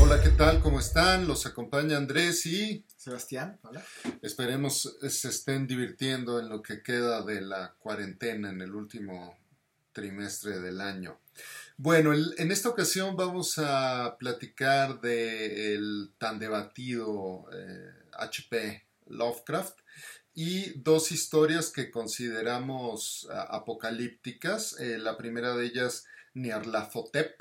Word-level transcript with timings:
Hola, 0.00 0.20
¿qué 0.22 0.30
tal? 0.36 0.60
¿Cómo 0.60 0.78
están? 0.78 1.26
Los 1.26 1.46
acompaña 1.46 1.96
Andrés 1.96 2.44
y 2.46 2.84
Sebastián, 2.96 3.58
hola. 3.62 3.82
esperemos 4.22 4.96
se 5.08 5.28
estén 5.28 5.66
divirtiendo 5.66 6.38
en 6.38 6.48
lo 6.50 6.60
que 6.62 6.82
queda 6.82 7.22
de 7.22 7.40
la 7.40 7.74
cuarentena 7.78 8.50
en 8.50 8.60
el 8.60 8.74
último 8.74 9.38
trimestre 9.92 10.60
del 10.60 10.80
año. 10.80 11.18
Bueno, 11.76 12.12
el- 12.12 12.34
en 12.38 12.52
esta 12.52 12.68
ocasión 12.68 13.16
vamos 13.16 13.54
a 13.58 14.16
platicar 14.18 15.00
del 15.00 16.10
tan 16.18 16.38
debatido 16.38 17.46
eh, 17.52 17.90
HP 18.12 18.84
Lovecraft 19.06 19.78
y 20.34 20.78
dos 20.80 21.12
historias 21.12 21.70
que 21.70 21.90
consideramos 21.90 23.28
ah, 23.30 23.48
apocalípticas. 23.50 24.78
Eh, 24.80 24.98
la 24.98 25.16
primera 25.16 25.54
de 25.56 25.66
ellas, 25.66 26.06
Nyarlathotep. 26.34 27.40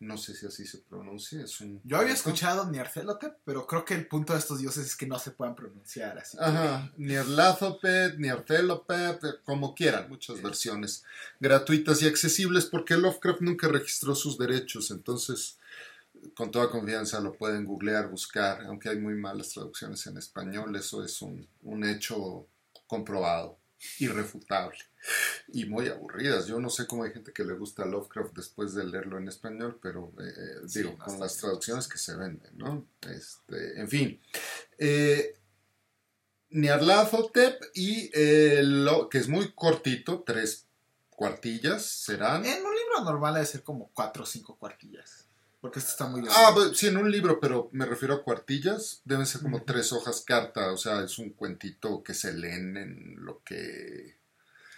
No 0.00 0.16
sé 0.16 0.34
si 0.34 0.46
así 0.46 0.66
se 0.66 0.78
pronuncia. 0.78 1.42
Es 1.42 1.60
un 1.60 1.80
Yo 1.84 1.98
había 1.98 2.14
escuchado 2.14 2.70
Nyarlathotep, 2.70 3.34
pero 3.44 3.66
creo 3.66 3.84
que 3.84 3.92
el 3.94 4.06
punto 4.06 4.32
de 4.32 4.38
estos 4.38 4.58
dioses 4.58 4.86
es 4.86 4.96
que 4.96 5.06
no 5.06 5.18
se 5.18 5.32
puedan 5.32 5.54
pronunciar 5.54 6.18
así. 6.18 6.36
que- 6.38 6.44
Ajá, 6.44 6.92
Nyarlathotep, 6.96 8.18
Nyarlathotep, 8.18 9.42
como 9.44 9.74
quieran, 9.74 10.08
muchas 10.08 10.40
versiones 10.42 11.04
gratuitas 11.40 12.00
y 12.02 12.06
accesibles 12.06 12.64
porque 12.66 12.96
Lovecraft 12.96 13.40
nunca 13.42 13.68
registró 13.68 14.14
sus 14.14 14.38
derechos, 14.38 14.90
entonces 14.90 15.58
con 16.34 16.50
toda 16.50 16.70
confianza 16.70 17.20
lo 17.20 17.34
pueden 17.34 17.64
googlear, 17.64 18.08
buscar, 18.08 18.62
aunque 18.66 18.88
hay 18.88 18.98
muy 18.98 19.14
malas 19.14 19.50
traducciones 19.50 20.06
en 20.06 20.16
español, 20.16 20.74
eso 20.76 21.04
es 21.04 21.20
un, 21.22 21.48
un 21.62 21.84
hecho 21.84 22.46
comprobado, 22.86 23.58
irrefutable 23.98 24.78
y 25.48 25.64
muy 25.66 25.88
aburridas. 25.88 26.46
Yo 26.46 26.60
no 26.60 26.70
sé 26.70 26.86
cómo 26.86 27.04
hay 27.04 27.12
gente 27.12 27.32
que 27.32 27.44
le 27.44 27.54
gusta 27.54 27.84
Lovecraft 27.84 28.34
después 28.34 28.74
de 28.74 28.84
leerlo 28.84 29.18
en 29.18 29.28
español, 29.28 29.78
pero 29.80 30.12
eh, 30.20 30.28
eh, 30.28 30.68
Sí, 30.68 30.80
digo, 30.80 30.98
con 30.98 31.20
las 31.20 31.36
traducciones 31.36 31.88
que 31.88 31.98
se 31.98 32.16
venden, 32.16 32.56
¿no? 32.56 32.86
Este, 33.02 33.80
en 33.80 33.88
fin. 33.88 34.20
Eh, 34.78 35.36
Nyarlathotep 36.50 37.60
y 37.74 38.10
eh, 38.14 38.62
lo, 38.62 39.08
que 39.08 39.18
es 39.18 39.28
muy 39.28 39.52
cortito, 39.52 40.22
tres 40.24 40.66
cuartillas 41.10 41.84
serán. 41.84 42.44
En 42.44 42.64
un 42.64 42.74
libro 42.74 43.04
normal 43.04 43.34
debe 43.34 43.46
ser 43.46 43.62
como 43.62 43.90
cuatro 43.92 44.22
o 44.22 44.26
cinco 44.26 44.56
cuartillas. 44.56 45.25
Porque 45.66 45.80
esto 45.80 45.90
está 45.90 46.06
muy 46.06 46.20
grande. 46.20 46.38
Ah, 46.38 46.52
pues, 46.54 46.78
sí, 46.78 46.86
en 46.86 46.96
un 46.96 47.10
libro, 47.10 47.40
pero 47.40 47.68
me 47.72 47.86
refiero 47.86 48.14
a 48.14 48.22
cuartillas. 48.22 49.02
Deben 49.04 49.26
ser 49.26 49.40
como 49.40 49.64
tres 49.64 49.92
hojas 49.92 50.20
carta, 50.20 50.70
o 50.70 50.76
sea, 50.76 51.02
es 51.02 51.18
un 51.18 51.30
cuentito 51.30 52.04
que 52.04 52.14
se 52.14 52.32
leen 52.32 52.76
en 52.76 53.16
lo 53.18 53.42
que 53.42 54.16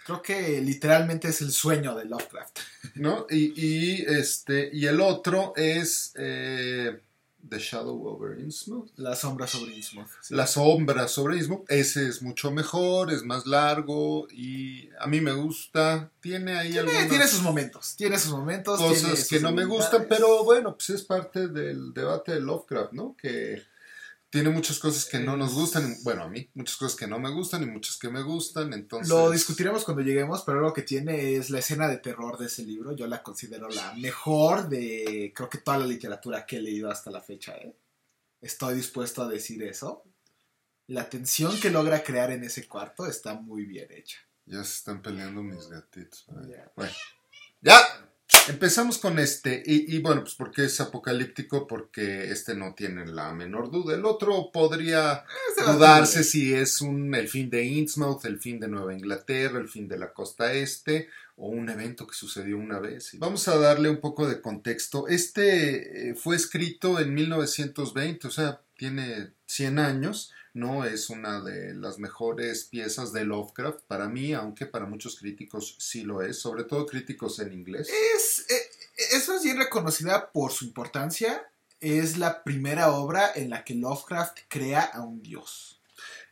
Creo 0.09 0.23
que 0.23 0.59
literalmente 0.61 1.27
es 1.27 1.41
el 1.41 1.51
sueño 1.51 1.95
de 1.95 2.05
Lovecraft. 2.05 2.57
¿no? 2.95 3.27
Y, 3.29 3.53
y, 3.55 4.05
este, 4.07 4.71
y 4.73 4.87
el 4.87 5.01
otro 5.01 5.53
es 5.55 6.13
eh, 6.15 6.99
The 7.47 7.59
Shadow 7.59 8.07
over 8.07 8.39
Innsmouth. 8.39 8.89
La 8.97 9.15
sombra 9.15 9.47
sobre 9.47 9.75
Innsmouth. 9.75 10.07
sí. 10.21 10.33
La 10.35 10.45
sombra 10.47 11.07
sobre 11.07 11.37
Innsmouth. 11.37 11.65
Ese 11.69 12.07
es 12.07 12.21
mucho 12.21 12.51
mejor, 12.51 13.11
es 13.11 13.23
más 13.23 13.45
largo 13.47 14.27
y 14.31 14.89
a 14.99 15.07
mí 15.07 15.21
me 15.21 15.33
gusta. 15.33 16.11
Tiene 16.19 16.57
ahí 16.57 16.71
Tiene, 16.71 16.79
algunas 16.91 17.09
tiene 17.09 17.27
sus 17.27 17.41
momentos. 17.41 17.95
Tiene 17.95 18.19
sus 18.19 18.31
momentos. 18.31 18.79
tiene 18.79 18.93
cosas 18.93 19.19
sus 19.19 19.27
que 19.29 19.39
no 19.39 19.51
me 19.51 19.65
gustan, 19.65 20.05
pero 20.09 20.43
bueno, 20.43 20.75
pues 20.75 20.89
es 20.91 21.03
parte 21.03 21.47
del 21.47 21.93
debate 21.93 22.33
de 22.33 22.41
Lovecraft, 22.41 22.93
¿no? 22.93 23.15
Que 23.19 23.61
tiene 24.29 24.49
muchas 24.49 24.77
cosas 24.77 25.05
que 25.05 25.19
no 25.19 25.35
nos 25.35 25.53
gustan, 25.53 25.97
bueno, 26.03 26.23
a 26.23 26.27
mí, 26.27 26.49
muchas 26.53 26.77
cosas 26.77 26.95
que 26.95 27.07
no 27.07 27.19
me 27.19 27.31
gustan 27.31 27.63
y 27.63 27.65
muchas 27.65 27.97
que 27.97 28.09
me 28.09 28.21
gustan, 28.21 28.73
entonces... 28.73 29.09
Lo 29.09 29.31
discutiremos 29.31 29.83
cuando 29.83 30.03
lleguemos, 30.03 30.43
pero 30.43 30.61
lo 30.61 30.71
que 30.71 30.83
tiene 30.83 31.35
es 31.35 31.49
la 31.49 31.59
escena 31.59 31.87
de 31.87 31.97
terror 31.97 32.37
de 32.37 32.45
ese 32.45 32.63
libro. 32.63 32.95
Yo 32.95 33.07
la 33.07 33.23
considero 33.23 33.69
la 33.69 33.93
mejor 33.95 34.69
de, 34.69 35.33
creo 35.35 35.49
que 35.49 35.57
toda 35.57 35.79
la 35.79 35.87
literatura 35.87 36.45
que 36.45 36.57
he 36.57 36.61
leído 36.61 36.91
hasta 36.91 37.09
la 37.09 37.21
fecha. 37.21 37.55
¿eh? 37.55 37.75
Estoy 38.39 38.75
dispuesto 38.75 39.23
a 39.23 39.27
decir 39.27 39.63
eso. 39.63 40.03
La 40.85 41.09
tensión 41.09 41.59
que 41.59 41.71
logra 41.71 42.03
crear 42.03 42.31
en 42.31 42.43
ese 42.43 42.67
cuarto 42.67 43.07
está 43.07 43.33
muy 43.33 43.65
bien 43.65 43.91
hecha. 43.91 44.19
Ya 44.45 44.63
se 44.63 44.75
están 44.75 45.01
peleando 45.01 45.41
mis 45.41 45.67
gatitos. 45.67 46.25
Bueno, 46.75 46.93
ya 47.61 48.08
empezamos 48.47 48.97
con 48.97 49.19
este. 49.19 49.61
Y, 49.65 49.95
y 49.95 49.99
bueno, 49.99 50.21
pues 50.21 50.35
porque 50.35 50.65
es 50.65 50.79
apocalíptico, 50.79 51.67
porque 51.67 52.31
este 52.31 52.55
no 52.55 52.73
tiene 52.73 53.05
la 53.05 53.33
menor 53.33 53.71
duda. 53.71 53.95
El 53.95 54.05
otro 54.05 54.51
podría 54.51 55.23
dudarse 55.57 56.23
si 56.23 56.53
es 56.53 56.81
un, 56.81 57.13
el 57.15 57.27
fin 57.27 57.49
de 57.49 57.65
Innsmouth, 57.65 58.25
el 58.25 58.39
fin 58.39 58.59
de 58.59 58.67
Nueva 58.67 58.93
Inglaterra, 58.93 59.59
el 59.59 59.67
fin 59.67 59.87
de 59.87 59.97
la 59.97 60.13
costa 60.13 60.53
este, 60.53 61.09
o 61.35 61.47
un 61.47 61.69
evento 61.69 62.07
que 62.07 62.15
sucedió 62.15 62.57
una 62.57 62.79
vez. 62.79 63.11
Vamos 63.17 63.47
a 63.47 63.57
darle 63.57 63.89
un 63.89 63.99
poco 63.99 64.27
de 64.27 64.41
contexto. 64.41 65.07
Este 65.07 66.09
eh, 66.09 66.15
fue 66.15 66.35
escrito 66.35 66.99
en 66.99 67.13
1920, 67.13 68.27
o 68.27 68.31
sea, 68.31 68.61
tiene 68.75 69.31
100 69.45 69.79
años. 69.79 70.31
No 70.53 70.83
es 70.85 71.09
una 71.09 71.41
de 71.41 71.73
las 71.75 71.99
mejores 71.99 72.65
piezas 72.65 73.13
de 73.13 73.23
Lovecraft 73.25 73.81
para 73.87 74.09
mí, 74.09 74.33
aunque 74.33 74.65
para 74.65 74.85
muchos 74.85 75.17
críticos 75.17 75.75
sí 75.79 76.01
lo 76.03 76.21
es, 76.21 76.39
sobre 76.39 76.63
todo 76.63 76.85
críticos 76.85 77.39
en 77.39 77.53
inglés. 77.53 77.89
Es, 78.15 78.45
eh, 78.49 78.61
es 79.15 79.27
más 79.29 79.43
bien 79.43 79.57
reconocida 79.57 80.31
por 80.31 80.51
su 80.51 80.65
importancia. 80.65 81.43
Es 81.79 82.17
la 82.17 82.43
primera 82.43 82.91
obra 82.91 83.31
en 83.35 83.51
la 83.51 83.63
que 83.63 83.75
Lovecraft 83.75 84.37
crea 84.47 84.81
a 84.81 85.01
un 85.01 85.21
dios. 85.21 85.79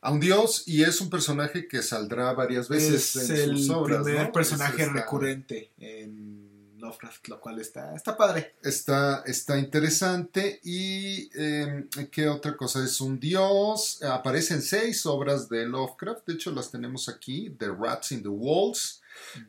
A 0.02 0.12
un 0.12 0.20
dios 0.20 0.64
y 0.68 0.84
es 0.84 1.00
un 1.02 1.10
personaje 1.10 1.68
que 1.68 1.82
saldrá 1.82 2.34
varias 2.34 2.70
veces 2.70 3.16
es 3.16 3.30
en 3.30 3.36
el 3.52 3.58
sus 3.58 3.70
obras. 3.72 4.04
primer 4.04 4.28
¿no? 4.28 4.32
personaje 4.32 4.74
Ese 4.76 4.84
está- 4.84 4.94
recurrente 5.02 5.72
en 5.80 6.47
Lovecraft, 6.78 7.28
lo 7.28 7.40
cual 7.40 7.60
está, 7.60 7.96
está 7.96 8.16
padre. 8.16 8.56
Está, 8.62 9.24
está 9.26 9.58
interesante. 9.58 10.60
¿Y 10.64 11.30
eh, 11.36 11.88
qué 12.12 12.28
otra 12.28 12.56
cosa? 12.56 12.84
Es 12.84 13.02
un 13.02 13.20
dios. 13.20 14.02
Aparecen 14.04 14.62
seis 14.62 15.06
obras 15.06 15.50
de 15.50 15.66
Lovecraft. 15.66 16.28
De 16.28 16.34
hecho, 16.34 16.52
las 16.52 16.72
tenemos 16.72 17.10
aquí: 17.10 17.50
The 17.58 17.68
Rats 17.68 18.12
in 18.12 18.22
the 18.22 18.30
Walls, 18.30 19.02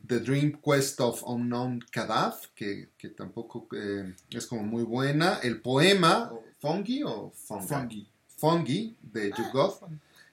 The 0.06 0.20
Dream 0.20 0.60
Quest 0.62 1.00
of 1.00 1.22
Unknown 1.26 1.84
Kadav, 1.90 2.34
que, 2.54 2.90
que 2.96 3.08
tampoco 3.08 3.68
eh, 3.72 4.14
es 4.30 4.46
como 4.46 4.62
muy 4.62 4.82
buena. 4.82 5.38
El 5.42 5.60
poema, 5.60 6.32
Fungi 6.60 7.02
o 7.04 7.32
Fungi, 7.34 7.68
Fungi. 7.68 8.08
Fungi 8.36 8.96
de 9.02 9.32
Yugoth. 9.32 9.82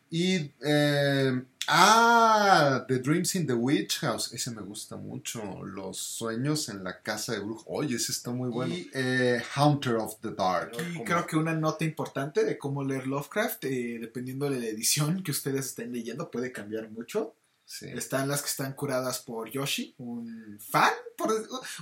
Y. 0.09 0.51
eh, 0.65 1.41
ah, 1.67 2.85
The 2.87 2.99
Dreams 2.99 3.35
in 3.35 3.47
the 3.47 3.53
Witch 3.53 3.99
House. 4.01 4.31
Ese 4.33 4.51
me 4.51 4.61
gusta 4.61 4.95
mucho. 4.97 5.63
Los 5.63 5.97
sueños 5.97 6.69
en 6.69 6.83
la 6.83 7.01
casa 7.01 7.33
de 7.33 7.39
brujo. 7.39 7.63
Oye, 7.67 7.95
ese 7.95 8.11
está 8.11 8.31
muy 8.31 8.49
bueno. 8.49 8.73
Y 8.73 8.89
eh, 8.93 9.41
Haunter 9.55 9.95
of 9.95 10.19
the 10.21 10.31
Dark. 10.31 10.71
Y 10.93 11.03
creo 11.03 11.25
que 11.25 11.37
una 11.37 11.53
nota 11.53 11.83
importante 11.85 12.43
de 12.45 12.57
cómo 12.57 12.83
leer 12.83 13.07
Lovecraft, 13.07 13.65
eh, 13.65 13.97
dependiendo 13.99 14.49
de 14.49 14.59
la 14.59 14.65
edición 14.67 15.23
que 15.23 15.31
ustedes 15.31 15.67
estén 15.67 15.91
leyendo, 15.91 16.29
puede 16.31 16.51
cambiar 16.51 16.89
mucho. 16.91 17.35
Sí. 17.65 17.87
Están 17.87 18.27
las 18.27 18.41
que 18.43 18.49
están 18.49 18.73
curadas 18.73 19.19
por 19.19 19.49
Yoshi, 19.49 19.95
un 19.97 20.59
fan, 20.59 20.91
por- 21.17 21.31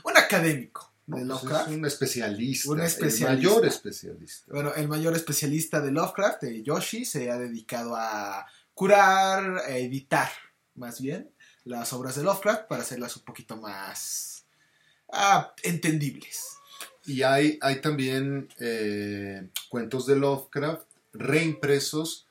un 0.06 0.18
académico 0.18 0.93
de 1.06 1.26
Pues 1.26 1.44
es 1.44 1.68
un 1.68 1.86
especialista. 1.86 2.72
Un 2.72 2.80
El 2.80 3.20
mayor 3.22 3.66
especialista. 3.66 4.52
Bueno, 4.52 4.74
el 4.76 4.88
mayor 4.88 5.16
especialista 5.16 5.82
de 5.82 5.92
Lovecraft, 5.92 6.44
eh, 6.44 6.64
Yoshi, 6.64 7.06
se 7.06 7.30
ha 7.30 7.38
dedicado 7.38 7.96
a 7.96 8.46
curar, 8.74 9.60
a 9.60 9.78
editar, 9.78 10.30
más 10.76 11.02
bien, 11.02 11.30
las 11.66 11.94
obras 11.94 12.16
de 12.16 12.24
Lovecraft 12.24 12.68
para 12.68 12.84
hacerlas 12.84 13.16
un 13.18 13.24
poquito 13.24 13.58
más 13.58 14.46
ah, 15.12 15.54
entendibles. 15.64 16.48
Y 17.06 17.22
hay, 17.24 17.60
hay 17.62 17.82
también 17.82 18.48
eh, 18.60 19.50
cuentos 19.70 20.08
de 20.08 20.16
Lovecraft 20.16 20.88
reimpresos 21.12 22.28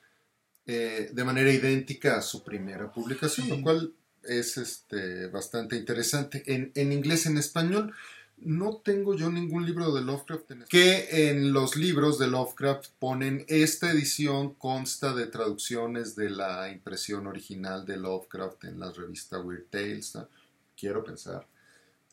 eh, 0.66 1.10
de 1.12 1.24
manera 1.24 1.52
idéntica 1.52 2.16
a 2.16 2.22
su 2.22 2.42
primera 2.42 2.90
publicación, 2.90 3.48
lo 3.48 3.60
cual 3.62 3.92
es 4.22 4.56
este, 4.56 5.26
bastante 5.26 5.76
interesante. 5.76 6.42
En, 6.46 6.72
en 6.74 6.92
inglés, 6.92 7.26
en 7.26 7.36
español, 7.36 7.94
no 8.44 8.76
tengo 8.78 9.14
yo 9.14 9.30
ningún 9.30 9.66
libro 9.66 9.92
de 9.92 10.02
Lovecraft 10.02 10.50
en 10.50 10.62
español. 10.62 10.68
Que 10.68 11.30
en 11.30 11.52
los 11.52 11.76
libros 11.76 12.18
de 12.18 12.28
Lovecraft 12.28 12.90
ponen 12.98 13.44
esta 13.48 13.90
edición 13.90 14.54
consta 14.54 15.14
de 15.14 15.26
traducciones 15.26 16.16
de 16.16 16.30
la 16.30 16.70
impresión 16.70 17.26
original 17.26 17.84
de 17.84 17.96
Lovecraft 17.96 18.64
en 18.64 18.80
la 18.80 18.90
revista 18.92 19.40
Weird 19.40 19.66
Tales. 19.70 20.14
¿no? 20.14 20.28
Quiero 20.76 21.04
pensar 21.04 21.46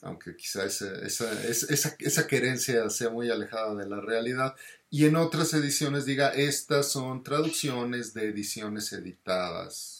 aunque 0.01 0.33
quizá 0.37 0.63
esa, 0.63 0.93
esa, 1.05 1.43
esa, 1.43 1.93
esa, 1.99 2.25
querencia 2.25 2.89
sea 2.89 3.09
muy 3.09 3.29
alejada 3.29 3.75
de 3.75 3.85
la 3.85 3.99
realidad. 3.99 4.55
Y 4.89 5.03
en 5.03 5.17
otras 5.17 5.53
ediciones 5.53 6.05
diga, 6.05 6.29
estas 6.29 6.89
son 6.89 7.21
traducciones 7.21 8.13
de 8.13 8.29
ediciones 8.29 8.93
editadas 8.93 9.98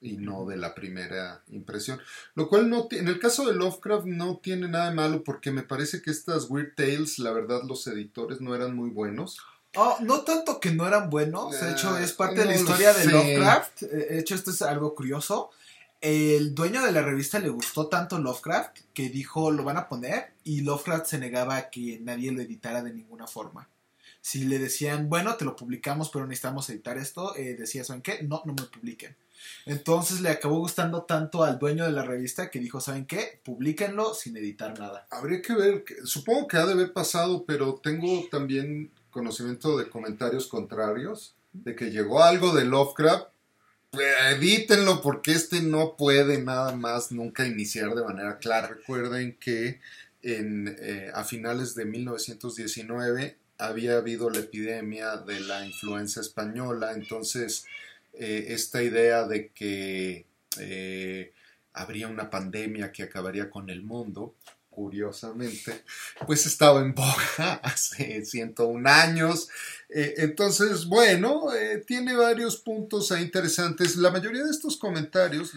y 0.00 0.16
no 0.16 0.44
de 0.44 0.56
la 0.56 0.74
primera 0.74 1.42
impresión. 1.48 2.00
Lo 2.34 2.48
cual 2.48 2.68
no 2.68 2.88
en 2.90 3.08
el 3.08 3.18
caso 3.18 3.46
de 3.46 3.54
Lovecraft 3.54 4.06
no 4.06 4.38
tiene 4.38 4.68
nada 4.68 4.90
de 4.90 4.96
malo 4.96 5.24
porque 5.24 5.50
me 5.50 5.62
parece 5.62 6.02
que 6.02 6.10
estas 6.10 6.50
Weird 6.50 6.74
Tales, 6.74 7.18
la 7.18 7.32
verdad, 7.32 7.62
los 7.66 7.86
editores 7.86 8.40
no 8.40 8.54
eran 8.54 8.74
muy 8.76 8.90
buenos. 8.90 9.38
Oh, 9.76 9.96
no 10.00 10.20
tanto 10.20 10.60
que 10.60 10.70
no 10.70 10.86
eran 10.86 11.10
buenos, 11.10 11.60
de 11.60 11.72
hecho 11.72 11.98
es 11.98 12.12
parte 12.12 12.36
no 12.36 12.42
de 12.42 12.46
la 12.46 12.54
historia 12.54 12.92
de. 12.92 13.06
Lovecraft. 13.06 13.80
De 13.82 14.18
hecho, 14.20 14.34
esto 14.34 14.50
es 14.50 14.62
algo 14.62 14.94
curioso. 14.94 15.50
El 16.00 16.54
dueño 16.54 16.82
de 16.82 16.92
la 16.92 17.00
revista 17.00 17.38
le 17.38 17.48
gustó 17.48 17.88
tanto 17.88 18.18
Lovecraft 18.18 18.78
que 18.92 19.08
dijo 19.08 19.50
lo 19.50 19.64
van 19.64 19.78
a 19.78 19.88
poner 19.88 20.34
y 20.44 20.60
Lovecraft 20.60 21.06
se 21.06 21.18
negaba 21.18 21.56
a 21.56 21.70
que 21.70 21.98
nadie 22.02 22.30
lo 22.30 22.42
editara 22.42 22.82
de 22.82 22.92
ninguna 22.92 23.26
forma. 23.26 23.68
Si 24.24 24.46
le 24.46 24.58
decían, 24.58 25.10
bueno, 25.10 25.36
te 25.36 25.44
lo 25.44 25.54
publicamos, 25.54 26.08
pero 26.08 26.26
necesitamos 26.26 26.70
editar 26.70 26.96
esto, 26.96 27.36
eh, 27.36 27.56
decía, 27.58 27.84
¿saben 27.84 28.00
qué? 28.00 28.22
No, 28.22 28.40
no 28.46 28.54
me 28.54 28.62
publiquen. 28.62 29.14
Entonces 29.66 30.22
le 30.22 30.30
acabó 30.30 30.60
gustando 30.60 31.02
tanto 31.02 31.44
al 31.44 31.58
dueño 31.58 31.84
de 31.84 31.92
la 31.92 32.04
revista 32.04 32.50
que 32.50 32.58
dijo, 32.58 32.80
¿saben 32.80 33.04
qué? 33.04 33.38
Publíquenlo 33.44 34.14
sin 34.14 34.34
editar 34.38 34.78
nada. 34.78 35.06
Habría 35.10 35.42
que 35.42 35.52
ver, 35.52 35.84
supongo 36.04 36.48
que 36.48 36.56
ha 36.56 36.64
de 36.64 36.72
haber 36.72 36.94
pasado, 36.94 37.44
pero 37.44 37.74
tengo 37.74 38.26
también 38.30 38.90
conocimiento 39.10 39.76
de 39.76 39.90
comentarios 39.90 40.46
contrarios, 40.46 41.34
de 41.52 41.76
que 41.76 41.90
llegó 41.90 42.22
algo 42.22 42.54
de 42.54 42.64
Lovecraft, 42.64 43.26
pues, 43.90 44.06
edítenlo 44.30 45.02
porque 45.02 45.32
este 45.32 45.60
no 45.60 45.98
puede 45.98 46.40
nada 46.40 46.74
más 46.74 47.12
nunca 47.12 47.46
iniciar 47.46 47.94
de 47.94 48.04
manera 48.04 48.38
clara. 48.38 48.68
Recuerden 48.68 49.36
que 49.38 49.82
en, 50.22 50.74
eh, 50.80 51.10
a 51.12 51.24
finales 51.24 51.74
de 51.74 51.84
1919 51.84 53.36
había 53.66 53.96
habido 53.96 54.30
la 54.30 54.40
epidemia 54.40 55.16
de 55.16 55.40
la 55.40 55.66
influenza 55.66 56.20
española, 56.20 56.92
entonces 56.92 57.66
eh, 58.12 58.46
esta 58.50 58.82
idea 58.82 59.26
de 59.26 59.48
que 59.48 60.26
eh, 60.58 61.32
habría 61.72 62.08
una 62.08 62.30
pandemia 62.30 62.92
que 62.92 63.02
acabaría 63.02 63.50
con 63.50 63.70
el 63.70 63.82
mundo, 63.82 64.34
curiosamente, 64.70 65.84
pues 66.26 66.46
estaba 66.46 66.80
en 66.80 66.94
boga 66.94 67.54
hace 67.62 68.24
101 68.24 68.88
años. 68.88 69.48
Eh, 69.88 70.14
entonces, 70.18 70.86
bueno, 70.86 71.46
tiene 71.86 72.14
varios 72.14 72.56
puntos 72.56 73.10
interesantes. 73.12 73.96
La 73.96 74.10
mayoría 74.10 74.44
de 74.44 74.50
estos 74.50 74.76
comentarios 74.76 75.52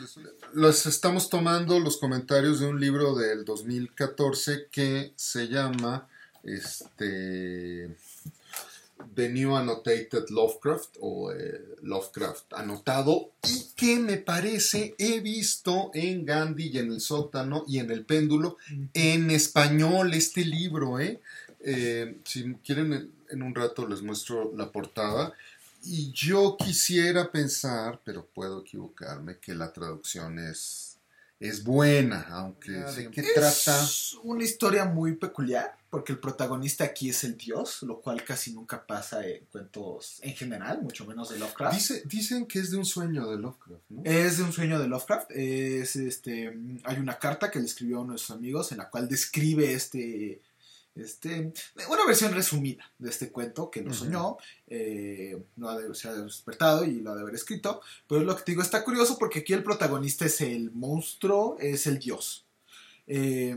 los 0.54 0.86
estamos 0.86 1.30
tomando 1.30 1.80
los 1.80 1.98
comentarios 1.98 2.60
de 2.60 2.68
un 2.68 2.80
libro 2.80 3.16
del 3.16 3.44
2014 3.44 4.68
que 4.72 5.14
se 5.16 5.48
llama 5.48 6.08
este 6.48 7.96
The 9.16 9.30
New 9.30 9.56
Annotated 9.56 10.30
Lovecraft 10.30 10.98
o 11.02 11.32
eh, 11.32 11.76
Lovecraft 11.84 12.54
anotado 12.54 13.32
y 13.44 13.68
que 13.76 14.00
me 14.00 14.18
parece 14.18 14.96
he 14.98 15.20
visto 15.20 15.92
en 15.94 16.26
Gandhi 16.26 16.70
y 16.70 16.78
en 16.80 16.92
el 16.92 17.02
sótano 17.02 17.64
y 17.68 17.80
en 17.80 17.92
el 17.92 18.06
péndulo 18.06 18.58
en 18.94 19.30
español 19.32 20.14
este 20.14 20.46
libro. 20.46 21.00
¿eh? 21.00 21.20
eh 21.60 22.18
si 22.24 22.56
quieren 22.64 23.12
en 23.30 23.42
un 23.42 23.54
rato 23.54 23.88
les 23.88 24.02
muestro 24.02 24.52
la 24.56 24.72
portada. 24.72 25.34
Y 25.84 26.12
yo 26.12 26.58
quisiera 26.58 27.32
pensar, 27.32 28.02
pero 28.04 28.26
puedo 28.26 28.62
equivocarme, 28.62 29.38
que 29.38 29.54
la 29.54 29.72
traducción 29.72 30.40
es, 30.40 30.98
es 31.40 31.64
buena, 31.64 32.28
aunque 32.32 32.84
sé 32.94 33.10
que 33.10 33.24
trata... 33.24 33.88
una 34.24 34.44
historia 34.44 34.86
muy 34.86 35.16
peculiar 35.16 35.77
porque 35.90 36.12
el 36.12 36.20
protagonista 36.20 36.84
aquí 36.84 37.10
es 37.10 37.24
el 37.24 37.38
dios, 37.38 37.84
lo 37.84 38.02
cual 38.02 38.24
casi 38.24 38.54
nunca 38.54 38.86
pasa 38.86 39.26
en 39.26 39.46
cuentos 39.46 40.20
en 40.22 40.36
general, 40.36 40.82
mucho 40.82 41.06
menos 41.06 41.30
de 41.30 41.40
Lovecraft. 41.40 42.06
dicen 42.06 42.46
que 42.46 42.60
es 42.60 42.72
de 42.72 42.78
un 42.78 42.86
sueño 42.86 43.30
de 43.30 43.38
Lovecraft, 43.38 43.84
¿no? 43.90 44.02
Es 44.04 44.38
de 44.38 44.44
un 44.44 44.52
sueño 44.52 44.80
de 44.80 44.88
Lovecraft. 44.88 45.32
Es, 45.32 45.96
este, 45.96 46.58
hay 46.84 46.98
una 46.98 47.18
carta 47.18 47.50
que 47.50 47.60
le 47.60 47.66
escribió 47.66 47.98
a 47.98 48.02
uno 48.02 48.14
de 48.14 48.20
sus 48.20 48.32
amigos 48.32 48.72
en 48.72 48.80
la 48.80 48.90
cual 48.90 49.08
describe 49.08 49.74
este, 49.74 50.42
este, 50.96 51.54
una 51.90 52.06
versión 52.06 52.34
resumida 52.34 52.92
de 52.98 53.10
este 53.10 53.32
cuento 53.32 53.70
que 53.70 53.82
lo 53.82 53.94
soñó, 53.94 54.38
eh, 54.68 55.42
no 55.56 55.70
ha 55.70 55.78
de, 55.78 55.94
se 55.96 56.10
ha 56.10 56.14
despertado 56.14 56.84
y 56.86 57.02
lo 57.02 57.12
ha 57.12 57.16
de 57.16 57.22
haber 57.22 57.36
escrito, 57.36 57.82
pero 58.08 58.22
lo 58.22 58.36
que 58.36 58.44
te 58.44 58.52
digo 58.52 58.62
está 58.62 58.84
curioso 58.84 59.18
porque 59.18 59.40
aquí 59.40 59.54
el 59.54 59.64
protagonista 59.64 60.26
es 60.26 60.42
el 60.42 60.72
monstruo, 60.72 61.58
es 61.60 61.88
el 61.88 62.00
dios. 62.00 62.47
Eh, 63.08 63.56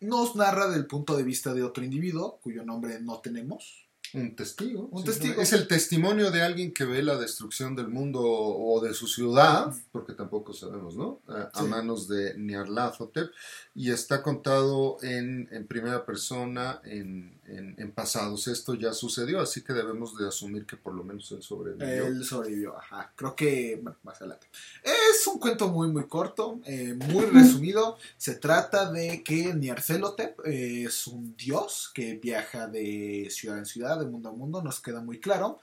nos 0.00 0.34
narra 0.36 0.68
del 0.68 0.86
punto 0.86 1.16
de 1.16 1.22
vista 1.22 1.54
de 1.54 1.62
otro 1.62 1.84
individuo, 1.84 2.40
cuyo 2.42 2.64
nombre 2.64 3.00
no 3.00 3.20
tenemos. 3.20 3.86
Un 4.12 4.34
testigo. 4.34 4.88
Un 4.90 5.04
testigo. 5.04 5.40
Es 5.40 5.52
el 5.52 5.68
testimonio 5.68 6.32
de 6.32 6.42
alguien 6.42 6.72
que 6.72 6.84
ve 6.84 7.00
la 7.02 7.16
destrucción 7.16 7.76
del 7.76 7.88
mundo 7.88 8.20
o 8.22 8.80
de 8.80 8.92
su 8.92 9.06
ciudad, 9.06 9.72
porque 9.92 10.14
tampoco 10.14 10.52
sabemos, 10.52 10.96
¿no? 10.96 11.20
A, 11.28 11.62
manos 11.62 12.08
de 12.08 12.34
Nyarlathotep. 12.36 13.30
Y 13.74 13.92
está 13.92 14.22
contado 14.22 14.96
en, 15.02 15.48
en 15.52 15.66
primera 15.66 16.04
persona, 16.04 16.80
en, 16.84 17.39
en, 17.50 17.92
pasados. 17.92 18.48
Esto 18.48 18.74
ya 18.74 18.92
sucedió, 18.92 19.40
así 19.40 19.62
que 19.62 19.72
debemos 19.72 20.16
de 20.16 20.28
asumir 20.28 20.66
que 20.66 20.76
por 20.76 20.94
lo 20.94 21.04
menos 21.04 21.30
él 21.32 21.42
sobrevivió. 21.42 22.06
Él 22.06 22.24
sobrevivió, 22.24 22.78
ajá. 22.78 23.12
Creo 23.16 23.34
que, 23.34 23.78
bueno, 23.82 23.98
más 24.02 24.20
adelante. 24.20 24.46
Es 24.82 25.26
un 25.26 25.38
cuento 25.38 25.68
muy, 25.68 25.88
muy 25.88 26.06
corto, 26.06 26.60
eh, 26.64 26.94
muy 26.94 27.26
resumido. 27.26 27.98
Se 28.16 28.36
trata 28.36 28.90
de 28.90 29.22
que 29.22 29.52
Nyarlathotep 29.54 30.40
es 30.44 31.06
un 31.06 31.36
dios 31.36 31.90
que 31.94 32.14
viaja 32.14 32.68
de 32.68 33.28
ciudad 33.30 33.58
en 33.58 33.66
ciudad, 33.66 33.98
de 33.98 34.06
mundo 34.06 34.28
a 34.28 34.32
mundo, 34.32 34.62
nos 34.62 34.80
queda 34.80 35.00
muy 35.00 35.20
claro. 35.20 35.60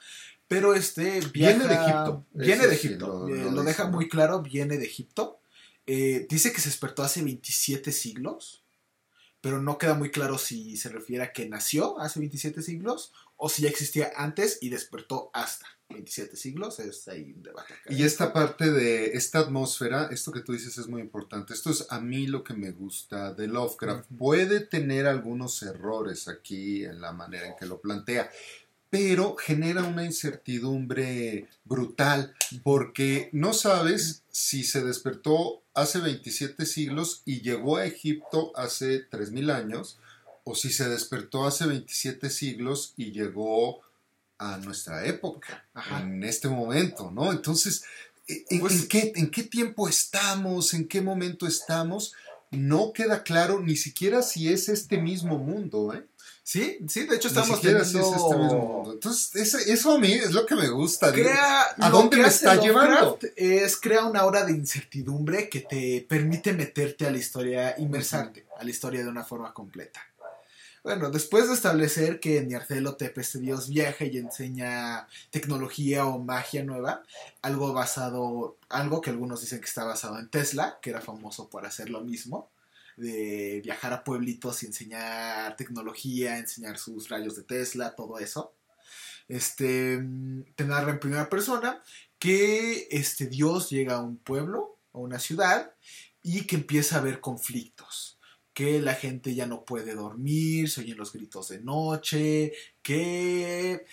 Pero 0.47 0.73
este 0.73 1.19
viene 1.33 1.67
de 1.67 1.73
Egipto. 1.73 2.25
Viene 2.33 2.67
de 2.67 2.75
Egipto. 2.75 3.27
Eh, 3.27 3.51
lo, 3.51 3.63
deja 3.63 3.87
muy 3.87 4.07
claro, 4.07 4.41
viene 4.41 4.77
de 4.77 4.85
Egipto. 4.85 5.41
Eh, 5.85 6.25
dice 6.29 6.51
que 6.51 6.61
se 6.61 6.69
despertó 6.69 7.03
hace 7.03 7.21
27 7.21 7.91
siglos 7.91 8.63
pero 9.47 9.61
no 9.61 9.77
queda 9.77 9.93
muy 9.93 10.11
claro 10.11 10.37
si 10.37 10.75
se 10.75 10.89
refiere 10.89 11.23
a 11.23 11.31
que 11.31 11.47
nació 11.47 12.01
hace 12.01 12.19
27 12.19 12.61
siglos 12.61 13.13
o 13.37 13.47
si 13.47 13.61
ya 13.61 13.69
existía 13.69 14.11
antes 14.17 14.57
y 14.59 14.67
despertó 14.67 15.29
hasta 15.33 15.65
27 15.87 16.35
siglos. 16.35 16.79
Es 16.79 17.07
ahí 17.07 17.31
un 17.33 17.43
debate. 17.43 17.73
Y 17.87 18.03
esta 18.03 18.33
parte 18.33 18.69
de 18.69 19.11
esta 19.13 19.39
atmósfera, 19.39 20.09
esto 20.11 20.33
que 20.33 20.41
tú 20.41 20.51
dices 20.51 20.77
es 20.77 20.87
muy 20.89 20.99
importante. 20.99 21.53
Esto 21.53 21.69
es 21.69 21.87
a 21.89 22.01
mí 22.01 22.27
lo 22.27 22.43
que 22.43 22.55
me 22.55 22.71
gusta 22.71 23.33
de 23.33 23.47
Lovecraft. 23.47 24.09
Puede 24.17 24.59
tener 24.59 25.07
algunos 25.07 25.63
errores 25.63 26.27
aquí 26.27 26.83
en 26.83 26.99
la 26.99 27.13
manera 27.13 27.47
en 27.47 27.55
que 27.55 27.67
lo 27.67 27.79
plantea, 27.79 28.29
pero 28.89 29.37
genera 29.37 29.85
una 29.85 30.03
incertidumbre 30.03 31.47
brutal 31.63 32.35
porque 32.63 33.29
no 33.31 33.53
sabes 33.53 34.23
si 34.39 34.63
se 34.63 34.83
despertó 34.83 35.63
hace 35.73 35.99
27 35.99 36.67
siglos 36.67 37.23
y 37.25 37.41
llegó 37.41 37.77
a 37.77 37.85
Egipto 37.85 38.51
hace 38.55 38.99
3000 38.99 39.49
años 39.49 39.97
o 40.43 40.53
si 40.53 40.71
se 40.71 40.87
despertó 40.87 41.47
hace 41.47 41.65
27 41.65 42.29
siglos 42.29 42.93
y 42.97 43.13
llegó 43.13 43.81
a 44.37 44.59
nuestra 44.59 45.07
época, 45.07 45.67
en 45.99 46.23
este 46.23 46.49
momento, 46.49 47.09
¿no? 47.09 47.31
Entonces, 47.31 47.83
pues 48.59 48.83
¿en, 48.83 48.87
qué, 48.87 49.11
¿en 49.15 49.31
qué 49.31 49.41
tiempo 49.41 49.89
estamos? 49.89 50.75
¿En 50.75 50.87
qué 50.87 51.01
momento 51.01 51.47
estamos? 51.47 52.13
No 52.51 52.93
queda 52.93 53.23
claro 53.23 53.59
ni 53.59 53.75
siquiera 53.75 54.21
si 54.21 54.53
es 54.53 54.69
este 54.69 54.99
mismo 54.99 55.39
mundo, 55.39 55.95
¿eh? 55.95 56.05
Sí, 56.47 56.79
sí, 56.87 57.05
de 57.05 57.17
hecho 57.17 57.27
estamos 57.27 57.59
teniendo... 57.59 57.83
este 57.83 57.97
mismo 57.99 58.89
Entonces, 58.93 59.67
eso, 59.67 59.91
a 59.91 59.99
mí 59.99 60.13
es 60.13 60.31
lo 60.31 60.45
que 60.45 60.55
me 60.55 60.69
gusta. 60.69 61.11
¿A 61.77 61.89
dónde 61.89 62.15
me 62.15 62.29
está 62.29 62.55
llevando? 62.55 63.19
Es 63.35 63.75
crea 63.75 64.05
una 64.05 64.21
aura 64.21 64.45
de 64.45 64.53
incertidumbre 64.53 65.49
que 65.49 65.59
te 65.59 66.05
permite 66.07 66.53
meterte 66.53 67.05
a 67.05 67.11
la 67.11 67.17
historia, 67.17 67.75
inmersarte 67.77 68.45
a 68.57 68.63
la 68.63 68.69
historia 68.69 69.03
de 69.03 69.09
una 69.09 69.25
forma 69.25 69.53
completa. 69.53 69.99
Bueno, 70.83 71.09
después 71.09 71.49
de 71.49 71.53
establecer 71.53 72.21
que 72.21 72.41
Nyarlathotep, 72.41 73.17
este 73.17 73.39
dios, 73.39 73.67
viaja 73.67 74.05
y 74.05 74.15
enseña 74.15 75.05
tecnología 75.31 76.05
o 76.05 76.17
magia 76.17 76.63
nueva, 76.63 77.03
algo 77.41 77.73
basado, 77.73 78.55
algo 78.69 79.01
que 79.01 79.09
algunos 79.09 79.41
dicen 79.41 79.59
que 79.59 79.65
está 79.65 79.83
basado 79.83 80.17
en 80.17 80.29
Tesla, 80.29 80.79
que 80.81 80.91
era 80.91 81.01
famoso 81.01 81.49
por 81.49 81.65
hacer 81.65 81.89
lo 81.89 81.99
mismo, 82.05 82.49
de 82.97 83.61
viajar 83.63 83.93
a 83.93 84.03
pueblitos 84.03 84.63
y 84.63 84.65
enseñar 84.65 85.55
tecnología, 85.55 86.37
enseñar 86.37 86.77
sus 86.77 87.09
rayos 87.09 87.35
de 87.35 87.43
Tesla, 87.43 87.95
todo 87.95 88.19
eso. 88.19 88.53
Este, 89.27 90.03
te 90.55 90.65
narra 90.65 90.91
en 90.91 90.99
primera 90.99 91.29
persona 91.29 91.81
que 92.17 92.87
este 92.91 93.27
Dios 93.27 93.69
llega 93.69 93.95
a 93.95 94.01
un 94.01 94.17
pueblo, 94.17 94.79
a 94.93 94.97
una 94.97 95.19
ciudad, 95.19 95.73
y 96.23 96.45
que 96.45 96.55
empieza 96.55 96.95
a 96.95 96.99
haber 96.99 97.21
conflictos. 97.21 98.19
Que 98.53 98.81
la 98.81 98.95
gente 98.95 99.35
ya 99.35 99.45
no 99.45 99.63
puede 99.63 99.93
dormir, 99.93 100.69
se 100.69 100.81
oyen 100.81 100.97
los 100.97 101.13
gritos 101.13 101.49
de 101.49 101.59
noche, 101.59 102.53
que 102.81 103.85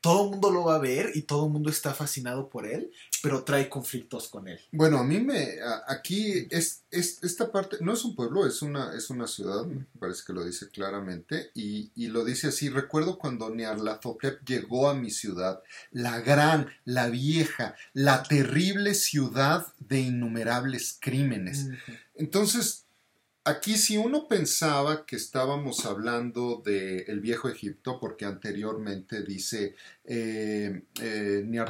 todo 0.00 0.24
el 0.24 0.30
mundo 0.30 0.50
lo 0.52 0.64
va 0.64 0.76
a 0.76 0.80
ver 0.80 1.10
y 1.14 1.22
todo 1.22 1.46
el 1.46 1.52
mundo 1.52 1.68
está 1.68 1.92
fascinado 1.92 2.48
por 2.48 2.64
él, 2.64 2.92
pero 3.26 3.42
trae 3.42 3.68
conflictos 3.68 4.28
con 4.28 4.46
él. 4.46 4.60
Bueno, 4.70 4.98
a 4.98 5.02
mí 5.02 5.18
me. 5.18 5.56
aquí 5.88 6.46
es, 6.48 6.84
esta 6.92 7.50
parte. 7.50 7.78
No 7.80 7.92
es 7.92 8.04
un 8.04 8.14
pueblo, 8.14 8.46
es 8.46 8.62
una, 8.62 8.94
es 8.94 9.10
una 9.10 9.26
ciudad, 9.26 9.66
me 9.66 9.84
parece 9.98 10.22
que 10.24 10.32
lo 10.32 10.44
dice 10.44 10.68
claramente. 10.68 11.50
Y, 11.52 11.90
lo 12.06 12.24
dice 12.24 12.46
así: 12.46 12.68
Recuerdo 12.68 13.18
cuando 13.18 13.52
Nyarlathotep 13.52 14.44
llegó 14.46 14.88
a 14.88 14.94
mi 14.94 15.10
ciudad, 15.10 15.60
la 15.90 16.20
gran, 16.20 16.68
la 16.84 17.08
vieja, 17.08 17.74
la 17.94 18.22
terrible 18.22 18.94
ciudad 18.94 19.66
de 19.80 20.02
innumerables 20.02 20.96
crímenes. 21.00 21.66
Entonces, 22.14 22.85
aquí 23.46 23.78
si 23.78 23.96
uno 23.96 24.26
pensaba 24.28 25.06
que 25.06 25.16
estábamos 25.16 25.86
hablando 25.86 26.62
del 26.64 27.04
el 27.06 27.20
viejo 27.20 27.48
Egipto, 27.48 27.98
porque 28.00 28.24
anteriormente 28.24 29.22
dice 29.22 29.76
eh, 30.04 30.82
eh, 31.00 31.64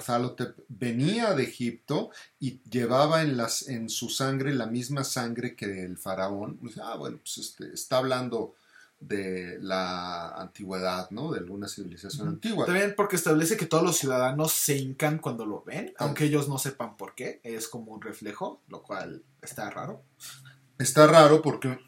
venía 0.69 1.35
de 1.35 1.43
Egipto 1.45 2.11
y 2.41 2.61
llevaba 2.69 3.23
en, 3.23 3.37
las, 3.37 3.69
en 3.69 3.89
su 3.89 4.09
sangre 4.09 4.55
la 4.55 4.67
misma 4.67 5.05
sangre 5.05 5.55
que 5.55 5.85
el 5.85 5.99
faraón, 5.99 6.57
pues, 6.57 6.79
ah, 6.79 6.97
bueno, 6.97 7.19
pues 7.19 7.39
este, 7.39 7.73
está 7.73 7.99
hablando 7.99 8.55
de 8.99 9.59
la 9.61 10.31
antigüedad, 10.31 11.11
¿no? 11.11 11.31
De 11.31 11.41
alguna 11.41 11.69
civilización 11.69 12.29
antigua. 12.29 12.65
También 12.65 12.95
porque 12.97 13.17
establece 13.17 13.59
que 13.59 13.67
todos 13.67 13.85
los 13.85 13.99
ciudadanos 13.99 14.53
se 14.53 14.79
hincan 14.79 15.19
cuando 15.19 15.45
lo 15.45 15.63
ven, 15.63 15.93
aunque 15.99 16.25
ellos 16.25 16.49
no 16.49 16.59
sepan 16.59 16.97
por 16.97 17.15
qué, 17.15 17.41
es 17.45 17.69
como 17.69 17.93
un 17.93 18.01
reflejo, 18.01 18.63
lo 18.69 18.83
cual 18.83 19.23
está 19.43 19.69
raro. 19.71 20.03
Está 20.79 21.07
raro 21.07 21.43
porque 21.43 21.79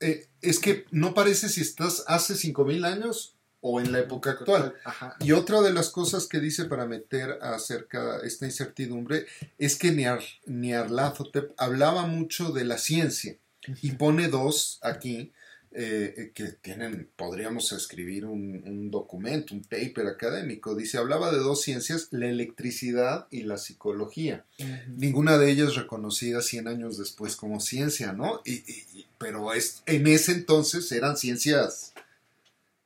eh, 0.00 0.28
es 0.40 0.58
que 0.58 0.84
no 0.90 1.14
parece 1.14 1.48
si 1.48 1.60
estás 1.60 2.04
hace 2.06 2.34
5000 2.34 2.84
años 2.84 3.36
o 3.60 3.80
en 3.80 3.92
la 3.92 4.00
época 4.00 4.30
actual. 4.30 4.74
Ajá. 4.84 5.16
Y 5.20 5.32
otra 5.32 5.60
de 5.60 5.72
las 5.72 5.90
cosas 5.90 6.26
que 6.26 6.40
dice 6.40 6.64
para 6.64 6.86
meter 6.86 7.38
acerca 7.42 8.18
de 8.18 8.26
esta 8.26 8.46
incertidumbre 8.46 9.26
es 9.58 9.76
que 9.76 9.92
Niar, 9.92 10.20
Nyarlathotep 10.46 11.52
hablaba 11.58 12.06
mucho 12.06 12.52
de 12.52 12.64
la 12.64 12.78
ciencia 12.78 13.36
y 13.82 13.92
pone 13.92 14.28
dos 14.28 14.78
aquí 14.82 15.32
eh, 15.72 16.32
que 16.34 16.44
tienen, 16.48 17.08
podríamos 17.16 17.70
escribir 17.72 18.24
un, 18.26 18.62
un, 18.66 18.90
documento, 18.90 19.54
un 19.54 19.62
paper 19.62 20.08
académico. 20.08 20.74
Dice, 20.74 20.98
hablaba 20.98 21.30
de 21.30 21.38
dos 21.38 21.62
ciencias, 21.62 22.08
la 22.10 22.26
electricidad 22.26 23.28
y 23.30 23.44
la 23.44 23.56
psicología. 23.56 24.44
Ninguna 24.88 25.38
de 25.38 25.50
ellas 25.50 25.76
reconocida 25.76 26.42
100 26.42 26.66
años 26.68 26.98
después 26.98 27.36
como 27.36 27.60
ciencia, 27.60 28.12
¿no? 28.12 28.40
Y, 28.44 28.54
y- 28.54 29.06
pero 29.18 29.52
es, 29.52 29.82
en 29.86 30.06
ese 30.06 30.32
entonces 30.32 30.90
eran 30.92 31.16
ciencias 31.16 31.92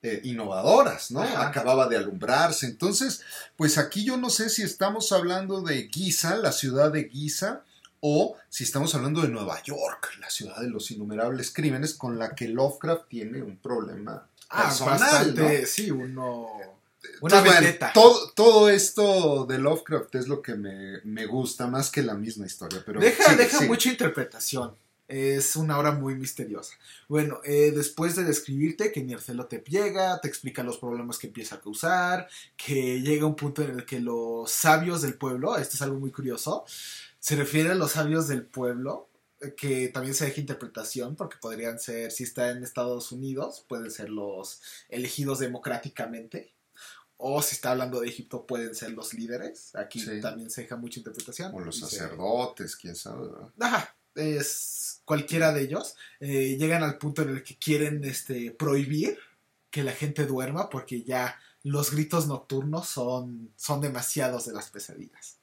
eh, 0.03 0.21
innovadoras, 0.25 1.11
¿no? 1.11 1.23
Ajá. 1.23 1.49
Acababa 1.49 1.89
de 1.89 1.97
alumbrarse. 1.97 2.67
Entonces, 2.67 3.23
pues 3.57 3.79
aquí 3.79 4.05
yo 4.05 4.19
no 4.19 4.29
sé 4.29 4.51
si 4.51 4.63
estamos 4.63 5.13
hablando 5.13 5.63
de 5.63 5.89
Giza, 5.89 6.37
la 6.37 6.53
ciudad 6.53 6.93
de 6.93 7.09
Giza, 7.09 7.63
o 8.07 8.37
si 8.51 8.65
estamos 8.65 8.95
hablando 8.95 9.23
de 9.23 9.29
Nueva 9.29 9.63
York, 9.63 10.11
la 10.21 10.29
ciudad 10.29 10.61
de 10.61 10.69
los 10.69 10.91
innumerables 10.91 11.51
crímenes, 11.51 11.95
con 11.95 12.19
la 12.19 12.35
que 12.35 12.49
Lovecraft 12.49 13.09
tiene 13.09 13.43
un 13.43 13.57
problema 13.57 14.29
Ah, 14.51 14.65
personal, 14.65 14.99
bastante, 15.01 15.61
¿no? 15.63 15.67
sí, 15.67 15.91
uno... 15.91 16.47
Una 17.21 17.39
Entonces, 17.39 17.43
bueno, 17.43 17.61
vendetta. 17.61 17.93
todo, 17.95 18.31
todo 18.33 18.69
esto 18.69 19.47
de 19.47 19.59
Lovecraft 19.59 20.15
es 20.17 20.29
lo 20.29 20.43
que 20.43 20.55
me, 20.55 21.01
me 21.05 21.25
gusta 21.27 21.67
más 21.67 21.91
que 21.91 22.03
la 22.03 22.15
misma 22.15 22.45
historia. 22.47 22.83
Pero 22.85 23.01
deja 23.01 23.25
sigue, 23.25 23.37
deja 23.37 23.59
sigue. 23.59 23.69
mucha 23.69 23.89
interpretación. 23.91 24.75
Es 25.09 25.57
una 25.57 25.79
obra 25.79 25.93
muy 25.93 26.15
misteriosa. 26.15 26.75
Bueno, 27.09 27.41
eh, 27.45 27.73
después 27.75 28.17
de 28.17 28.25
describirte 28.25 28.91
que 28.91 29.03
Nyarlathotep 29.03 29.67
llega, 29.69 30.19
te 30.21 30.29
explica 30.29 30.63
los 30.63 30.79
problemas 30.79 31.19
que 31.19 31.27
empieza 31.27 31.57
a 31.57 31.61
causar, 31.61 32.27
que 32.57 33.01
llega 33.03 33.27
un 33.27 33.37
punto 33.37 33.63
en 33.63 33.71
el 33.79 33.85
que 33.85 34.01
los 34.01 34.51
sabios 34.51 35.03
del 35.03 35.15
pueblo, 35.15 35.57
esto 35.59 35.77
es 35.77 35.83
algo 35.83 35.99
muy 35.99 36.11
curioso, 36.11 36.65
se 37.25 37.37
refiere 37.37 37.71
a 37.71 37.75
los 37.75 37.93
sabios 37.93 38.29
del 38.29 38.45
pueblo, 38.45 39.09
eh, 39.41 39.55
que 39.57 39.89
también 39.89 40.15
se 40.15 40.27
deja 40.27 40.41
interpretación, 40.43 41.17
porque 41.17 41.39
podrían 41.41 41.79
ser, 41.79 42.11
si 42.13 42.23
está 42.25 42.51
en 42.51 42.63
Estados 42.63 43.13
Unidos, 43.13 43.65
pueden 43.67 43.91
ser 43.91 44.11
los 44.11 44.61
elegidos 44.91 45.39
democráticamente. 45.39 46.53
O 47.17 47.41
si 47.41 47.55
está 47.55 47.71
hablando 47.71 48.01
de 48.01 48.09
Egipto, 48.09 48.45
pueden 48.47 48.75
ser 48.75 48.91
los 48.91 49.15
líderes. 49.15 49.75
Aquí 49.75 50.01
Sí. 50.01 50.21
también 50.21 50.51
se 50.51 50.63
deja 50.63 50.77
mucha 50.77 51.01
interpretación. 51.01 51.55
O 51.55 51.61
los 51.61 51.77
se- 51.79 51.87
sacerdotes, 51.87 52.77
quién 52.77 52.95
sabe. 52.95 53.29
¿verdad? 53.29 53.49
Ajá, 53.59 53.97
es 54.17 55.01
cualquiera 55.07 55.53
de 55.55 55.63
ellos. 55.63 55.97
eh, 56.21 56.57
llegan 56.59 56.83
al 56.83 56.99
punto 56.99 57.23
en 57.23 57.31
el 57.31 57.43
que 57.43 57.57
quieren 57.57 58.05
este, 58.05 58.51
prohibir 58.51 59.19
que 59.71 59.83
la 59.83 59.93
gente 59.93 60.27
duerma 60.27 60.69
porque 60.69 61.03
ya 61.05 61.39
los 61.63 61.91
gritos 61.93 62.27
nocturnos 62.27 62.87
son, 62.87 63.51
son 63.57 63.81
demasiados 63.81 64.45
de 64.45 64.53
las 64.53 64.69
pesadillas. 64.71 65.39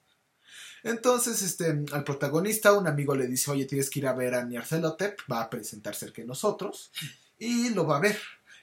Entonces, 0.83 1.41
este, 1.41 1.83
al 1.91 2.03
protagonista, 2.03 2.73
un 2.73 2.88
amigo 2.88 3.15
le 3.15 3.27
dice, 3.27 3.51
oye, 3.51 3.65
tienes 3.65 3.89
que 3.89 4.00
ir 4.00 4.07
a 4.07 4.13
ver 4.13 4.33
a 4.33 4.43
Nyarlathotep, 4.43 5.19
va 5.31 5.41
a 5.41 5.50
presentar 5.50 5.95
cerca 5.95 6.21
de 6.21 6.27
nosotros, 6.27 6.91
y 7.38 7.69
lo 7.69 7.85
va 7.85 7.97
a 7.97 8.01
ver. 8.01 8.17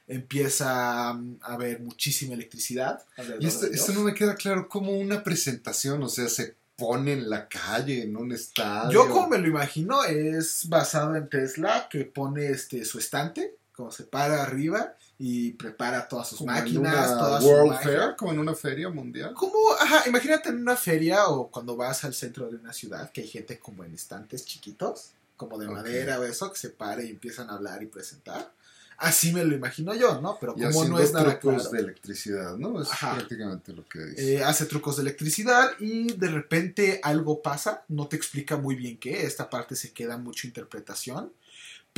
Empieza 0.06 1.12
mm, 1.12 1.38
a 1.42 1.54
haber 1.54 1.80
muchísima 1.80 2.34
electricidad. 2.34 3.04
Y 3.38 3.46
esto, 3.46 3.66
esto 3.66 3.92
no 3.92 4.00
me 4.00 4.14
queda 4.14 4.34
claro 4.34 4.68
como 4.68 4.92
una 4.92 5.22
presentación, 5.22 6.02
o 6.02 6.08
sea, 6.08 6.28
se 6.28 6.56
pone 6.76 7.12
en 7.12 7.28
la 7.28 7.48
calle, 7.48 8.02
en 8.02 8.16
un 8.16 8.32
estadio. 8.32 8.92
Yo 8.92 9.08
como 9.10 9.28
me 9.28 9.38
lo 9.38 9.48
imagino 9.48 10.04
es 10.04 10.68
basado 10.68 11.16
en 11.16 11.28
Tesla 11.28 11.88
que 11.90 12.04
pone 12.04 12.50
este 12.50 12.84
su 12.84 13.00
estante, 13.00 13.56
como 13.72 13.90
se 13.90 14.04
para 14.04 14.44
arriba 14.44 14.94
y 15.20 15.52
prepara 15.54 16.06
todas 16.08 16.28
sus 16.28 16.38
Como 16.38 16.52
máquinas, 16.52 17.10
una 17.10 17.18
toda 17.18 17.40
su 17.40 17.46
World 17.48 17.70
magia. 17.72 17.88
Fair, 17.88 18.16
como 18.16 18.32
en 18.32 18.38
una 18.38 18.54
feria 18.54 18.88
mundial. 18.88 19.34
Como, 19.34 19.72
ajá, 19.80 20.08
imagínate 20.08 20.50
en 20.50 20.58
una 20.58 20.76
feria 20.76 21.26
o 21.26 21.48
cuando 21.50 21.76
vas 21.76 22.04
al 22.04 22.14
centro 22.14 22.48
de 22.48 22.56
una 22.56 22.72
ciudad 22.72 23.10
que 23.10 23.22
hay 23.22 23.28
gente 23.28 23.58
como 23.58 23.82
en 23.82 23.92
estantes 23.94 24.44
chiquitos, 24.44 25.10
como 25.36 25.58
de 25.58 25.66
Ok. 25.66 25.72
madera 25.72 26.20
o 26.20 26.24
eso, 26.24 26.52
que 26.52 26.58
se 26.58 26.70
para 26.70 27.02
y 27.02 27.10
empiezan 27.10 27.50
a 27.50 27.54
hablar 27.54 27.82
y 27.82 27.86
presentar. 27.86 28.52
Así 28.96 29.32
me 29.32 29.44
lo 29.44 29.54
imagino 29.54 29.94
yo, 29.94 30.20
¿no? 30.20 30.38
Pero 30.40 30.54
Y 30.56 30.62
como 30.62 30.70
no 30.72 30.96
haciendo 30.96 30.98
es 31.00 31.12
nada 31.12 31.38
trucos 31.38 31.62
claro. 31.62 31.70
de 31.70 31.78
electricidad, 31.78 32.56
¿no? 32.56 32.82
Es 32.82 32.90
Ajá. 32.90 33.14
prácticamente 33.14 33.72
lo 33.72 33.88
que 33.88 34.00
dice. 34.00 34.34
Eh, 34.34 34.44
hace 34.44 34.66
trucos 34.66 34.96
de 34.96 35.02
electricidad 35.02 35.70
y 35.78 36.12
de 36.14 36.28
repente 36.28 37.00
algo 37.04 37.40
pasa, 37.40 37.84
no 37.88 38.08
te 38.08 38.16
explica 38.16 38.56
muy 38.56 38.74
bien 38.74 38.98
qué, 38.98 39.24
esta 39.24 39.48
parte 39.50 39.76
se 39.76 39.92
queda 39.92 40.16
mucha 40.16 40.48
interpretación, 40.48 41.32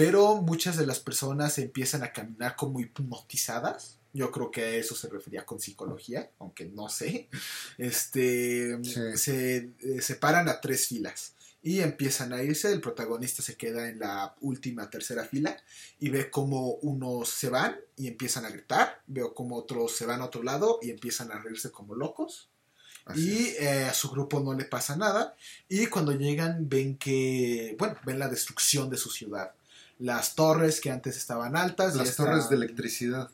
pero 0.00 0.36
muchas 0.40 0.78
de 0.78 0.86
las 0.86 0.98
personas 0.98 1.58
empiezan 1.58 2.02
a 2.02 2.12
caminar 2.12 2.56
como 2.56 2.80
hipnotizadas. 2.80 3.98
Yo 4.14 4.32
creo 4.32 4.50
que 4.50 4.62
a 4.62 4.70
eso 4.70 4.94
se 4.96 5.08
refería 5.08 5.44
con 5.44 5.60
psicología, 5.60 6.30
aunque 6.38 6.64
no 6.64 6.88
sé. 6.88 7.28
Este 7.78 8.78
Sí. 8.82 9.00
se 9.16 9.56
eh, 9.82 10.00
separan 10.00 10.48
a 10.48 10.60
tres 10.60 10.86
filas 10.88 11.34
y 11.62 11.80
empiezan 11.80 12.32
a 12.32 12.42
irse. 12.42 12.72
El 12.72 12.80
protagonista 12.80 13.42
se 13.42 13.56
queda 13.56 13.88
en 13.88 13.98
la 13.98 14.34
última 14.40 14.88
tercera 14.88 15.24
fila 15.24 15.56
y 15.98 16.08
ve 16.08 16.30
como 16.30 16.72
unos 16.76 17.28
se 17.28 17.50
van 17.50 17.76
y 17.96 18.08
empiezan 18.08 18.46
a 18.46 18.50
gritar. 18.50 19.02
Veo 19.06 19.34
como 19.34 19.56
otros 19.56 19.94
se 19.94 20.06
van 20.06 20.22
a 20.22 20.24
otro 20.24 20.42
lado 20.42 20.78
y 20.82 20.90
empiezan 20.90 21.30
a 21.30 21.38
reírse 21.38 21.70
como 21.70 21.94
locos. 21.94 22.48
Así 23.04 23.54
Y 23.58 23.64
eh, 23.64 23.84
a 23.84 23.94
su 23.94 24.08
grupo 24.10 24.40
no 24.40 24.54
le 24.54 24.64
pasa 24.64 24.96
nada. 24.96 25.36
Y 25.68 25.86
cuando 25.86 26.12
llegan 26.12 26.68
ven 26.68 26.96
que, 26.96 27.76
bueno, 27.78 27.96
ven 28.04 28.18
la 28.18 28.28
destrucción 28.28 28.88
de 28.88 28.96
su 28.96 29.10
ciudad. 29.10 29.52
Las 30.00 30.34
torres 30.34 30.80
que 30.80 30.90
antes 30.90 31.16
estaban 31.16 31.54
altas. 31.56 31.94
Las 31.94 32.16
torres 32.16 32.48
de 32.48 32.56
electricidad, 32.56 33.30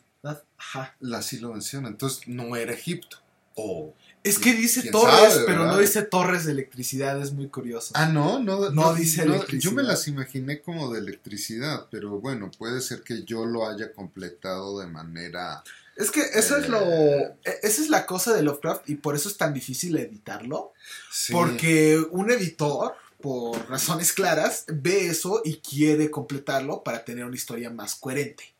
Ajá. 0.57 0.95
la 0.99 1.21
sí 1.21 1.39
lo 1.39 1.53
menciona. 1.53 1.87
Entonces 1.87 2.27
no 2.27 2.55
era 2.55 2.73
Egipto. 2.73 3.17
O 3.55 3.95
Es 4.23 4.37
que 4.37 4.53
dice 4.53 4.81
¿Quién 4.81 4.91
torres, 4.91 5.33
sabe, 5.33 5.45
pero 5.47 5.65
no 5.65 5.77
dice 5.79 6.03
torres 6.03 6.45
de 6.45 6.51
electricidad. 6.51 7.19
Es 7.19 7.31
muy 7.31 7.47
curioso. 7.47 7.91
Ah, 7.95 8.05
no, 8.05 8.37
no, 8.39 8.69
No 8.69 8.93
dice 8.93 9.25
Yo 9.25 9.33
electricidad. 9.33 9.73
me 9.73 9.81
las 9.83 10.07
imaginé 10.07 10.61
como 10.61 10.91
de 10.93 10.99
electricidad, 10.99 11.87
pero 11.89 12.19
bueno, 12.19 12.51
puede 12.55 12.81
ser 12.81 13.01
que 13.01 13.23
yo 13.23 13.45
lo 13.45 13.67
haya 13.67 13.91
completado 13.93 14.79
de 14.79 14.85
manera. 14.87 15.63
Es 15.95 16.11
que 16.11 16.21
eso 16.35 16.55
es 16.57 16.69
lo. 16.69 16.79
Eh. 16.81 17.33
e- 17.43 17.59
Esa 17.63 17.81
es 17.81 17.89
la 17.89 18.05
cosa 18.05 18.33
de 18.35 18.43
Lovecraft 18.43 18.87
y 18.89 18.95
por 18.95 19.15
eso 19.15 19.29
es 19.29 19.37
tan 19.37 19.53
difícil 19.53 19.97
editarlo. 19.97 20.73
Sí. 21.11 21.33
Porque 21.33 21.97
un 22.11 22.29
editor, 22.29 22.93
por 23.21 23.69
razones 23.69 24.13
claras, 24.13 24.65
ve 24.67 25.07
eso 25.07 25.41
y 25.43 25.57
quiere 25.57 26.11
completarlo 26.11 26.83
para 26.83 27.03
tener 27.03 27.25
una 27.25 27.35
historia 27.35 27.69
más 27.69 27.95
coherente. 27.95 28.55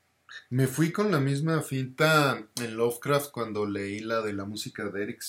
Me 0.49 0.67
fui 0.67 0.91
con 0.91 1.11
la 1.11 1.19
misma 1.19 1.61
finta 1.61 2.45
en 2.61 2.77
Lovecraft 2.77 3.31
cuando 3.31 3.65
leí 3.65 3.99
la 3.99 4.21
de 4.21 4.33
la 4.33 4.45
música 4.45 4.85
de 4.85 5.03
Eric 5.03 5.21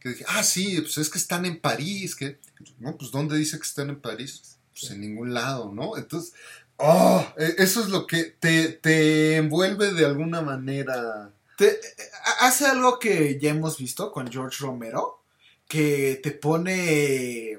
que 0.00 0.08
dije, 0.10 0.24
ah, 0.28 0.42
sí, 0.42 0.80
pues 0.80 0.98
es 0.98 1.10
que 1.10 1.18
están 1.18 1.44
en 1.44 1.60
París, 1.60 2.14
que 2.14 2.38
no, 2.78 2.96
pues 2.96 3.10
¿dónde 3.10 3.36
dice 3.36 3.56
que 3.58 3.66
están 3.66 3.90
en 3.90 4.00
París? 4.00 4.58
Pues 4.72 4.90
en 4.92 5.00
ningún 5.00 5.34
lado, 5.34 5.72
¿no? 5.72 5.96
Entonces, 5.96 6.32
oh, 6.76 7.26
eh, 7.36 7.54
eso 7.58 7.80
es 7.82 7.88
lo 7.88 8.06
que 8.06 8.24
te, 8.24 8.68
te 8.68 9.36
envuelve 9.36 9.92
de 9.92 10.04
alguna 10.06 10.40
manera. 10.40 11.32
Te- 11.56 11.72
eh, 11.72 11.80
hace 12.40 12.66
algo 12.66 12.98
que 12.98 13.38
ya 13.40 13.50
hemos 13.50 13.78
visto 13.78 14.12
con 14.12 14.30
George 14.30 14.58
Romero, 14.60 15.22
que 15.66 16.20
te 16.22 16.30
pone 16.30 17.58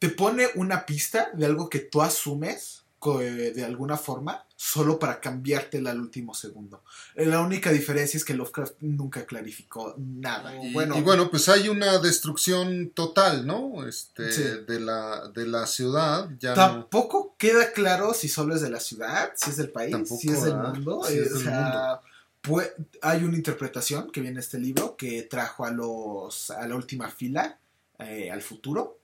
te 0.00 0.08
pone 0.08 0.48
una 0.56 0.84
pista 0.86 1.30
de 1.34 1.46
algo 1.46 1.68
que 1.70 1.78
tú 1.78 2.02
asumes 2.02 2.78
eh, 3.22 3.52
de 3.54 3.64
alguna 3.64 3.96
forma 3.96 4.44
solo 4.56 4.98
para 4.98 5.20
cambiártela 5.20 5.90
al 5.90 6.00
último 6.00 6.34
segundo. 6.34 6.82
Eh, 7.14 7.24
La 7.24 7.40
única 7.40 7.70
diferencia 7.72 8.18
es 8.18 8.24
que 8.26 8.34
Lovecraft 8.34 8.74
nunca 8.80 9.24
clarificó 9.24 9.94
nada. 9.96 10.54
Y 10.62 10.72
bueno, 10.74 10.98
y 10.98 11.00
bueno, 11.00 11.30
pues 11.30 11.48
hay 11.48 11.70
una 11.70 11.98
destrucción 11.98 12.90
total, 12.90 13.46
¿no? 13.46 13.86
Este, 13.86 14.30
Sí. 14.32 14.42
de, 14.68 14.80
la, 14.80 15.28
de 15.34 15.46
la 15.46 15.66
ciudad, 15.66 16.28
ya 16.38 16.50
no- 16.50 16.56
tampoco 16.56 17.34
queda 17.38 17.72
claro 17.72 18.12
si 18.12 18.28
solo 18.28 18.54
es 18.54 18.60
de 18.60 18.68
la 18.68 18.80
ciudad, 18.80 19.32
si 19.34 19.48
es 19.48 19.56
del 19.56 19.70
país, 19.70 19.92
Tampoco, 19.92 20.20
si 20.20 20.28
es 20.28 20.42
del 20.42 20.56
mundo. 20.56 20.98
O 20.98 21.04
pue- 22.42 22.72
hay 23.02 23.24
una 23.24 23.36
interpretación 23.36 24.10
que 24.10 24.20
viene 24.20 24.34
en 24.36 24.40
este 24.40 24.58
libro 24.58 24.96
que 24.96 25.22
trajo 25.22 25.64
a 25.64 25.70
los 25.70 26.50
a 26.50 26.66
la 26.66 26.74
última 26.74 27.08
fila 27.10 27.58
eh, 27.98 28.30
al 28.30 28.42
futuro. 28.42 28.98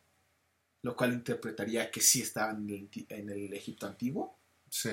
Lo 0.86 0.94
cual 0.94 1.12
interpretaría 1.14 1.90
que 1.90 2.00
sí 2.00 2.22
estaban 2.22 2.68
en 2.70 2.88
el, 2.92 3.06
en 3.08 3.28
el 3.28 3.52
Egipto 3.52 3.88
antiguo. 3.88 4.38
Sí. 4.70 4.90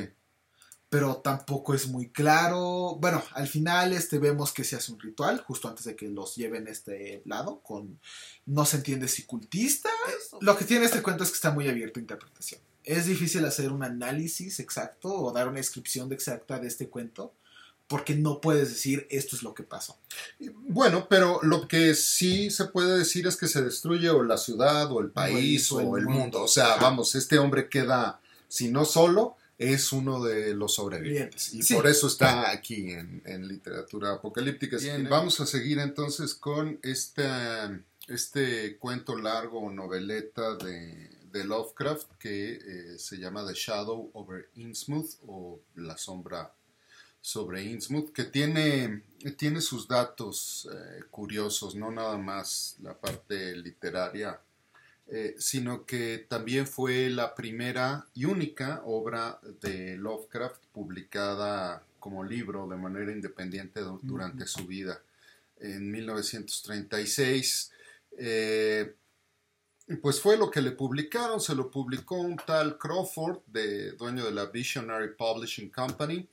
Pero 0.89 1.17
tampoco 1.17 1.75
es 1.75 1.87
muy 1.87 2.09
claro. 2.09 2.97
Bueno, 2.99 3.23
al 3.33 3.47
final 3.47 3.93
este, 3.93 4.17
vemos 4.17 4.51
que 4.51 4.63
se 4.63 4.75
hace 4.75 4.91
un 4.91 4.99
ritual 4.99 5.41
justo 5.41 5.67
antes 5.67 5.85
de 5.85 5.95
que 5.95 6.09
los 6.09 6.35
lleven 6.35 6.67
a 6.67 6.71
este 6.71 7.21
lado. 7.25 7.59
Con, 7.59 7.99
no 8.47 8.65
se 8.65 8.77
entiende 8.77 9.07
si 9.07 9.21
cultistas. 9.25 9.93
Lo 10.41 10.57
que 10.57 10.65
tiene 10.65 10.85
este 10.85 11.03
cuento 11.03 11.23
es 11.23 11.29
que 11.29 11.35
está 11.35 11.51
muy 11.51 11.67
abierto 11.67 11.99
a 11.99 12.01
interpretación. 12.01 12.59
Es 12.83 13.05
difícil 13.05 13.45
hacer 13.45 13.71
un 13.71 13.83
análisis 13.83 14.59
exacto 14.59 15.13
o 15.13 15.31
dar 15.31 15.47
una 15.47 15.57
descripción 15.57 16.11
exacta 16.11 16.57
de 16.57 16.69
este 16.69 16.89
cuento 16.89 17.35
porque 17.87 18.15
no 18.15 18.41
puedes 18.41 18.69
decir 18.69 19.07
esto 19.09 19.35
es 19.35 19.43
lo 19.43 19.53
que 19.53 19.63
pasó. 19.63 19.97
Bueno, 20.67 21.07
pero 21.09 21.39
lo 21.43 21.67
que 21.67 21.95
sí 21.95 22.49
se 22.49 22.65
puede 22.65 22.97
decir 22.97 23.27
es 23.27 23.35
que 23.35 23.47
se 23.47 23.61
destruye 23.61 24.09
o 24.09 24.23
la 24.23 24.37
ciudad 24.37 24.91
o 24.91 24.99
el 24.99 25.11
país 25.11 25.71
o 25.71 25.79
el, 25.79 25.87
o 25.87 25.97
el 25.97 26.05
mundo. 26.05 26.43
O 26.43 26.47
sea, 26.47 26.77
vamos, 26.77 27.15
este 27.15 27.37
hombre 27.37 27.69
queda, 27.69 28.21
si 28.47 28.69
no 28.69 28.85
solo, 28.85 29.35
es 29.57 29.93
uno 29.93 30.23
de 30.23 30.53
los 30.55 30.75
sobrevivientes. 30.75 31.53
Y 31.53 31.61
sí. 31.61 31.75
por 31.75 31.87
eso 31.87 32.07
está 32.07 32.49
aquí 32.49 32.91
en, 32.91 33.21
en 33.25 33.47
literatura 33.47 34.13
apocalíptica. 34.13 34.77
Bien, 34.77 35.07
vamos 35.09 35.39
a 35.39 35.45
seguir 35.45 35.79
entonces 35.79 36.33
con 36.33 36.79
este, 36.83 37.23
este 38.07 38.77
cuento 38.77 39.17
largo 39.17 39.59
o 39.59 39.71
noveleta 39.71 40.55
de, 40.55 41.09
de 41.31 41.43
Lovecraft 41.43 42.11
que 42.19 42.53
eh, 42.53 42.97
se 42.97 43.17
llama 43.17 43.45
The 43.45 43.53
Shadow 43.53 44.09
over 44.13 44.49
Innsmouth 44.55 45.15
o 45.27 45.59
La 45.75 45.97
sombra 45.97 46.53
sobre 47.23 47.63
Innsmouth, 47.63 48.11
que 48.11 48.25
tiene, 48.25 49.01
tiene 49.37 49.61
sus 49.61 49.87
datos 49.87 50.67
eh, 50.69 51.03
curiosos, 51.09 51.73
no 51.73 51.89
nada 51.89 52.17
más 52.17 52.75
la 52.81 52.93
parte 52.99 53.55
literaria, 53.55 54.41
eh, 55.07 55.33
sino 55.37 55.85
que 55.85 56.25
también 56.27 56.67
fue 56.67 57.09
la 57.09 57.33
primera 57.33 58.05
y 58.13 58.25
única 58.25 58.81
obra 58.83 59.39
de 59.61 59.95
Lovecraft 59.95 60.65
publicada 60.73 61.81
como 61.97 62.25
libro 62.25 62.67
de 62.67 62.75
manera 62.75 63.13
independiente 63.13 63.79
durante 64.01 64.45
su 64.45 64.67
vida. 64.67 65.01
En 65.61 65.89
1936, 65.91 67.71
eh, 68.17 68.95
pues 70.01 70.19
fue 70.19 70.35
lo 70.35 70.51
que 70.51 70.61
le 70.61 70.71
publicaron, 70.71 71.39
se 71.39 71.55
lo 71.55 71.71
publicó 71.71 72.15
un 72.15 72.35
tal 72.35 72.77
Crawford, 72.77 73.39
de, 73.47 73.93
dueño 73.93 74.25
de 74.25 74.31
la 74.33 74.47
Visionary 74.47 75.11
Publishing 75.17 75.69
Company, 75.69 76.27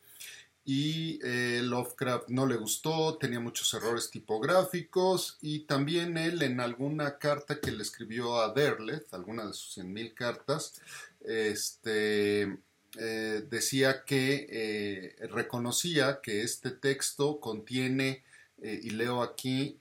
y 0.65 1.19
eh, 1.23 1.61
Lovecraft 1.63 2.29
no 2.29 2.47
le 2.47 2.57
gustó, 2.57 3.17
tenía 3.19 3.41
muchos 3.41 3.73
errores 3.75 4.11
tipográficos 4.11 5.39
y 5.41 5.61
también 5.61 6.17
él 6.19 6.43
en 6.43 6.61
alguna 6.61 7.19
carta 7.19 7.61
que 7.61 7.73
le 7.73 7.83
escribió 7.83 8.41
a 8.41 8.53
Derleth, 8.53 9.13
alguna 9.15 9.47
de 9.47 9.53
sus 9.55 9.79
100.000 9.79 10.15
cartas, 10.15 10.81
este, 11.23 12.59
eh, 12.99 13.47
decía 13.49 14.05
que 14.05 14.47
eh, 14.51 15.27
reconocía 15.29 16.21
que 16.23 16.43
este 16.43 16.71
texto 16.71 17.41
contiene, 17.41 18.25
y 18.63 18.91
leo 18.91 19.23
aquí, 19.23 19.79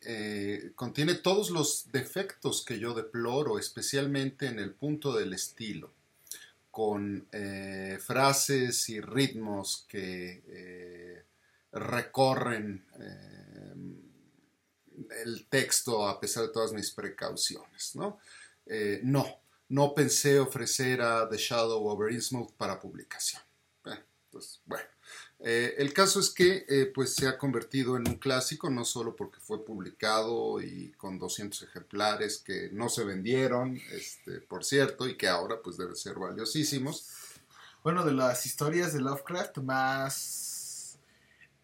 contiene 0.76 1.16
todos 1.16 1.50
los 1.50 1.92
defectos 1.92 2.64
que 2.64 2.80
yo 2.80 2.94
deploro, 2.94 3.60
especialmente 3.60 4.46
en 4.46 4.58
el 4.58 4.72
punto 4.72 5.12
del 5.12 5.34
estilo 5.34 5.92
con 6.80 7.28
eh, 7.34 8.00
frases 8.00 8.88
y 8.88 9.02
ritmos 9.02 9.86
que 9.86 10.42
eh, 10.48 11.26
recorren 11.74 12.86
eh, 12.98 13.74
el 15.26 15.46
texto 15.50 16.08
a 16.08 16.18
pesar 16.22 16.44
de 16.44 16.54
todas 16.54 16.72
mis 16.72 16.90
precauciones. 16.92 17.98
No, 17.98 18.20
no, 19.04 19.42
no 19.68 19.94
pensé 19.94 20.40
ofrecer 20.40 21.02
a 21.02 21.28
The 21.28 21.36
Shadow 21.36 21.86
over 21.86 22.14
Innsmouth 22.14 22.54
para 22.54 22.80
publicación. 22.80 23.42
Pues 24.32 24.62
bueno. 24.66 24.86
Eh, 25.40 25.76
el 25.78 25.94
caso 25.94 26.20
es 26.20 26.30
que 26.30 26.66
eh, 26.68 26.92
pues 26.94 27.16
se 27.16 27.28
ha 27.28 27.38
convertido 27.38 27.96
en 27.96 28.08
un 28.08 28.16
clásico, 28.16 28.70
no 28.70 28.86
solo 28.86 29.16
porque 29.16 29.40
fue 29.40 29.64
publicado 29.64 30.62
y 30.62 30.92
con 30.98 31.18
200 31.18 31.62
ejemplares 31.64 32.40
que 32.40 32.70
no 32.72 32.90
se 32.90 33.04
vendieron, 33.06 33.80
este, 33.92 34.42
por 34.42 34.66
cierto, 34.66 35.08
y 35.08 35.16
que 35.16 35.28
ahora 35.28 35.62
pues 35.64 35.78
deben 35.78 35.96
ser 35.96 36.16
valiosísimos. 36.16 37.08
Bueno, 37.84 38.04
de 38.04 38.12
las 38.12 38.46
historias 38.46 38.94
de 38.94 39.00
Lovecraft 39.00 39.60
más 39.60 41.00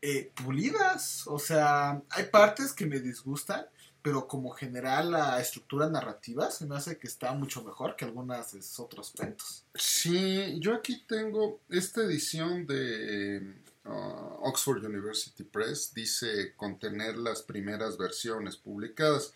eh, 0.01 0.31
pulidas, 0.33 1.27
o 1.27 1.39
sea, 1.39 2.01
hay 2.09 2.25
partes 2.25 2.71
que 2.71 2.85
me 2.85 2.99
disgustan, 2.99 3.65
pero 4.05 4.27
como 4.27 4.51
general 4.51 5.09
la 5.09 5.41
estructura 5.41 5.89
narrativa 5.89 6.51
se 6.51 6.67
me 6.67 6.75
hace 6.75 6.99
que 6.99 7.07
está 7.07 7.33
mucho 7.33 7.63
mejor 7.63 7.95
que 7.95 8.05
algunas 8.05 8.51
de 8.53 8.61
sus 8.61 8.79
otros 8.79 9.09
cuentos. 9.09 9.63
Sí, 9.73 10.59
yo 10.59 10.75
aquí 10.75 11.03
tengo 11.07 11.61
esta 11.69 12.03
edición 12.03 12.67
de 12.67 13.55
uh, 13.85 14.47
Oxford 14.47 14.85
University 14.85 15.41
Press, 15.43 15.91
dice 15.95 16.53
contener 16.55 17.17
las 17.17 17.41
primeras 17.41 17.97
versiones 17.97 18.57
publicadas. 18.57 19.33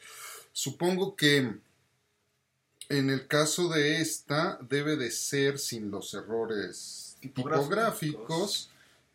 Supongo 0.52 1.16
que 1.16 1.38
en 2.90 3.10
el 3.10 3.26
caso 3.26 3.70
de 3.70 4.02
esta 4.02 4.60
debe 4.70 4.98
de 4.98 5.10
ser 5.10 5.58
sin 5.58 5.90
los 5.90 6.14
errores 6.14 7.18
tipográficos. 7.20 8.00
tipográficos 8.00 8.72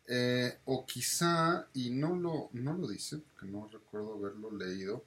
eh, 0.07 0.59
o 0.65 0.85
quizá, 0.85 1.65
y 1.73 1.91
no 1.91 2.13
lo, 2.13 2.49
no 2.51 2.73
lo 2.73 2.89
dice, 2.89 3.19
porque 3.19 3.49
no 3.49 3.69
recuerdo 3.71 4.15
haberlo 4.15 4.51
leído, 4.51 5.05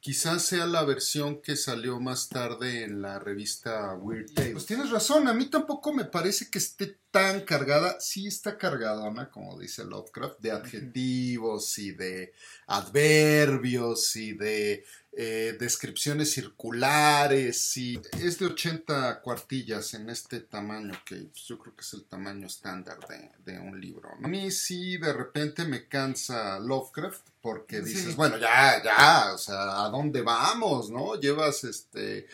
Quizás 0.00 0.42
sea 0.46 0.66
la 0.66 0.82
versión 0.82 1.42
que 1.42 1.56
salió 1.56 2.00
más 2.00 2.30
tarde 2.30 2.84
en 2.84 3.02
la 3.02 3.18
revista 3.18 3.94
Weird 3.94 4.32
Tales. 4.32 4.52
Pues 4.52 4.66
tienes 4.66 4.90
razón, 4.90 5.28
a 5.28 5.34
mí 5.34 5.50
tampoco 5.50 5.92
me 5.92 6.06
parece 6.06 6.48
que 6.50 6.58
esté 6.58 6.98
tan 7.10 7.40
cargada. 7.40 8.00
Sí 8.00 8.26
está 8.26 8.56
cargadona, 8.56 9.30
como 9.30 9.58
dice 9.58 9.84
Lovecraft, 9.84 10.40
de 10.40 10.52
adjetivos 10.52 11.78
y 11.78 11.92
de 11.92 12.32
adverbios 12.66 14.16
y 14.16 14.32
de 14.32 14.84
eh, 15.12 15.56
descripciones 15.58 16.30
circulares 16.32 17.76
y 17.76 18.00
es 18.20 18.38
de 18.38 18.46
80 18.46 19.20
cuartillas 19.22 19.92
en 19.94 20.08
este 20.08 20.38
tamaño 20.38 20.92
que 21.04 21.26
yo 21.46 21.58
creo 21.58 21.74
que 21.74 21.82
es 21.82 21.94
el 21.94 22.04
tamaño 22.04 22.46
estándar 22.46 22.98
de, 23.08 23.28
de 23.44 23.58
un 23.58 23.80
libro. 23.80 24.08
¿no? 24.20 24.28
A 24.28 24.30
mí 24.30 24.52
sí 24.52 24.98
de 24.98 25.12
repente 25.12 25.64
me 25.64 25.88
cansa 25.88 26.60
Lovecraft 26.60 27.22
porque 27.42 27.80
dices, 27.80 28.10
sí. 28.10 28.14
bueno, 28.14 28.38
ya, 28.38 28.80
ya, 28.84 29.32
o 29.34 29.38
sea, 29.38 29.84
¿a 29.84 29.88
dónde 29.88 30.22
vamos? 30.22 30.90
¿No? 30.90 31.18
Llevas 31.18 31.64
este... 31.64 32.28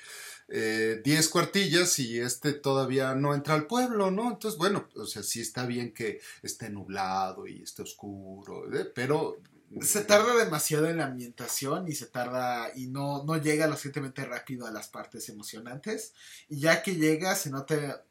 10 0.48 0.56
eh, 1.04 1.30
cuartillas 1.30 1.98
y 1.98 2.20
este 2.20 2.52
todavía 2.52 3.14
no 3.14 3.34
entra 3.34 3.54
al 3.54 3.66
pueblo, 3.66 4.10
¿no? 4.10 4.30
Entonces, 4.30 4.58
bueno, 4.58 4.88
o 4.94 5.04
sea, 5.04 5.22
sí 5.22 5.40
está 5.40 5.66
bien 5.66 5.92
que 5.92 6.20
esté 6.42 6.70
nublado 6.70 7.46
y 7.46 7.62
esté 7.62 7.82
oscuro, 7.82 8.72
¿eh? 8.72 8.84
pero 8.94 9.38
se 9.80 10.04
tarda 10.04 10.36
demasiado 10.36 10.88
en 10.88 10.98
la 10.98 11.06
ambientación 11.06 11.88
y 11.88 11.92
se 11.92 12.06
tarda 12.06 12.70
y 12.76 12.86
no, 12.86 13.24
no 13.24 13.36
llega 13.36 13.66
lo 13.66 13.72
suficientemente 13.72 14.24
rápido 14.24 14.66
a 14.66 14.70
las 14.70 14.88
partes 14.88 15.28
emocionantes. 15.28 16.12
Y 16.48 16.60
ya 16.60 16.82
que 16.82 16.94
llega, 16.94 17.34
se 17.34 17.50
nota 17.50 18.04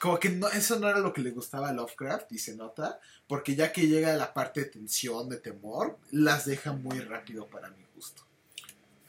como 0.00 0.18
que 0.18 0.30
no, 0.30 0.48
eso 0.48 0.78
no 0.78 0.88
era 0.88 0.98
lo 0.98 1.12
que 1.12 1.22
le 1.22 1.30
gustaba 1.30 1.68
a 1.68 1.72
Lovecraft 1.72 2.32
y 2.32 2.38
se 2.38 2.56
nota, 2.56 3.00
porque 3.26 3.54
ya 3.54 3.72
que 3.72 3.86
llega 3.86 4.12
a 4.12 4.16
la 4.16 4.34
parte 4.34 4.60
de 4.60 4.66
tensión, 4.66 5.28
de 5.28 5.38
temor, 5.38 5.98
las 6.10 6.46
deja 6.46 6.72
muy 6.72 7.00
rápido 7.00 7.48
para 7.48 7.70
mi 7.70 7.84
gusto. 7.94 8.27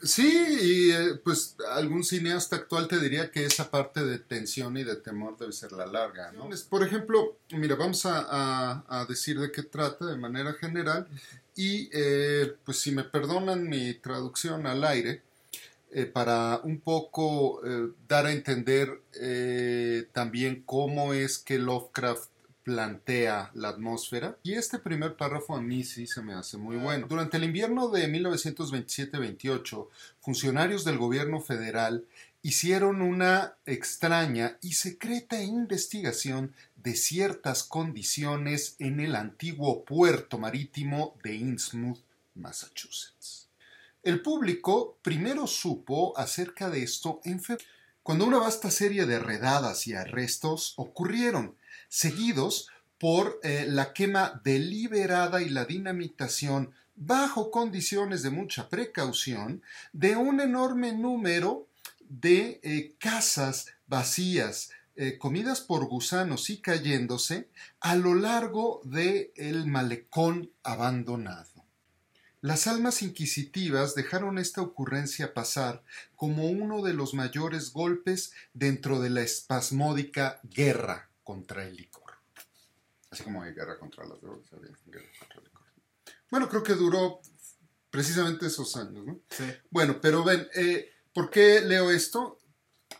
Sí, 0.02 0.22
y 0.62 0.90
eh, 0.92 1.20
pues 1.22 1.56
algún 1.72 2.04
cineasta 2.04 2.56
actual 2.56 2.88
te 2.88 2.98
diría 2.98 3.30
que 3.30 3.44
esa 3.44 3.70
parte 3.70 4.02
de 4.02 4.18
tensión 4.18 4.78
y 4.78 4.84
de 4.84 4.96
temor 4.96 5.36
debe 5.38 5.52
ser 5.52 5.72
la 5.72 5.84
larga, 5.84 6.32
¿no? 6.32 6.48
Por 6.70 6.82
ejemplo, 6.82 7.36
mira, 7.50 7.74
vamos 7.76 8.06
a, 8.06 8.26
a, 8.30 8.84
a 8.88 9.04
decir 9.04 9.38
de 9.38 9.52
qué 9.52 9.62
trata 9.62 10.06
de 10.06 10.16
manera 10.16 10.54
general 10.54 11.06
y 11.54 11.90
eh, 11.92 12.54
pues 12.64 12.78
si 12.80 12.92
me 12.92 13.04
perdonan 13.04 13.68
mi 13.68 13.92
traducción 13.92 14.66
al 14.66 14.84
aire, 14.84 15.22
eh, 15.92 16.06
para 16.06 16.60
un 16.62 16.80
poco 16.80 17.60
eh, 17.66 17.90
dar 18.08 18.26
a 18.26 18.32
entender 18.32 19.02
eh, 19.20 20.06
también 20.12 20.62
cómo 20.64 21.14
es 21.14 21.38
que 21.38 21.58
Lovecraft 21.58 22.29
plantea 22.62 23.50
la 23.54 23.70
atmósfera. 23.70 24.38
Y 24.42 24.54
este 24.54 24.78
primer 24.78 25.16
párrafo 25.16 25.56
a 25.56 25.60
mí 25.60 25.84
sí 25.84 26.06
se 26.06 26.22
me 26.22 26.34
hace 26.34 26.56
muy 26.56 26.76
bueno. 26.76 27.06
Durante 27.08 27.36
el 27.36 27.44
invierno 27.44 27.88
de 27.88 28.08
1927-28, 28.08 29.88
funcionarios 30.20 30.84
del 30.84 30.98
gobierno 30.98 31.40
federal 31.40 32.06
hicieron 32.42 33.02
una 33.02 33.56
extraña 33.66 34.56
y 34.62 34.72
secreta 34.72 35.42
investigación 35.42 36.54
de 36.76 36.94
ciertas 36.94 37.62
condiciones 37.64 38.76
en 38.78 39.00
el 39.00 39.14
antiguo 39.14 39.84
puerto 39.84 40.38
marítimo 40.38 41.16
de 41.22 41.34
Innsmouth, 41.34 42.00
Massachusetts. 42.34 43.48
El 44.02 44.22
público 44.22 44.96
primero 45.02 45.46
supo 45.46 46.16
acerca 46.16 46.70
de 46.70 46.82
esto 46.82 47.20
en 47.24 47.40
febrero, 47.40 47.68
cuando 48.02 48.24
una 48.24 48.38
vasta 48.38 48.70
serie 48.70 49.04
de 49.04 49.18
redadas 49.18 49.86
y 49.86 49.92
arrestos 49.92 50.72
ocurrieron, 50.76 51.54
seguidos 51.90 52.68
por 52.98 53.40
eh, 53.42 53.66
la 53.68 53.92
quema 53.92 54.40
deliberada 54.44 55.42
y 55.42 55.50
la 55.50 55.66
dinamitación 55.66 56.72
bajo 56.94 57.50
condiciones 57.50 58.22
de 58.22 58.30
mucha 58.30 58.68
precaución 58.68 59.62
de 59.92 60.16
un 60.16 60.40
enorme 60.40 60.92
número 60.92 61.66
de 62.08 62.60
eh, 62.62 62.94
casas 62.98 63.66
vacías, 63.86 64.70
eh, 64.96 65.18
comidas 65.18 65.60
por 65.60 65.86
gusanos 65.86 66.50
y 66.50 66.58
cayéndose 66.58 67.48
a 67.80 67.96
lo 67.96 68.14
largo 68.14 68.80
del 68.84 69.30
el 69.34 69.66
malecón 69.66 70.50
abandonado. 70.62 71.48
Las 72.42 72.66
almas 72.66 73.02
inquisitivas 73.02 73.94
dejaron 73.94 74.38
esta 74.38 74.62
ocurrencia 74.62 75.34
pasar 75.34 75.82
como 76.16 76.48
uno 76.48 76.82
de 76.82 76.94
los 76.94 77.14
mayores 77.14 77.72
golpes 77.72 78.32
dentro 78.54 79.00
de 79.00 79.10
la 79.10 79.22
espasmódica 79.22 80.40
guerra 80.44 81.09
contra 81.30 81.64
el 81.64 81.76
licor. 81.76 82.12
Así 83.08 83.22
como 83.22 83.40
hay 83.40 83.52
guerra 83.52 83.78
contra 83.78 84.04
las 84.04 84.20
drogas, 84.20 84.52
había 84.52 84.72
guerra 84.86 85.06
contra 85.20 85.38
el 85.38 85.44
licor. 85.44 85.62
Bueno, 86.28 86.48
creo 86.48 86.64
que 86.64 86.74
duró 86.74 87.20
precisamente 87.88 88.46
esos 88.46 88.76
años, 88.76 89.06
¿no? 89.06 89.20
Sí. 89.30 89.44
Bueno, 89.70 90.00
pero 90.00 90.24
ven, 90.24 90.48
eh, 90.56 90.90
¿por 91.14 91.30
qué 91.30 91.60
leo 91.60 91.92
esto? 91.92 92.40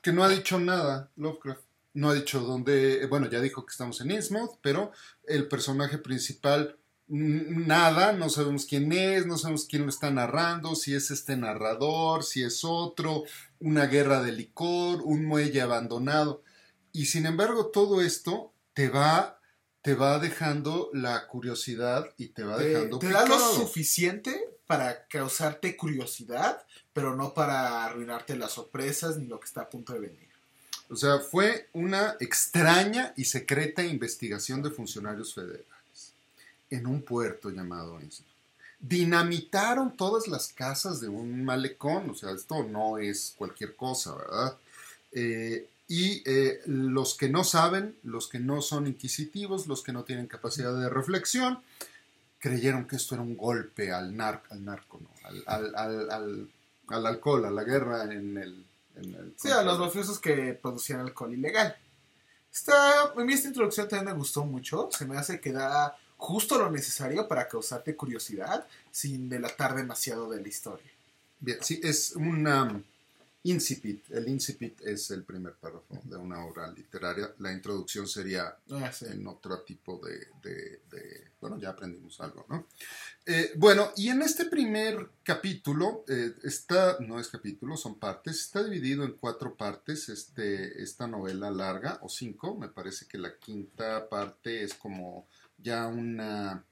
Que 0.01 0.13
no 0.13 0.23
ha 0.23 0.29
dicho 0.29 0.61
nada 0.61 1.11
Lovecraft. 1.17 1.65
No 1.95 2.11
ha 2.11 2.15
dicho 2.15 2.39
dónde, 2.39 3.05
bueno, 3.07 3.29
ya 3.29 3.41
dijo 3.41 3.67
que 3.67 3.73
estamos 3.73 4.01
en 4.01 4.13
Innsmouth, 4.13 4.61
pero 4.63 4.93
el 5.25 5.49
personaje 5.49 5.99
principal 5.99 6.79
nada, 7.09 8.13
no 8.13 8.29
sabemos 8.29 8.65
quién 8.65 8.93
es, 8.93 9.27
no 9.27 9.39
sabemos 9.39 9.65
quién 9.65 9.83
lo 9.83 9.89
está 9.89 10.13
narrando, 10.13 10.77
si 10.77 10.95
es 10.95 11.11
este 11.11 11.37
narrador, 11.37 12.23
si 12.23 12.45
es 12.45 12.61
otro, 12.63 13.25
una 13.59 13.87
guerra 13.87 14.23
de 14.23 14.31
licor, 14.31 15.03
un 15.03 15.25
muelle 15.25 15.61
abandonado. 15.61 16.45
Y 16.93 17.07
sin 17.07 17.27
embargo, 17.27 17.67
todo 17.67 18.01
esto 18.01 18.53
te 18.75 18.89
va, 18.89 19.41
te 19.83 19.95
va 19.95 20.19
dejando 20.19 20.91
la 20.93 21.27
curiosidad 21.27 22.13
y 22.17 22.29
te 22.29 22.45
va 22.45 22.59
Te, 22.59 22.65
dejando 22.65 22.99
te 22.99 23.09
da 23.09 23.27
lo 23.27 23.39
suficiente 23.39 24.49
para 24.67 25.07
causarte 25.07 25.77
curiosidad, 25.77 26.65
pero 26.93 27.17
no 27.17 27.35
para 27.35 27.85
arruinarte 27.85 28.37
las 28.37 28.53
sorpresas 28.53 29.17
ni 29.17 29.27
lo 29.27 29.41
que 29.41 29.47
está 29.47 29.63
a 29.63 29.71
punto 29.71 29.93
de 29.93 30.01
venir. 30.01 30.29
O 30.89 30.97
sea, 30.97 31.21
fue 31.21 31.69
una 31.73 32.17
extraña 32.19 33.15
y 33.17 33.25
secreta 33.25 33.85
investigación 33.85 34.61
de 34.61 34.71
funcionarios 34.71 35.35
federales 35.35 35.67
en 36.69 36.87
un 36.87 37.03
puerto 37.03 37.51
llamado 37.51 38.01
Innsmouth. 38.01 38.29
Dinamitaron 38.81 39.97
todas 39.97 40.27
las 40.27 40.53
casas 40.53 41.01
de 41.01 41.09
un 41.09 41.45
malecón, 41.45 42.11
o 42.11 42.15
sea, 42.15 42.31
esto 42.31 42.65
no 42.65 42.99
es 42.99 43.35
cualquier 43.37 43.77
cosa, 43.77 44.15
¿verdad? 44.15 44.57
Eh, 45.13 45.69
y 45.91 46.23
eh, 46.25 46.61
los 46.67 47.17
que 47.17 47.29
no 47.29 47.43
saben, 47.43 47.97
los 48.05 48.29
que 48.29 48.39
no 48.39 48.63
son 48.63 48.87
inquisitivos, 48.87 49.67
los 49.67 49.83
que 49.83 49.93
no 49.93 50.05
tienen 50.05 50.29
capacidad 50.29 50.73
de 50.73 50.89
reflexión, 50.89 51.65
creyeron 52.39 52.87
que 52.87 52.95
esto 52.95 53.17
era 53.17 53.25
un 53.25 53.37
golpe 53.37 53.91
al, 53.91 54.17
nar 54.17 54.45
al 54.51 54.65
narco, 54.65 55.01
¿no? 55.03 55.11
al, 55.25 55.43
al, 55.49 55.75
al, 55.75 56.11
al, 56.13 56.49
al 56.87 57.07
alcohol, 57.07 57.45
a 57.45 57.51
la 57.51 57.65
guerra 57.65 58.05
en 58.05 58.39
el... 58.39 58.65
En 58.95 59.15
el 59.17 59.35
Sí, 59.37 59.51
a 59.51 59.65
los 59.65 59.81
mafiosos 59.81 60.21
que 60.21 60.55
producían 60.55 61.01
alcohol 61.01 61.35
ilegal. 61.35 61.77
Esta, 62.55 63.11
a 63.11 63.25
mí 63.25 63.33
esta 63.33 63.49
introducción 63.49 63.89
también 63.89 64.15
me 64.15 64.19
gustó 64.21 64.45
mucho. 64.45 64.91
Se 64.93 65.07
me 65.07 65.19
hace 65.19 65.41
que 65.41 65.51
da 65.51 65.97
justo 66.17 66.57
lo 66.57 66.71
necesario 66.71 67.27
para 67.27 67.49
causarte 67.49 67.97
curiosidad 67.97 68.65
sin 68.93 69.29
delatar 69.29 69.75
demasiado 69.75 70.31
de 70.31 70.41
la 70.41 70.47
historia. 70.47 70.93
Bien, 71.41 71.59
sí, 71.63 71.81
es 71.83 72.15
una 72.15 72.81
incipit. 73.43 74.11
El 74.11 74.29
incipit 74.29 74.81
es 74.83 75.11
el 75.11 75.25
primer 75.25 75.55
párrafo 75.55 75.99
de 76.05 76.17
una 76.17 76.45
obra 76.45 76.71
literaria. 76.71 77.35
La 77.39 77.53
introducción 77.53 78.07
sería 78.07 78.55
Ah, 78.71 78.93
en 79.03 79.27
otro 79.27 79.63
tipo 79.63 79.99
de, 80.05 80.19
de- 80.43 80.81
de- 80.91 81.31
bueno, 81.41 81.59
ya 81.59 81.71
aprendimos 81.71 82.21
algo, 82.21 82.45
¿no? 82.49 82.67
Eh, 83.27 83.53
bueno, 83.57 83.93
y 83.97 84.09
en 84.09 84.23
este 84.23 84.45
primer 84.47 85.11
capítulo, 85.23 86.05
eh, 86.09 86.35
está, 86.43 86.99
no 87.01 87.19
es 87.19 87.29
capítulo, 87.29 87.77
son 87.77 87.99
partes, 87.99 88.41
está 88.41 88.63
dividido 88.63 89.05
en 89.05 89.13
cuatro 89.13 89.57
partes 89.57 90.09
este, 90.11 90.83
esta 90.83 91.07
novela 91.07 91.51
larga, 91.51 91.99
o 92.03 92.09
cinco, 92.09 92.57
me 92.57 92.69
parece 92.69 93.07
que 93.07 93.19
la 93.19 93.37
quinta 93.39 94.09
parte 94.09 94.63
es 94.65 94.75
como 94.75 95.27
ya 95.59 95.87
una, 95.87 96.65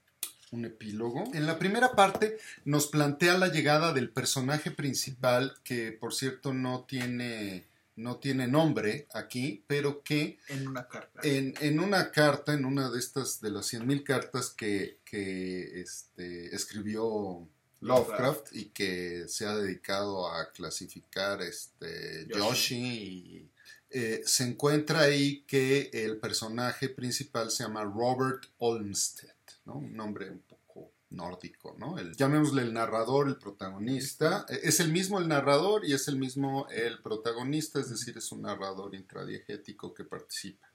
un 0.53 0.65
epílogo. 0.65 1.25
En 1.35 1.47
la 1.47 1.59
primera 1.59 1.93
parte 1.93 2.39
nos 2.65 2.87
plantea 2.87 3.39
la 3.39 3.49
llegada 3.49 3.93
del 3.93 4.11
personaje 4.11 4.71
principal, 4.71 5.57
que 5.65 5.93
por 5.93 6.15
cierto 6.15 6.55
no 6.55 6.85
tiene, 6.85 7.67
no 7.97 8.17
tiene 8.17 8.47
nombre 8.47 9.07
aquí, 9.13 9.65
pero 9.67 10.03
que 10.03 10.39
En 10.49 10.69
una 10.69 10.89
carta. 10.89 11.21
en, 11.23 11.55
en 11.61 11.81
una 11.81 12.11
carta, 12.11 12.55
en 12.55 12.65
una 12.65 12.91
de 12.91 12.99
estas, 12.99 13.41
de 13.41 13.51
las 13.51 13.73
100.000 13.73 14.03
cartas 14.05 14.51
que, 14.51 14.99
que 15.05 15.81
este, 15.81 16.55
escribió 16.55 17.47
Lovecraft 17.81 18.55
y 18.55 18.67
que 18.67 19.27
se 19.29 19.47
ha 19.47 19.57
dedicado 19.57 20.29
a 20.33 20.51
clasificar 20.51 21.43
este, 21.43 22.27
Yoshi. 22.29 22.39
Yoshi, 22.39 22.77
y, 22.77 23.51
eh, 23.91 24.23
se 24.27 24.45
encuentra 24.45 25.01
ahí 25.01 25.45
que 25.47 25.91
el 25.93 26.19
personaje 26.19 26.91
principal 26.91 27.51
se 27.51 27.63
llama 27.63 27.85
Robert 27.85 28.45
Olmsted, 28.59 29.31
¿no? 29.69 29.75
un 29.79 29.95
nombre 29.95 30.31
un 30.31 30.41
poco 30.41 30.91
nórdico, 31.11 31.77
¿no? 31.79 31.99
El, 31.99 32.17
llamémosle 32.17 32.63
el 32.63 32.73
narrador, 32.75 33.29
el 33.29 33.37
protagonista. 33.37 34.45
Eh, 34.49 34.61
Es 34.65 34.81
el 34.81 34.91
mismo 34.93 35.19
el 35.21 35.29
narrador 35.29 35.85
y 35.85 35.93
es 35.95 36.09
el 36.09 36.17
mismo 36.17 36.67
el 36.71 37.01
protagonista, 37.01 37.79
es 37.81 37.91
decir, 37.91 38.17
es 38.19 38.33
un 38.33 38.43
narrador 38.43 38.95
intradiegético 38.95 39.95
que 39.95 40.05
participa 40.05 40.67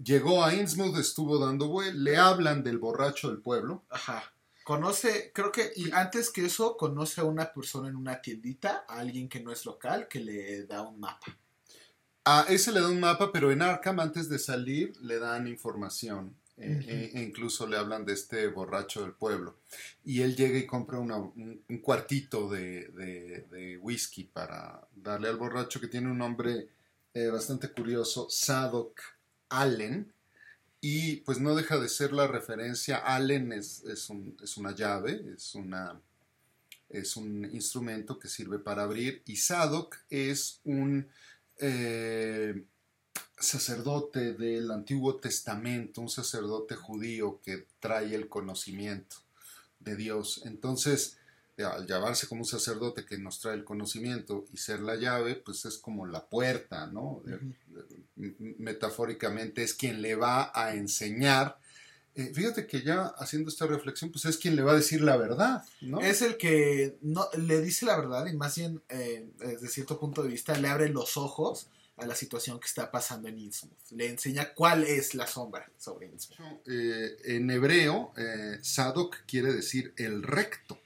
llegó 0.02 0.42
a 0.42 0.54
Innsmouth, 0.54 0.96
estuvo 0.96 1.38
dando 1.38 1.68
vueltas, 1.68 2.00
le 2.00 2.16
hablan 2.16 2.64
del 2.64 2.78
borracho 2.78 3.28
del 3.28 3.42
pueblo. 3.42 3.84
Ajá. 3.90 4.32
Conoce, 4.64 5.32
creo 5.34 5.52
que, 5.52 5.70
y 5.76 5.92
antes 5.92 6.30
que 6.30 6.46
eso, 6.46 6.78
conoce 6.78 7.20
a 7.20 7.24
una 7.24 7.52
persona 7.52 7.90
en 7.90 7.96
una 7.96 8.22
tiendita, 8.22 8.86
a 8.88 9.00
alguien 9.00 9.28
que 9.28 9.40
no 9.40 9.52
es 9.52 9.66
local, 9.66 10.08
que 10.08 10.20
le 10.20 10.64
da 10.64 10.80
un 10.80 10.98
mapa. 10.98 11.26
A 12.24 12.46
ese 12.48 12.72
le 12.72 12.80
da 12.80 12.88
un 12.88 13.00
mapa, 13.00 13.30
pero 13.32 13.50
en 13.52 13.60
Arkham 13.62 14.00
antes 14.00 14.28
de 14.28 14.38
salir 14.38 14.92
le 15.02 15.18
dan 15.18 15.46
información. 15.46 16.34
eh, 16.56 16.78
Ujú. 16.78 16.88
e- 16.88 17.10
e 17.18 17.22
incluso 17.24 17.66
le 17.66 17.76
hablan 17.76 18.04
de 18.06 18.12
este 18.12 18.46
borracho 18.46 19.02
del 19.02 19.10
pueblo. 19.12 19.56
Y 20.04 20.20
él 20.22 20.36
llega 20.36 20.56
y 20.56 20.66
compra 20.66 21.00
una- 21.00 21.16
un, 21.16 21.60
un 21.68 21.78
cuartito 21.78 22.48
de, 22.48 22.86
de- 22.90 23.44
de 23.50 23.76
whisky 23.78 24.22
para 24.22 24.86
darle 24.94 25.26
al 25.28 25.36
borracho 25.36 25.80
que 25.80 25.88
tiene 25.88 26.08
un 26.12 26.18
nombre 26.18 26.68
eh, 27.12 27.26
bastante 27.26 27.68
curioso, 27.70 28.28
Sadok 28.30 29.00
Allen. 29.48 30.12
Y 30.80 31.16
pues 31.22 31.40
no 31.40 31.56
deja 31.56 31.76
de 31.80 31.88
ser 31.88 32.12
la 32.12 32.28
referencia. 32.28 32.98
Allen 32.98 33.52
es, 33.52 33.82
es, 33.86 34.08
un- 34.08 34.36
es 34.40 34.56
una 34.56 34.72
llave, 34.76 35.24
es, 35.36 35.56
una, 35.56 36.00
es 36.88 37.16
un 37.16 37.46
instrumento 37.52 38.16
que 38.20 38.28
sirve 38.28 38.60
para 38.60 38.84
abrir. 38.84 39.22
Y 39.26 39.36
Sadok 39.36 39.96
es 40.08 40.60
un 40.64 41.08
eh, 41.58 42.64
sacerdote 43.38 44.34
del 44.34 44.70
Antiguo 44.70 45.16
Testamento, 45.16 46.00
un 46.00 46.08
sacerdote 46.08 46.74
judío 46.74 47.40
que 47.42 47.66
trae 47.80 48.14
el 48.14 48.28
conocimiento 48.28 49.16
de 49.78 49.96
Dios. 49.96 50.42
Entonces, 50.44 51.18
al 51.58 51.86
llamarse 51.86 52.26
como 52.26 52.40
un 52.40 52.46
sacerdote 52.46 53.04
que 53.04 53.18
nos 53.18 53.40
trae 53.40 53.54
el 53.54 53.64
conocimiento 53.64 54.44
y 54.52 54.56
ser 54.56 54.80
la 54.80 54.96
llave, 54.96 55.36
pues 55.36 55.64
es 55.66 55.78
como 55.78 56.06
la 56.06 56.26
puerta, 56.26 56.86
¿no? 56.88 57.22
Metafóricamente 58.16 59.62
es 59.62 59.74
quien 59.74 60.02
le 60.02 60.16
va 60.16 60.50
a 60.54 60.74
enseñar. 60.74 61.58
Eh, 62.16 62.30
fíjate 62.32 62.66
que 62.66 62.82
ya 62.82 63.06
haciendo 63.18 63.50
esta 63.50 63.66
reflexión, 63.66 64.12
pues 64.12 64.24
es 64.24 64.36
quien 64.36 64.54
le 64.54 64.62
va 64.62 64.72
a 64.72 64.76
decir 64.76 65.00
la 65.00 65.16
verdad, 65.16 65.64
¿no? 65.80 66.00
Es 66.00 66.22
el 66.22 66.36
que 66.36 66.96
no, 67.02 67.28
le 67.36 67.60
dice 67.60 67.86
la 67.86 67.96
verdad 67.96 68.26
y 68.26 68.36
más 68.36 68.54
bien, 68.56 68.80
eh, 68.88 69.28
desde 69.38 69.68
cierto 69.68 69.98
punto 69.98 70.22
de 70.22 70.28
vista, 70.28 70.56
le 70.56 70.68
abre 70.68 70.88
los 70.90 71.16
ojos 71.16 71.68
a 71.96 72.06
la 72.06 72.14
situación 72.14 72.60
que 72.60 72.66
está 72.66 72.92
pasando 72.92 73.28
en 73.28 73.38
Innsmouth. 73.38 73.90
Le 73.90 74.08
enseña 74.08 74.54
cuál 74.54 74.84
es 74.84 75.14
la 75.14 75.26
sombra 75.26 75.68
sobre 75.76 76.06
Innsmouth. 76.06 76.60
Eh, 76.66 77.16
en 77.24 77.50
hebreo, 77.50 78.12
Sadok 78.62 79.16
quiere 79.26 79.52
decir 79.52 79.92
el 79.96 80.22
recto. 80.22 80.78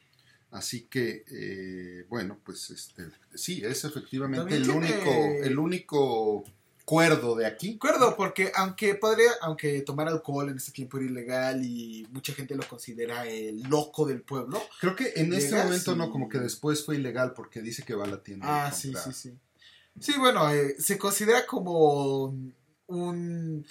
Así 0.50 0.86
que, 0.88 2.06
bueno, 2.08 2.38
pues 2.42 2.70
este, 2.70 3.04
sí, 3.34 3.62
es 3.62 3.84
efectivamente 3.84 4.56
el 4.56 4.70
único, 4.70 5.12
el 5.42 5.58
único 5.58 6.44
cuerdo 6.88 7.34
de 7.34 7.44
aquí. 7.44 7.76
Cuerdo, 7.76 8.16
porque 8.16 8.50
aunque 8.54 8.94
podría, 8.94 9.30
aunque 9.42 9.82
tomar 9.82 10.08
alcohol 10.08 10.48
en 10.48 10.56
este 10.56 10.72
tiempo 10.72 10.96
era 10.96 11.04
ilegal 11.04 11.62
y 11.62 12.08
mucha 12.12 12.32
gente 12.32 12.56
lo 12.56 12.66
considera 12.66 13.26
el 13.26 13.60
loco 13.64 14.06
del 14.06 14.22
pueblo. 14.22 14.58
Creo 14.80 14.96
que 14.96 15.12
en 15.16 15.34
este 15.34 15.54
momento 15.54 15.94
no, 15.94 16.10
como 16.10 16.30
que 16.30 16.38
después 16.38 16.82
fue 16.86 16.96
ilegal 16.96 17.34
porque 17.34 17.60
dice 17.60 17.82
que 17.82 17.94
va 17.94 18.04
a 18.04 18.08
la 18.08 18.22
tienda. 18.22 18.68
Ah, 18.68 18.72
sí, 18.72 18.94
sí, 19.04 19.12
sí. 19.12 19.38
Sí, 20.00 20.14
bueno, 20.16 20.50
eh, 20.50 20.76
se 20.78 20.96
considera 20.96 21.44
como 21.44 22.34
un... 22.86 23.66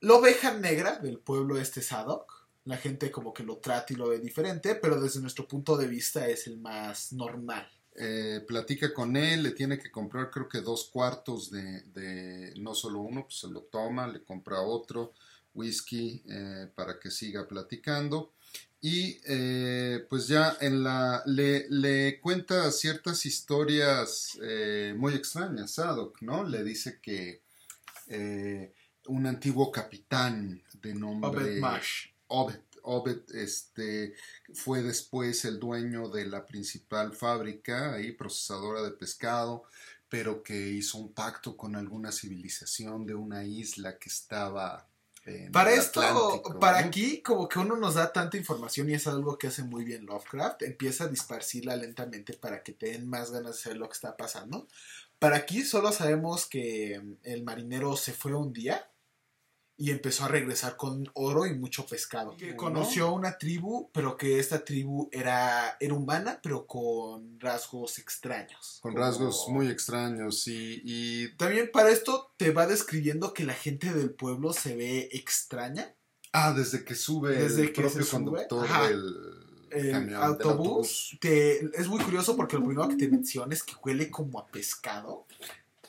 La 0.00 0.14
oveja 0.14 0.52
negra 0.52 0.98
del 0.98 1.20
pueblo 1.20 1.58
este 1.58 1.80
Sadok. 1.80 2.48
La 2.64 2.76
gente 2.76 3.12
como 3.12 3.32
que 3.32 3.44
lo 3.44 3.58
trata 3.58 3.92
y 3.92 3.96
lo 3.96 4.08
ve 4.08 4.18
diferente, 4.18 4.74
pero 4.74 5.00
desde 5.00 5.20
nuestro 5.20 5.46
punto 5.46 5.76
de 5.76 5.86
vista 5.86 6.26
es 6.26 6.48
el 6.48 6.58
más 6.58 7.12
normal. 7.12 7.70
Eh, 7.94 8.42
platica 8.46 8.94
con 8.94 9.16
él, 9.16 9.42
le 9.42 9.50
tiene 9.50 9.78
que 9.78 9.90
comprar 9.90 10.30
creo 10.30 10.48
que 10.48 10.62
dos 10.62 10.88
cuartos 10.90 11.50
de, 11.50 12.54
no 12.56 12.74
solo 12.74 13.00
uno, 13.00 13.24
pues 13.24 13.40
se 13.40 13.48
lo 13.48 13.60
toma, 13.62 14.06
le 14.06 14.22
compra 14.22 14.62
otro 14.62 15.12
whisky 15.54 16.22
eh, 16.26 16.68
para 16.74 16.98
que 16.98 17.10
siga 17.10 17.46
platicando 17.46 18.32
y 18.80 19.20
eh, 19.26 20.06
pues 20.08 20.26
ya 20.26 20.56
en 20.62 20.82
la 20.82 21.22
le, 21.26 22.18
cuenta 22.20 22.70
ciertas 22.72 23.26
historias 23.26 24.38
muy 24.96 25.14
extrañas 25.14 25.72
Sadok, 25.72 26.22
¿no? 26.22 26.44
Le 26.44 26.64
dice 26.64 26.98
que 27.00 27.42
un 29.06 29.26
antiguo 29.26 29.70
capitán 29.70 30.62
de 30.80 30.94
nombre 30.94 31.60
Obed 31.60 31.82
Obed, 32.34 32.60
este, 33.34 34.14
fue 34.54 34.82
después 34.82 35.44
el 35.44 35.58
dueño 35.58 36.08
de 36.08 36.26
la 36.26 36.46
principal 36.46 37.14
fábrica 37.14 37.94
ahí 37.94 38.12
procesadora 38.12 38.82
de 38.82 38.92
pescado 38.92 39.64
pero 40.08 40.42
que 40.42 40.68
hizo 40.68 40.98
un 40.98 41.14
pacto 41.14 41.56
con 41.56 41.74
alguna 41.74 42.12
civilización 42.12 43.06
de 43.06 43.14
una 43.14 43.44
isla 43.44 43.98
que 43.98 44.10
estaba 44.10 44.86
para 45.52 45.72
esto, 45.72 46.42
para 46.60 46.78
aquí, 46.80 47.22
como 47.22 47.48
que 47.48 47.60
uno 47.60 47.76
nos 47.76 47.94
da 47.94 48.12
tanta 48.12 48.36
información 48.36 48.90
y 48.90 48.94
es 48.94 49.06
algo 49.06 49.38
que 49.38 49.46
hace 49.46 49.62
muy 49.62 49.84
bien 49.84 50.04
Lovecraft, 50.04 50.62
empieza 50.62 51.04
a 51.04 51.08
disparcirla 51.08 51.76
lentamente 51.76 52.32
para 52.32 52.64
que 52.64 52.72
te 52.72 52.86
den 52.86 53.08
más 53.08 53.30
ganas 53.30 53.56
de 53.56 53.62
saber 53.62 53.78
lo 53.78 53.88
que 53.88 53.94
está 53.94 54.16
pasando. 54.16 54.66
Para 55.20 55.36
aquí 55.36 55.62
solo 55.62 55.92
sabemos 55.92 56.46
que 56.46 57.00
el 57.22 57.44
marinero 57.44 57.96
se 57.96 58.12
fue 58.12 58.34
un 58.34 58.52
día 58.52 58.90
y 59.76 59.90
empezó 59.90 60.24
a 60.24 60.28
regresar 60.28 60.76
con 60.76 61.10
oro 61.14 61.46
y 61.46 61.54
mucho 61.54 61.86
pescado. 61.86 62.36
Que 62.36 62.54
conoció 62.54 63.12
una 63.12 63.38
tribu, 63.38 63.90
pero 63.92 64.16
que 64.16 64.38
esta 64.38 64.64
tribu 64.64 65.08
era, 65.10 65.76
era 65.80 65.94
humana, 65.94 66.40
pero 66.42 66.66
con 66.66 67.40
rasgos 67.40 67.98
extraños. 67.98 68.78
Con 68.82 68.94
rasgos 68.94 69.46
muy 69.48 69.68
extraños 69.68 70.44
y, 70.46 71.34
También 71.36 71.70
para 71.72 71.90
esto 71.90 72.32
te 72.36 72.52
va 72.52 72.66
describiendo 72.66 73.32
que 73.34 73.44
la 73.44 73.54
gente 73.54 73.92
del 73.92 74.10
pueblo 74.10 74.52
se 74.52 74.76
ve 74.76 75.08
extraña. 75.12 75.94
Ah, 76.32 76.52
desde 76.52 76.84
que 76.84 76.94
sube 76.94 77.34
desde 77.34 77.62
el 77.62 77.72
propio 77.72 78.06
conductor 78.08 78.68
del 78.68 80.14
autobús. 80.14 81.16
Te, 81.20 81.64
es 81.78 81.88
muy 81.88 82.02
curioso 82.02 82.36
porque 82.36 82.56
lo 82.56 82.64
primero 82.64 82.88
que 82.88 82.96
te 82.96 83.08
menciona 83.08 83.54
es 83.54 83.62
que 83.62 83.74
huele 83.82 84.10
como 84.10 84.38
a 84.38 84.46
pescado. 84.46 85.26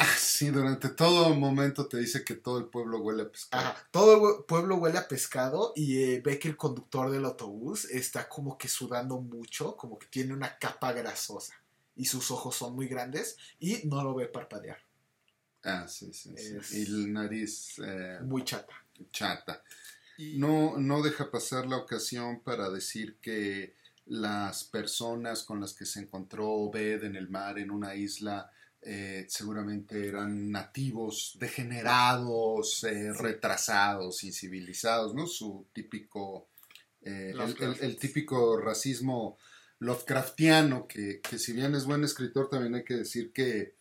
Ah, 0.04 0.16
sí, 0.18 0.50
durante 0.50 0.90
todo 0.90 1.34
momento 1.34 1.88
te 1.88 1.98
dice 1.98 2.26
que 2.26 2.36
todo 2.36 2.58
el 2.58 2.66
pueblo 2.66 3.00
huele 3.00 3.24
a 3.24 3.32
pescado. 3.32 3.74
todo 3.92 4.40
el 4.40 4.46
pueblo 4.46 4.76
huele 4.76 4.98
a 4.98 5.08
pescado 5.08 5.72
y 5.76 6.04
eh, 6.04 6.22
ve 6.24 6.40
que 6.40 6.50
el 6.50 6.58
conductor 6.58 7.10
del 7.10 7.26
autobús 7.26 7.86
está 7.86 8.28
como 8.28 8.58
que 8.58 8.68
sudando 8.68 9.22
mucho, 9.22 9.78
como 9.78 9.98
que 9.98 10.08
tiene 10.08 10.34
una 10.34 10.58
capa 10.58 10.92
grasosa 10.92 11.54
y 11.96 12.06
sus 12.06 12.32
ojos 12.32 12.56
son 12.56 12.76
muy 12.76 12.88
grandes 12.88 13.38
y 13.60 13.88
no 13.88 14.04
lo 14.04 14.14
ve 14.14 14.28
parpadear. 14.28 14.78
Ah, 15.64 15.88
sí, 15.88 16.12
sí. 16.12 16.36
sí. 16.62 16.80
Y 16.80 16.86
la 16.88 17.22
nariz... 17.22 17.80
Eh, 17.80 18.20
muy 18.24 18.44
chata. 18.44 18.74
Chata. 19.12 19.64
No, 20.36 20.78
no 20.78 21.02
deja 21.02 21.32
pasar 21.32 21.66
la 21.66 21.78
ocasión 21.78 22.42
para 22.42 22.70
decir 22.70 23.18
que 23.22 23.74
las 24.06 24.66
personas 24.66 25.44
con 25.44 25.62
las 25.62 25.74
que 25.74 25.86
se 25.86 26.02
encontró 26.02 26.50
Obed 26.50 27.06
en 27.06 27.16
el 27.16 27.30
mar, 27.30 27.58
en 27.58 27.72
una 27.72 27.96
isla, 27.96 28.52
eh, 28.86 29.26
seguramente 29.30 30.08
eran 30.08 30.52
nativos 30.52 31.38
degenerados, 31.40 32.84
eh, 32.84 33.14
retrasados, 33.14 34.24
incivilizados, 34.24 35.16
¿no? 35.16 35.26
Su 35.26 35.68
típico, 35.72 36.50
eh, 37.02 37.34
el, 37.80 37.98
típico 37.98 38.58
racismo 38.58 39.38
Lovecraftiano, 39.80 40.86
que, 40.88 41.22
que, 41.22 41.40
si 41.40 41.54
bien 41.54 41.76
es 41.76 41.86
buen 41.86 42.04
escritor, 42.04 42.50
también 42.50 42.76
hay 42.76 42.84
que 42.84 42.96
decir 42.96 43.32
que, 43.32 43.76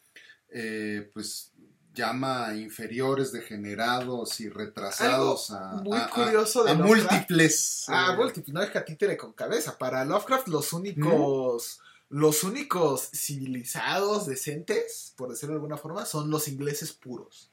pues, 1.13 1.53
llama 1.95 2.55
inferiores, 2.55 3.33
degenerados 3.33 4.41
y 4.41 4.49
retrasados 4.49 5.51
a, 5.51 5.83
muy 5.83 6.01
curioso 6.15 6.65
de 6.65 6.75
múltiples. 6.75 7.85
Ah, 7.89 8.15
múltiples, 8.17 8.55
no 8.55 8.63
es 8.63 8.71
que 8.71 8.81
títere 8.81 9.17
con 9.17 9.33
cabeza. 9.33 9.77
Para 9.77 10.05
Lovecraft 10.05 10.49
los 10.49 10.73
únicos 10.73 11.81
los 12.13 12.45
únicos 12.45 13.09
civilizados 13.15 14.27
decentes, 14.27 15.15
por 15.17 15.31
decirlo 15.31 15.55
de 15.55 15.57
alguna 15.57 15.79
forma, 15.79 16.05
son 16.05 16.31
los 16.31 16.47
ingleses 16.47 16.93
puros. 16.93 17.51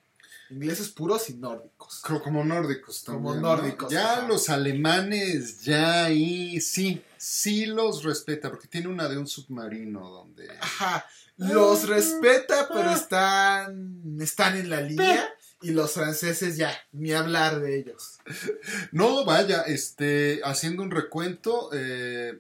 Ingleses 0.50 0.90
puros 0.90 1.30
y 1.30 1.36
nórdicos. 1.36 2.02
Como 2.02 2.44
nórdicos 2.44 3.06
también. 3.06 3.24
Como 3.24 3.40
nórdicos. 3.40 3.90
Ya 3.90 4.22
los 4.28 4.50
alemanes, 4.50 5.62
ya 5.62 6.04
ahí 6.06 6.60
sí, 6.60 7.02
sí 7.18 7.68
los 7.68 8.04
respeta, 8.04 8.50
porque 8.50 8.68
tiene 8.68 8.90
una 8.90 9.08
de 9.08 9.18
un 9.18 9.28
submarino 9.28 10.10
donde. 10.10 10.50
Ajá. 10.60 11.06
Los 11.38 11.88
respeta, 11.88 12.68
pero 12.68 12.92
están, 12.92 14.18
están 14.20 14.58
en 14.58 14.70
la 14.70 14.82
línea. 14.82 15.34
Y 15.62 15.72
los 15.72 15.92
franceses 15.92 16.58
ya, 16.58 16.74
ni 16.92 17.14
hablar 17.14 17.62
de 17.62 17.80
ellos. 17.80 18.20
No, 18.92 19.24
vaya, 19.24 19.62
este, 19.62 20.42
haciendo 20.44 20.84
un 20.84 20.92
recuento, 20.92 21.70
eh, 21.74 22.40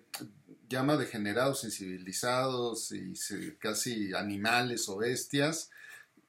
llama 0.69 0.95
degenerados, 0.95 1.63
incivilizados 1.63 2.91
y 2.91 3.13
casi 3.59 4.13
animales 4.13 4.87
o 4.87 4.97
bestias 4.97 5.71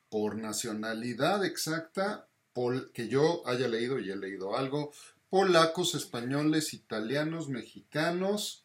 por 0.08 0.36
nacionalidad 0.36 1.44
exacta, 1.44 2.26
que 2.92 3.08
yo 3.08 3.42
haya 3.46 3.68
leído 3.68 3.98
y 3.98 4.10
he 4.10 4.16
leído 4.16 4.56
algo, 4.56 4.92
polacos, 5.30 5.94
españoles, 5.94 6.74
italianos, 6.74 7.48
mexicanos. 7.48 8.64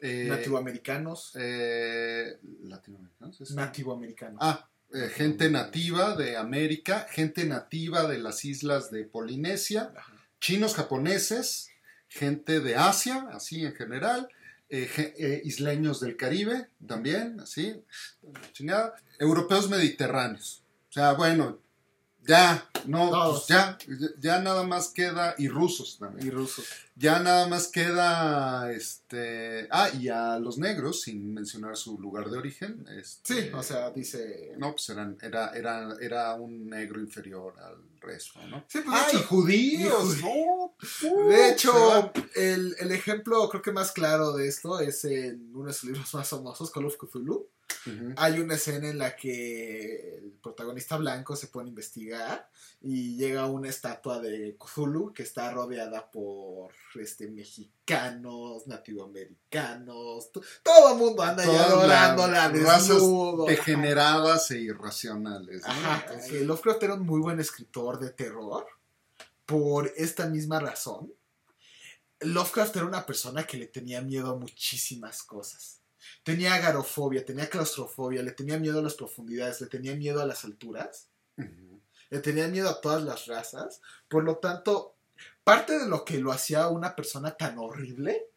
Eh, 0.00 0.26
nativoamericanos. 0.28 1.32
Eh, 1.34 2.38
¿Latinoamericanos? 2.62 3.50
Nativoamericanos. 3.50 4.38
Ah, 4.40 4.68
eh, 4.94 5.10
gente 5.12 5.50
nativa 5.50 6.16
de 6.16 6.36
América, 6.36 7.06
gente 7.10 7.44
nativa 7.44 8.06
de 8.06 8.18
las 8.18 8.44
islas 8.44 8.90
de 8.90 9.04
Polinesia, 9.04 9.92
chinos 10.40 10.74
japoneses, 10.74 11.70
gente 12.08 12.60
de 12.60 12.76
Asia, 12.76 13.26
así 13.32 13.64
en 13.64 13.74
general, 13.74 14.28
eh, 14.68 14.90
eh, 14.96 15.42
isleños 15.44 16.00
del 16.00 16.16
Caribe 16.16 16.68
también, 16.86 17.40
así, 17.40 17.82
chingada, 18.52 18.94
europeos 19.18 19.68
mediterráneos. 19.68 20.62
O 20.90 20.92
sea, 20.92 21.12
bueno, 21.12 21.58
ya, 22.26 22.70
no, 22.86 23.10
pues 23.10 23.46
ya, 23.46 23.76
ya 24.18 24.40
nada 24.40 24.62
más 24.62 24.88
queda, 24.88 25.34
y 25.38 25.48
rusos 25.48 25.98
también. 25.98 26.26
Y 26.26 26.30
rusos. 26.30 26.64
Ya 26.96 27.18
nada 27.18 27.48
más 27.48 27.68
queda, 27.68 28.70
este, 28.70 29.66
ah, 29.70 29.90
y 29.98 30.08
a 30.08 30.38
los 30.38 30.58
negros, 30.58 31.02
sin 31.02 31.34
mencionar 31.34 31.76
su 31.76 31.98
lugar 31.98 32.30
de 32.30 32.38
origen. 32.38 32.86
Este, 32.96 33.42
sí, 33.42 33.50
o 33.52 33.62
sea, 33.64 33.90
dice... 33.90 34.54
No, 34.58 34.72
pues 34.72 34.88
eran, 34.90 35.18
era, 35.20 35.50
era, 35.50 35.96
era 36.00 36.34
un 36.34 36.68
negro 36.68 37.00
inferior 37.00 37.54
al 37.58 37.78
resto, 38.00 38.40
¿no? 38.46 38.64
Sí, 38.68 38.78
pues, 38.84 38.96
ah, 38.96 39.08
y 39.12 39.16
judíos, 39.16 40.18
de 41.28 41.50
hecho, 41.50 42.12
el, 42.36 42.76
el, 42.78 42.92
ejemplo 42.92 43.48
creo 43.48 43.62
que 43.62 43.72
más 43.72 43.90
claro 43.90 44.32
de 44.32 44.46
esto 44.46 44.78
es 44.78 45.04
en 45.04 45.50
uno 45.52 45.66
de 45.66 45.72
sus 45.72 45.90
libros 45.90 46.14
más 46.14 46.28
famosos, 46.28 46.70
Call 46.70 46.86
of 46.86 46.96
Cthulhu 46.96 47.48
hay 48.16 48.40
una 48.40 48.54
escena 48.54 48.88
en 48.88 48.98
la 48.98 49.14
que 49.16 50.18
el 50.18 50.32
protagonista 50.42 50.96
blanco 50.96 51.36
se 51.36 51.48
pone 51.48 51.68
a 51.68 51.70
investigar 51.70 52.48
y 52.86 53.16
llega 53.16 53.46
una 53.46 53.68
estatua 53.70 54.18
de 54.20 54.56
Cthulhu 54.58 55.12
que 55.14 55.22
está 55.22 55.50
rodeada 55.52 56.10
por 56.10 56.70
este, 56.96 57.28
mexicanos, 57.30 58.66
nativoamericanos, 58.66 60.30
todo 60.62 60.92
el 60.92 60.98
mundo 60.98 61.22
anda 61.22 61.42
ahí 61.44 61.48
Todas 61.48 61.66
adorándola 61.68 62.48
desnudo. 62.50 63.46
degeneradas 63.46 64.50
e 64.50 64.58
irracionales. 64.60 65.62
¿no? 65.62 65.68
Ajá, 65.68 66.06
que 66.28 66.40
Lovecraft 66.44 66.82
era 66.82 66.94
un 66.94 67.06
muy 67.06 67.20
buen 67.20 67.40
escritor 67.40 67.98
de 67.98 68.10
terror 68.10 68.66
por 69.46 69.90
esta 69.96 70.26
misma 70.26 70.60
razón. 70.60 71.12
Lovecraft 72.20 72.76
era 72.76 72.86
una 72.86 73.06
persona 73.06 73.44
que 73.46 73.56
le 73.56 73.66
tenía 73.66 74.00
miedo 74.02 74.30
a 74.30 74.36
muchísimas 74.36 75.22
cosas. 75.22 75.80
Tenía 76.22 76.54
agarofobia, 76.54 77.24
tenía 77.24 77.48
claustrofobia, 77.48 78.22
le 78.22 78.32
tenía 78.32 78.58
miedo 78.58 78.78
a 78.78 78.82
las 78.82 78.94
profundidades, 78.94 79.60
le 79.62 79.66
tenía 79.68 79.94
miedo 79.94 80.20
a 80.20 80.26
las 80.26 80.44
alturas, 80.44 81.08
Ujú. 81.36 81.73
Le 82.14 82.20
tenía 82.20 82.46
miedo 82.46 82.68
a 82.70 82.80
todas 82.80 83.02
las 83.02 83.26
razas. 83.26 83.80
Por 84.08 84.22
lo 84.22 84.36
tanto, 84.36 84.94
parte 85.42 85.76
de 85.80 85.88
lo 85.88 86.04
que 86.04 86.18
lo 86.18 86.30
hacía 86.30 86.68
una 86.68 86.94
persona 86.94 87.32
tan 87.36 87.58
horrible, 87.58 88.28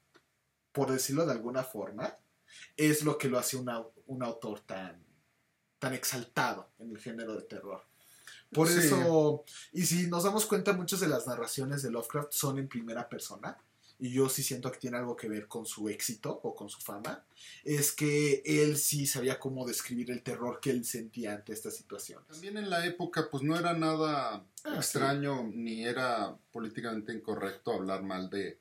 por 0.72 0.90
decirlo 0.92 1.28
de 1.28 1.34
alguna 1.34 1.64
forma, 1.64 2.18
es 2.76 3.04
lo 3.04 3.20
que 3.20 3.30
lo 3.30 3.38
hacía 3.38 3.60
una- 3.60 3.86
un 4.08 4.24
autor 4.24 4.62
tan, 4.62 5.06
tan 5.78 5.94
exaltado 5.94 6.72
en 6.80 6.90
el 6.90 6.98
género 6.98 7.36
de 7.36 7.44
terror. 7.44 7.84
Por 8.52 8.68
Sí. 8.68 8.80
eso, 8.80 9.44
y 9.74 9.86
si 9.86 10.08
nos 10.08 10.24
damos 10.24 10.48
cuenta, 10.48 10.74
muchas 10.74 11.00
de 11.00 11.08
las 11.10 11.28
narraciones 11.28 11.84
de 11.84 11.92
Lovecraft 11.92 12.32
son 12.32 12.58
en 12.58 12.68
primera 12.68 13.08
persona, 13.08 13.60
y 14.00 14.12
yo 14.12 14.30
sí 14.30 14.44
siento 14.44 14.72
que 14.72 14.80
tiene 14.80 14.98
algo 14.98 15.16
que 15.16 15.28
ver 15.28 15.48
con 15.48 15.66
su 15.66 15.90
éxito 15.90 16.40
o 16.44 16.56
con 16.56 16.70
su 16.70 16.80
fama, 16.80 17.26
es 17.64 17.92
que 17.92 18.44
él 18.46 18.78
sí 18.78 19.08
sabía 19.08 19.40
cómo 19.40 19.66
describir 19.66 20.12
el 20.12 20.22
terror 20.22 20.60
que 20.60 20.70
él 20.70 20.86
sentía 20.86 21.34
ante 21.34 21.54
estas 21.54 21.76
situaciones. 21.76 22.28
También 22.28 22.58
en 22.58 22.70
la 22.70 22.86
época, 22.86 23.28
pues 23.30 23.44
no 23.44 23.58
era 23.58 23.74
nada 23.74 24.46
Ah, 24.68 24.76
extraño 24.76 25.50
ni 25.54 25.86
era 25.86 26.36
políticamente 26.52 27.14
incorrecto 27.14 27.72
hablar 27.72 28.04
mal 28.04 28.30
de, 28.30 28.60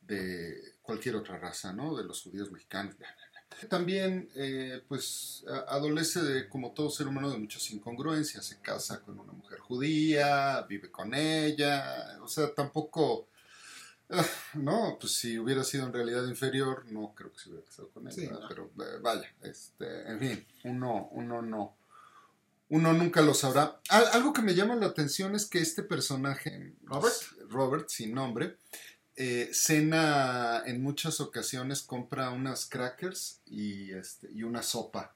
de 0.00 0.74
cualquier 0.82 1.16
otra 1.16 1.38
raza, 1.38 1.72
¿no? 1.72 1.96
De 1.96 2.02
los 2.02 2.22
judíos 2.22 2.50
mexicanos. 2.50 2.96
bla, 2.98 3.06
bla, 3.14 3.24
bla. 3.30 3.68
También, 3.68 4.28
eh, 4.34 4.82
pues, 4.88 5.44
adolece 5.68 6.22
de, 6.22 6.48
como 6.48 6.72
todo 6.72 6.90
ser 6.90 7.06
humano, 7.06 7.30
de 7.30 7.38
muchas 7.38 7.70
incongruencias. 7.70 8.44
Se 8.44 8.58
casa 8.60 9.00
con 9.00 9.18
una 9.20 9.32
mujer 9.32 9.60
judía, 9.60 10.62
vive 10.68 10.90
con 10.90 11.14
ella, 11.14 12.18
o 12.20 12.28
sea, 12.28 12.52
tampoco... 12.52 13.28
ah, 14.10 14.26
No, 14.54 14.96
pues 15.00 15.12
si 15.14 15.38
hubiera 15.38 15.64
sido 15.64 15.86
en 15.86 15.92
realidad 15.92 16.26
inferior, 16.26 16.84
no 16.90 17.14
creo 17.14 17.32
que 17.32 17.38
se 17.38 17.48
hubiera 17.50 17.64
casado 17.66 17.88
con 17.90 18.06
ella, 18.06 18.14
Sí, 18.14 18.28
pero 18.48 18.70
eh, 18.80 18.98
vaya, 19.00 19.28
este, 19.42 20.10
en 20.10 20.18
fin, 20.20 20.46
uno, 20.64 21.08
uno 21.12 21.42
no, 21.42 21.76
uno 22.68 22.92
nunca 22.92 23.20
lo 23.22 23.34
sabrá. 23.34 23.80
Al- 23.88 24.08
algo 24.12 24.32
que 24.32 24.42
me 24.42 24.54
llama 24.54 24.74
la 24.76 24.86
atención 24.86 25.34
es 25.34 25.46
que 25.46 25.58
este 25.60 25.82
personaje, 25.82 26.74
Robert. 26.84 27.14
Robert, 27.48 27.88
sin 27.88 28.14
nombre, 28.14 28.56
eh, 29.16 29.50
cena 29.52 30.62
en 30.66 30.82
muchas 30.82 31.20
ocasiones, 31.20 31.82
compra 31.82 32.30
unas 32.30 32.66
crackers 32.66 33.40
y, 33.46 33.92
este, 33.92 34.30
y 34.32 34.42
una 34.42 34.62
sopa. 34.62 35.14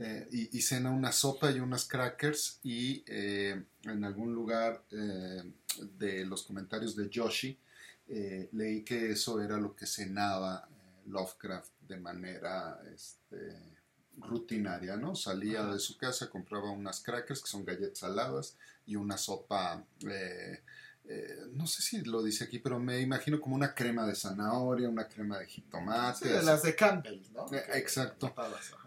Eh, 0.00 0.26
y, 0.32 0.58
y 0.58 0.62
cena 0.62 0.90
una 0.90 1.12
sopa 1.12 1.50
y 1.50 1.60
unas 1.60 1.84
crackers 1.86 2.58
y 2.62 3.04
en 3.06 4.02
algún 4.04 4.34
lugar 4.34 4.82
de 4.90 6.24
los 6.24 6.42
comentarios 6.44 6.96
de 6.96 7.10
Yoshi 7.10 7.58
eh, 8.08 8.48
leí 8.52 8.84
que 8.84 9.12
eso 9.12 9.40
era 9.40 9.56
lo 9.56 9.74
que 9.74 9.86
cenaba 9.86 10.68
eh, 10.68 11.02
Lovecraft 11.06 11.72
de 11.80 11.96
manera 11.98 12.80
este, 12.94 13.74
rutinaria, 14.18 14.96
¿no? 14.96 15.14
Salía 15.14 15.64
de 15.64 15.78
su 15.78 15.96
casa, 15.96 16.30
compraba 16.30 16.70
unas 16.70 17.00
crackers 17.00 17.40
que 17.40 17.48
son 17.48 17.64
galletas 17.64 17.98
saladas 17.98 18.56
y 18.86 18.96
una 18.96 19.16
sopa, 19.16 19.84
eh, 20.08 20.62
eh, 21.06 21.36
no 21.52 21.66
sé 21.66 21.82
si 21.82 22.02
lo 22.02 22.22
dice 22.22 22.44
aquí, 22.44 22.58
pero 22.58 22.78
me 22.78 23.00
imagino 23.00 23.40
como 23.40 23.54
una 23.54 23.74
crema 23.74 24.06
de 24.06 24.14
zanahoria, 24.14 24.88
una 24.88 25.08
crema 25.08 25.38
de 25.38 25.46
jitomate. 25.46 26.26
Sí, 26.26 26.32
de 26.32 26.42
las 26.42 26.62
de 26.62 26.74
Campbell, 26.74 27.20
¿no? 27.32 27.46
Eh, 27.52 27.64
exacto. 27.74 28.34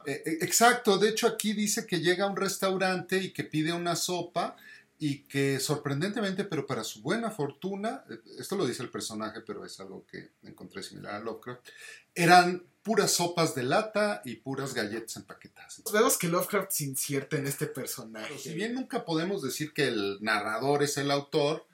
Exacto, 0.05 0.97
de 0.97 1.09
hecho 1.09 1.27
aquí 1.27 1.53
dice 1.53 1.85
que 1.85 1.99
llega 1.99 2.25
a 2.25 2.29
un 2.29 2.37
restaurante 2.37 3.17
y 3.17 3.31
que 3.31 3.43
pide 3.43 3.73
una 3.73 3.95
sopa 3.95 4.55
y 4.99 5.23
que 5.23 5.59
sorprendentemente, 5.59 6.43
pero 6.43 6.65
para 6.65 6.83
su 6.83 7.01
buena 7.01 7.29
fortuna, 7.29 8.03
eh, 8.09 8.19
esto 8.39 8.55
lo 8.55 8.65
dice 8.65 8.83
el 8.83 8.89
personaje, 8.89 9.41
pero 9.41 9.63
es 9.65 9.79
algo 9.79 10.05
que 10.07 10.31
encontré 10.43 10.81
similar 10.81 11.15
a 11.15 11.19
Lovecraft, 11.19 11.67
eran 12.15 12.65
puras 12.81 13.11
sopas 13.11 13.53
de 13.53 13.63
lata 13.63 14.21
y 14.25 14.35
puras 14.35 14.73
galletas 14.73 15.17
empaquetadas. 15.17 15.83
Vemos 15.93 16.17
que 16.17 16.29
Lovecraft 16.29 16.71
se 16.71 16.85
incierta 16.85 17.37
en 17.37 17.45
este 17.45 17.67
personaje. 17.67 18.27
Pero 18.29 18.39
si 18.39 18.53
bien 18.53 18.73
nunca 18.73 19.05
podemos 19.05 19.41
decir 19.43 19.73
que 19.73 19.87
el 19.87 20.17
narrador 20.21 20.81
es 20.81 20.97
el 20.97 21.11
autor, 21.11 21.67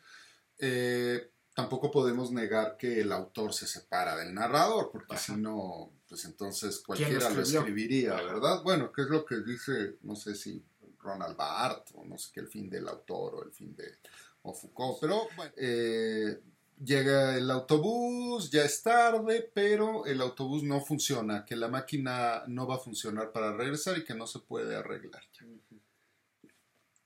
eh, 0.58 1.30
tampoco 1.54 1.92
podemos 1.92 2.32
negar 2.32 2.78
que 2.78 3.02
el 3.02 3.12
autor 3.12 3.54
se 3.54 3.68
separa 3.68 4.16
del 4.16 4.34
narrador, 4.34 4.90
porque 4.92 5.18
si 5.18 5.34
no, 5.34 5.92
pues 6.10 6.26
entonces 6.26 6.78
¿Quién 6.78 6.86
cualquiera 6.86 7.30
lo 7.30 7.42
escribiría. 7.42 8.16
¿verdad? 8.16 8.64
Bueno, 8.64 8.92
que 8.92 9.04
es 9.04 9.08
lo 9.08 9.24
que 9.26 9.38
dice, 9.42 9.98
no 10.02 10.16
sé 10.16 10.36
si 10.36 10.64
Ronald 11.04 11.36
Barthes, 11.38 11.94
o 11.96 12.04
no 12.06 12.18
sé 12.18 12.30
qué, 12.34 12.40
el 12.40 12.48
fin 12.48 12.70
del 12.70 12.88
autor, 12.88 13.36
o 13.36 13.44
el 13.44 13.52
fin 13.52 13.76
de 13.76 13.86
o 14.44 14.54
Foucault, 14.54 14.98
pero 15.00 15.28
bueno, 15.38 15.54
eh, 15.56 16.42
llega 16.84 17.38
el 17.38 17.50
autobús, 17.50 18.50
ya 18.52 18.66
es 18.66 18.82
tarde, 18.84 19.50
pero 19.54 20.06
el 20.06 20.20
autobús 20.22 20.64
no 20.64 20.82
funciona, 20.82 21.46
que 21.46 21.56
la 21.56 21.70
máquina 21.70 22.44
no 22.48 22.68
va 22.68 22.76
a 22.76 22.80
funcionar 22.80 23.32
para 23.32 23.56
regresar 23.56 23.98
y 23.98 24.04
que 24.04 24.14
no 24.16 24.28
se 24.28 24.40
puede 24.40 24.76
arreglar. 24.76 25.24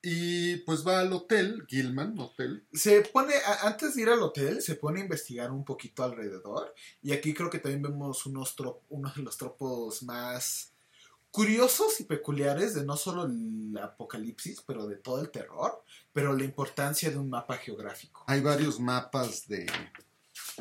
Y 0.02 0.58
pues 0.58 0.88
va 0.88 1.00
al 1.00 1.12
hotel, 1.12 1.66
Gilman 1.68 2.18
Hotel. 2.20 2.66
Se 2.72 3.02
pone, 3.02 3.34
a- 3.36 3.68
antes 3.68 3.96
de 3.96 4.04
ir 4.04 4.10
al 4.10 4.22
hotel, 4.22 4.62
se 4.62 4.76
pone 4.76 5.00
a 5.02 5.04
investigar 5.04 5.52
un 5.52 5.66
poquito 5.66 6.04
alrededor. 6.04 6.74
Y 7.02 7.12
aquí 7.12 7.34
creo 7.34 7.50
que 7.50 7.60
también 7.60 7.82
vemos 7.82 8.26
unos 8.26 8.56
trop- 8.56 8.84
uno 8.90 9.12
de 9.16 9.24
los 9.24 9.36
tropos 9.38 10.04
más 10.04 10.72
curiosos 11.32 12.00
y 12.00 12.04
peculiares 12.04 12.74
de 12.74 12.84
no 12.84 12.98
solo 12.98 13.26
el 13.26 13.78
apocalipsis, 13.78 14.62
pero 14.66 14.88
de 14.88 14.96
todo 14.96 15.22
el 15.22 15.30
terror, 15.30 15.84
pero 16.14 16.34
la 16.34 16.44
importancia 16.44 17.10
de 17.10 17.18
un 17.18 17.30
mapa 17.30 17.58
geográfico. 17.58 18.24
Hay 18.28 18.42
varios 18.42 18.80
mapas 18.80 19.48
de, 19.48 19.68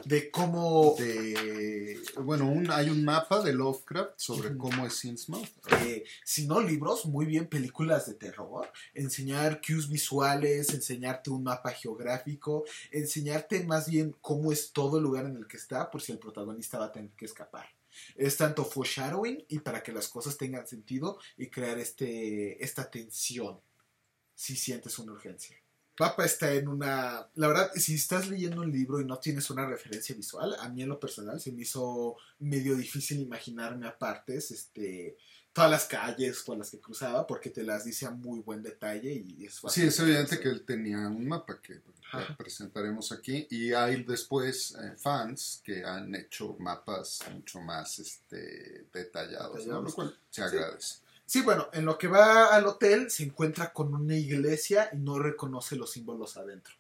De 0.05 0.31
cómo 0.31 0.95
de 0.99 1.99
bueno, 2.19 2.49
un, 2.49 2.71
hay 2.71 2.91
un 2.91 3.05
mapa 3.05 3.43
de 3.43 3.53
Lovecraft 3.53 4.13
sobre 4.17 4.57
cómo 4.57 4.87
es 4.87 5.05
Innsmouth. 5.05 5.49
eh, 5.83 6.05
si 6.25 6.47
no 6.47 6.61
libros, 6.61 7.07
muy 7.07 7.27
bien 7.27 7.47
películas 7.47 8.07
de 8.07 8.15
terror, 8.15 8.71
enseñar 8.95 9.61
cues 9.67 9.89
visuales, 9.89 10.73
enseñarte 10.75 11.31
un 11.31 11.45
mapa 11.45 11.71
geográfico, 11.71 12.65
enseñarte 12.91 13.65
más 13.65 13.89
bien 13.89 14.15
cómo 14.21 14.53
es 14.53 14.73
todo 14.73 14.99
el 14.99 15.05
lugar 15.05 15.27
en 15.27 15.37
el 15.37 15.47
que 15.47 15.57
está, 15.57 15.91
por 15.91 16.03
si 16.03 16.13
el 16.13 16.19
protagonista 16.19 16.79
va 16.79 16.87
a 16.87 16.93
tener 16.93 17.11
que 17.11 17.25
escapar. 17.25 17.67
Es 18.15 18.37
tanto 18.37 18.65
foreshadowing 18.65 19.45
y 19.49 19.61
para 19.61 19.83
que 19.83 19.93
las 19.93 20.09
cosas 20.09 20.37
tengan 20.37 20.67
sentido 20.67 21.19
y 21.37 21.49
crear 21.49 21.79
este, 21.79 22.63
esta 22.63 22.91
tensión 22.91 23.61
si 24.35 24.57
sientes 24.57 24.99
una 24.99 25.13
urgencia. 25.13 25.57
Papa 25.97 26.27
está 26.27 26.53
en 26.53 26.69
una... 26.69 27.27
La 27.35 27.49
verdad, 27.49 27.71
si 27.75 27.95
estás 27.95 28.29
leyendo 28.29 28.61
un 28.61 28.71
libro 28.71 29.01
y 29.01 29.07
no 29.07 29.19
tienes 29.19 29.49
una 29.49 29.67
referencia 29.67 30.15
visual, 30.15 30.55
a 30.61 30.69
mí 30.69 30.83
en 30.83 30.91
lo 30.91 31.01
personal 31.01 31.41
se 31.41 31.53
me 31.53 31.63
hizo 31.63 32.17
medio 32.39 32.77
difícil 32.77 33.21
imaginarme 33.21 33.87
a 33.87 33.97
partes 33.97 34.51
este, 34.51 35.17
todas 35.57 35.71
las 35.71 35.87
calles 35.87 36.43
por 36.43 36.59
las 36.59 36.71
que 36.71 36.79
cruzaba 36.79 37.27
porque 37.27 37.49
te 37.49 37.63
las 37.63 37.87
dice 37.87 38.05
a 38.05 38.11
muy 38.11 38.41
buen 38.41 38.63
detalle 38.63 39.11
y 39.11 39.47
es 39.47 39.59
fácil. 39.59 39.85
Sí, 39.85 39.89
es 39.89 39.99
evidente 40.01 40.39
que 40.39 40.51
él 40.51 40.67
tenía 40.67 40.99
un 41.09 41.27
mapa 41.27 41.63
que 41.63 41.81
Ajá. 42.13 42.37
presentaremos 42.37 43.11
aquí 43.11 43.47
y 43.49 43.73
hay 43.73 44.05
después 44.05 44.77
eh, 44.79 44.93
fans 44.99 45.63
que 45.65 45.83
han 45.83 46.15
hecho 46.15 46.57
mapas 46.59 47.21
mucho 47.33 47.63
más 47.63 47.99
este, 47.99 48.85
detallados, 48.93 49.55
¿no? 49.55 49.61
Detallados. 49.61 49.85
lo 49.85 49.95
cual 49.95 50.19
se 50.29 50.43
agradece. 50.43 50.97
Sí, 51.25 51.41
bueno, 51.41 51.71
en 51.73 51.87
lo 51.87 51.97
que 51.97 52.07
va 52.07 52.55
al 52.55 52.67
hotel 52.67 53.11
se 53.11 53.23
encuentra 53.25 53.73
con 53.73 53.95
una 53.95 54.15
iglesia 54.15 54.91
y 54.93 54.99
no 54.99 55.19
reconoce 55.19 55.75
los 55.77 55.91
símbolos 55.91 56.37
adentro. 56.37 56.75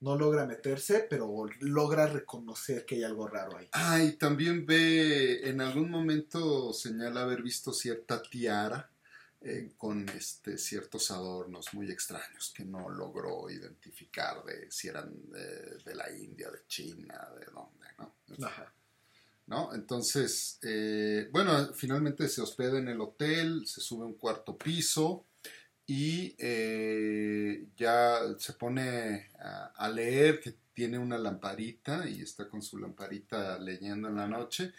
No 0.00 0.16
logra 0.16 0.46
meterse, 0.46 1.06
pero 1.08 1.46
logra 1.60 2.06
reconocer 2.06 2.86
que 2.86 2.96
hay 2.96 3.04
algo 3.04 3.28
raro 3.28 3.58
ahí. 3.58 3.68
Ah, 3.72 4.02
y 4.02 4.12
también 4.12 4.64
ve, 4.64 5.48
en 5.48 5.60
algún 5.60 5.90
momento 5.90 6.72
señala 6.72 7.22
haber 7.22 7.42
visto 7.42 7.72
cierta 7.72 8.22
tiara 8.22 8.90
eh, 9.42 9.72
con 9.76 10.08
este, 10.08 10.56
ciertos 10.56 11.10
adornos 11.10 11.72
muy 11.74 11.90
extraños 11.90 12.52
que 12.54 12.64
no 12.64 12.88
logró 12.88 13.50
identificar 13.50 14.42
de 14.44 14.70
si 14.70 14.88
eran 14.88 15.12
de, 15.30 15.78
de 15.84 15.94
la 15.94 16.10
India, 16.10 16.50
de 16.50 16.66
China, 16.66 17.28
de 17.38 17.46
dónde, 17.46 17.86
¿no? 17.98 18.46
Ajá. 18.46 18.72
¿no? 19.50 19.74
Entonces, 19.74 20.58
eh, 20.62 21.28
bueno, 21.32 21.74
finalmente 21.74 22.28
se 22.28 22.40
hospeda 22.40 22.78
en 22.78 22.88
el 22.88 23.00
hotel, 23.00 23.66
se 23.66 23.80
sube 23.80 24.04
a 24.04 24.06
un 24.06 24.14
cuarto 24.14 24.56
piso 24.56 25.26
y 25.92 26.36
eh, 26.38 27.66
ya 27.76 28.20
se 28.38 28.52
pone 28.52 29.28
a, 29.74 29.88
leer, 29.88 30.40
que 30.40 30.54
tiene 30.72 31.00
una 31.00 31.18
lamparita 31.18 32.08
y 32.08 32.22
está 32.22 32.48
con 32.48 32.62
su 32.62 32.78
lamparita 32.78 33.58
leyendo 33.58 34.06
en 34.06 34.14
la 34.14 34.28
noche 34.28 34.72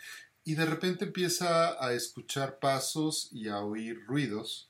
y 0.45 0.55
de 0.55 0.65
repente 0.65 1.03
empieza 1.03 1.85
a 1.85 1.91
escuchar 1.91 2.59
pasos 2.59 3.27
y 3.33 3.49
a 3.49 3.59
oír 3.59 4.05
ruidos, 4.05 4.69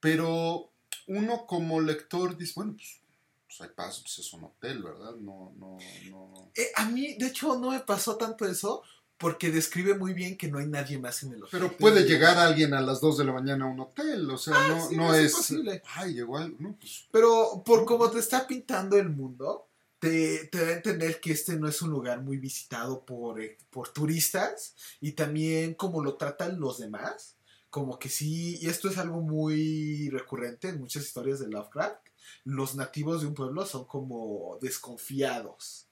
pero 0.00 0.72
uno 1.06 1.46
como 1.46 1.80
lector 1.80 2.36
dice, 2.36 2.54
bueno, 2.56 2.72
pues 2.72 3.00
pues 3.46 3.60
hay 3.60 3.68
pasos, 3.68 4.02
pues 4.02 4.18
es 4.18 4.32
un 4.32 4.44
hotel, 4.44 4.82
¿verdad? 4.82 5.14
No, 5.14 5.52
no, 5.56 5.78
no. 6.08 6.50
Eh, 6.56 6.70
a 6.74 6.86
mí, 6.86 7.14
de 7.14 7.26
hecho, 7.26 7.56
no 7.58 7.70
me 7.70 7.80
pasó 7.80 8.16
tanto 8.16 8.46
eso 8.46 8.82
porque 9.20 9.50
describe 9.50 9.98
muy 9.98 10.14
bien 10.14 10.38
que 10.38 10.48
no 10.50 10.58
hay 10.58 10.66
nadie 10.66 10.98
más 10.98 11.22
en 11.22 11.34
el 11.34 11.42
hotel. 11.42 11.50
Pero 11.52 11.76
puede 11.76 12.04
llegar 12.04 12.38
alguien 12.38 12.72
a 12.72 12.80
las 12.80 13.02
2 13.02 13.18
de 13.18 13.24
la 13.26 13.32
mañana 13.32 13.66
a 13.66 13.68
un 13.68 13.78
hotel, 13.80 14.28
o 14.30 14.38
sea, 14.38 14.54
Ah, 14.56 14.68
no, 14.68 14.88
sí, 14.88 14.96
no 14.96 15.14
es 15.14 15.26
es... 15.26 15.32
posible. 15.34 15.82
Ay, 15.94 16.18
algo, 16.20 16.40
no, 16.58 16.74
pues... 16.80 17.06
Pero 17.12 17.62
por 17.64 17.84
cómo 17.84 18.10
te 18.10 18.18
está 18.18 18.46
pintando 18.46 18.96
el 18.96 19.10
mundo, 19.10 19.68
te, 19.98 20.46
te 20.46 20.64
da 20.64 20.68
a 20.68 20.76
entender 20.76 21.20
que 21.20 21.32
este 21.32 21.56
no 21.56 21.68
es 21.68 21.82
un 21.82 21.90
lugar 21.90 22.22
muy 22.22 22.38
visitado 22.38 23.04
por, 23.04 23.42
eh, 23.42 23.58
por 23.68 23.90
turistas 23.92 24.74
y 25.02 25.12
también 25.12 25.74
como 25.74 26.02
lo 26.02 26.14
tratan 26.14 26.58
los 26.58 26.78
demás, 26.78 27.36
como 27.68 27.98
que 27.98 28.08
sí, 28.08 28.58
y 28.62 28.68
esto 28.68 28.88
es 28.88 28.96
algo 28.96 29.20
muy 29.20 30.08
recurrente 30.08 30.70
en 30.70 30.80
muchas 30.80 31.04
historias 31.04 31.40
de 31.40 31.48
Lovecraft, 31.48 32.00
los 32.44 32.74
nativos 32.74 33.20
de 33.20 33.26
un 33.26 33.34
pueblo 33.34 33.66
son 33.66 33.84
como 33.84 34.58
desconfiados. 34.62 35.89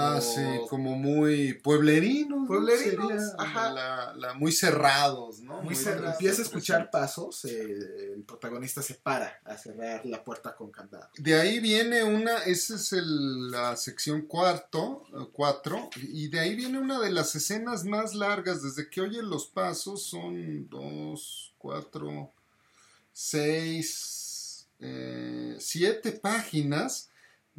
Ah, 0.00 0.20
sí, 0.20 0.40
como 0.68 0.94
muy 0.96 1.54
pueblerinos. 1.54 2.42
¿no? 2.42 2.46
Pueblerinos, 2.46 3.08
Sería 3.08 3.34
ajá. 3.38 3.70
La, 3.72 4.14
la- 4.14 4.34
muy 4.34 4.52
cerrados, 4.52 5.40
¿no? 5.40 5.60
Muy 5.62 5.74
Empieza 5.74 6.42
a 6.42 6.44
escuchar 6.44 6.90
pasos, 6.90 7.44
eh, 7.44 8.12
el 8.14 8.22
protagonista 8.22 8.80
se 8.82 8.94
para 8.94 9.40
a 9.44 9.56
cerrar 9.56 10.06
la 10.06 10.22
puerta 10.22 10.54
con 10.54 10.70
candado. 10.70 11.08
De 11.16 11.34
ahí 11.34 11.58
viene 11.60 12.04
una, 12.04 12.38
esa 12.44 12.76
es 12.76 12.92
el- 12.92 13.50
la 13.50 13.76
sección 13.76 14.22
cuarto, 14.22 15.04
eh, 15.12 15.28
cuatro, 15.32 15.90
y 15.96 16.28
de 16.28 16.40
ahí 16.40 16.54
viene 16.54 16.78
una 16.78 17.00
de 17.00 17.10
las 17.10 17.34
escenas 17.34 17.84
más 17.84 18.14
largas, 18.14 18.62
desde 18.62 18.88
que 18.88 19.00
oye 19.00 19.22
los 19.22 19.46
pasos, 19.46 20.02
son 20.04 20.68
dos, 20.68 21.54
cuatro, 21.58 22.32
seis, 23.12 24.66
eh, 24.80 25.56
siete 25.58 26.12
páginas 26.12 27.10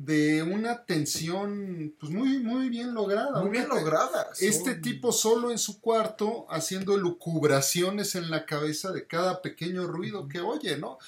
de 0.01 0.43
una 0.43 0.85
tensión 0.85 1.93
pues 1.99 2.09
muy, 2.09 2.39
muy 2.39 2.69
bien 2.69 2.93
lograda. 2.93 3.41
Muy 3.41 3.49
bien 3.51 3.67
lograda. 3.67 4.29
Este 4.39 4.71
son- 4.73 4.81
tipo 4.81 5.11
solo 5.11 5.51
en 5.51 5.57
su 5.57 5.81
cuarto 5.81 6.47
haciendo 6.49 6.95
lucubraciones 6.95 8.15
en 8.15 8.31
la 8.31 8.45
cabeza 8.45 8.91
de 8.93 9.07
cada 9.07 9.41
pequeño 9.41 9.87
ruido 9.87 10.29
que 10.29 10.39
oye, 10.39 10.77
¿no? 10.77 10.99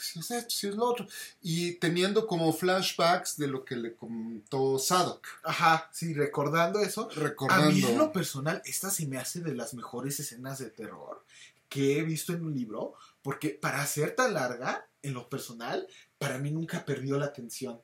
Si 0.00 0.18
es 0.20 0.30
esto, 0.30 0.50
si 0.50 0.68
es 0.68 0.74
lo 0.74 0.84
otro. 0.84 1.06
Y 1.40 1.72
teniendo 1.76 2.26
como 2.26 2.52
flashbacks 2.52 3.38
de 3.38 3.46
lo 3.48 3.64
que 3.64 3.76
le 3.76 3.94
contó 3.94 4.78
Sadok. 4.78 5.26
Ajá, 5.42 5.88
sí, 5.92 6.12
recordando 6.12 6.80
eso. 6.80 7.08
A 7.10 7.14
Recordando. 7.14 7.70
mí 7.72 7.82
en 7.82 7.96
lo 7.96 8.12
personal, 8.12 8.60
esta 8.66 8.90
se 8.90 9.06
me 9.06 9.16
hace 9.16 9.40
de 9.40 9.54
las 9.54 9.72
mejores 9.72 10.20
escenas 10.20 10.58
de 10.58 10.68
terror 10.70 11.24
que 11.70 11.98
he 11.98 12.02
visto 12.02 12.32
en 12.34 12.44
un 12.44 12.54
libro, 12.54 12.94
porque 13.22 13.48
para 13.50 13.84
ser 13.86 14.14
tan 14.14 14.34
larga, 14.34 14.86
en 15.02 15.14
lo 15.14 15.28
personal, 15.28 15.86
para 16.18 16.38
mí 16.38 16.50
nunca 16.50 16.84
perdió 16.84 17.18
la 17.18 17.26
atención. 17.26 17.80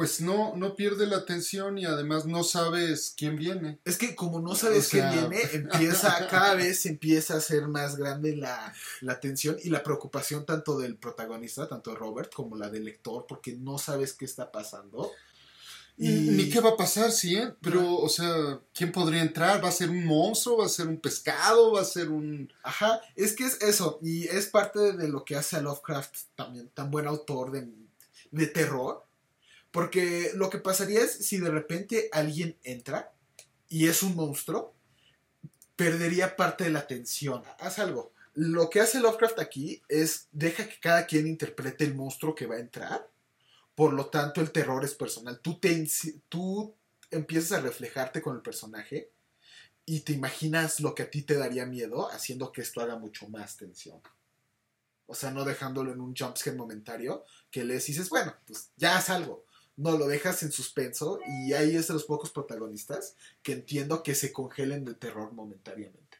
Pues 0.00 0.22
no, 0.22 0.56
no 0.56 0.76
pierde 0.76 1.06
la 1.06 1.16
atención 1.18 1.76
y 1.76 1.84
además 1.84 2.24
no 2.24 2.42
sabes 2.42 3.12
quién 3.14 3.36
viene. 3.36 3.80
Es 3.84 3.98
que 3.98 4.14
como 4.16 4.40
no 4.40 4.54
sabes 4.54 4.86
O 4.86 4.90
sea- 4.90 5.10
qué 5.10 5.18
viene, 5.18 5.42
empieza, 5.52 6.26
cada 6.28 6.54
vez 6.54 6.86
empieza 6.86 7.36
a 7.36 7.40
ser 7.42 7.68
más 7.68 7.96
grande 7.96 8.34
la, 8.34 8.72
la 9.02 9.20
tensión 9.20 9.58
y 9.62 9.68
la 9.68 9.82
preocupación 9.82 10.46
tanto 10.46 10.78
del 10.78 10.96
protagonista, 10.96 11.68
tanto 11.68 11.90
de 11.90 11.96
Robert, 11.98 12.32
como 12.32 12.56
la 12.56 12.70
del 12.70 12.86
lector, 12.86 13.26
porque 13.28 13.52
no 13.56 13.76
sabes 13.76 14.14
qué 14.14 14.24
está 14.24 14.50
pasando. 14.50 15.10
Y 15.98 16.08
Ni 16.08 16.48
qué 16.48 16.60
va 16.60 16.70
a 16.70 16.76
pasar, 16.78 17.12
sí, 17.12 17.36
¿eh? 17.36 17.52
Pero, 17.60 17.96
o 17.98 18.08
sea, 18.08 18.58
¿quién 18.72 18.90
podría 18.90 19.20
entrar? 19.20 19.62
¿Va 19.62 19.68
a 19.68 19.72
ser 19.72 19.90
un 19.90 20.06
monstruo? 20.06 20.56
¿Va 20.56 20.64
a 20.64 20.70
ser 20.70 20.86
un 20.86 20.98
pescado? 20.98 21.72
¿Va 21.72 21.82
a 21.82 21.84
ser 21.84 22.08
un...? 22.08 22.50
Ajá, 22.62 23.02
es 23.16 23.34
que 23.34 23.44
es 23.44 23.60
eso, 23.60 23.98
y 24.02 24.26
es 24.28 24.46
parte 24.46 24.94
de 24.94 25.08
lo 25.08 25.26
que 25.26 25.36
hace 25.36 25.56
a 25.56 25.60
Lovecraft 25.60 26.14
también 26.36 26.70
tan 26.70 26.90
buen 26.90 27.06
autor 27.06 27.50
de, 27.50 27.68
de 28.30 28.46
terror, 28.46 29.04
porque 29.70 30.32
lo 30.34 30.50
que 30.50 30.58
pasaría 30.58 31.00
es 31.00 31.12
si 31.12 31.38
de 31.38 31.50
repente 31.50 32.08
alguien 32.12 32.58
entra 32.62 33.12
y 33.68 33.88
es 33.88 34.02
un 34.02 34.16
monstruo, 34.16 34.74
perdería 35.76 36.36
parte 36.36 36.64
de 36.64 36.70
la 36.70 36.86
tensión. 36.86 37.42
Haz 37.58 37.78
algo. 37.78 38.12
Lo 38.34 38.70
que 38.70 38.80
hace 38.80 39.00
Lovecraft 39.00 39.38
aquí 39.38 39.82
es 39.88 40.28
deja 40.32 40.68
que 40.68 40.78
cada 40.80 41.06
quien 41.06 41.26
interprete 41.26 41.84
el 41.84 41.94
monstruo 41.94 42.34
que 42.34 42.46
va 42.46 42.56
a 42.56 42.60
entrar, 42.60 43.08
por 43.74 43.92
lo 43.92 44.06
tanto 44.06 44.40
el 44.40 44.52
terror 44.52 44.84
es 44.84 44.94
personal. 44.94 45.40
Tú, 45.40 45.58
te, 45.58 45.88
tú 46.28 46.74
empiezas 47.10 47.52
a 47.58 47.60
reflejarte 47.60 48.22
con 48.22 48.36
el 48.36 48.42
personaje 48.42 49.10
y 49.86 50.00
te 50.00 50.12
imaginas 50.12 50.80
lo 50.80 50.94
que 50.94 51.02
a 51.04 51.10
ti 51.10 51.22
te 51.22 51.34
daría 51.34 51.66
miedo, 51.66 52.10
haciendo 52.10 52.52
que 52.52 52.60
esto 52.60 52.80
haga 52.80 52.96
mucho 52.96 53.28
más 53.28 53.56
tensión. 53.56 54.00
O 55.06 55.14
sea, 55.14 55.32
no 55.32 55.44
dejándolo 55.44 55.92
en 55.92 56.00
un 56.00 56.14
jumpscare 56.14 56.56
momentario, 56.56 57.24
que 57.50 57.64
le 57.64 57.74
dices, 57.74 58.08
bueno, 58.08 58.34
pues 58.46 58.70
ya 58.76 58.96
haz 58.96 59.10
algo. 59.10 59.44
No, 59.80 59.96
lo 59.96 60.06
dejas 60.06 60.42
en 60.42 60.52
suspenso 60.52 61.20
y 61.26 61.54
ahí 61.54 61.74
es 61.74 61.88
de 61.88 61.94
los 61.94 62.04
pocos 62.04 62.30
protagonistas 62.30 63.16
que 63.42 63.52
entiendo 63.52 64.02
que 64.02 64.14
se 64.14 64.30
congelen 64.30 64.84
de 64.84 64.92
terror 64.92 65.32
momentáneamente. 65.32 66.18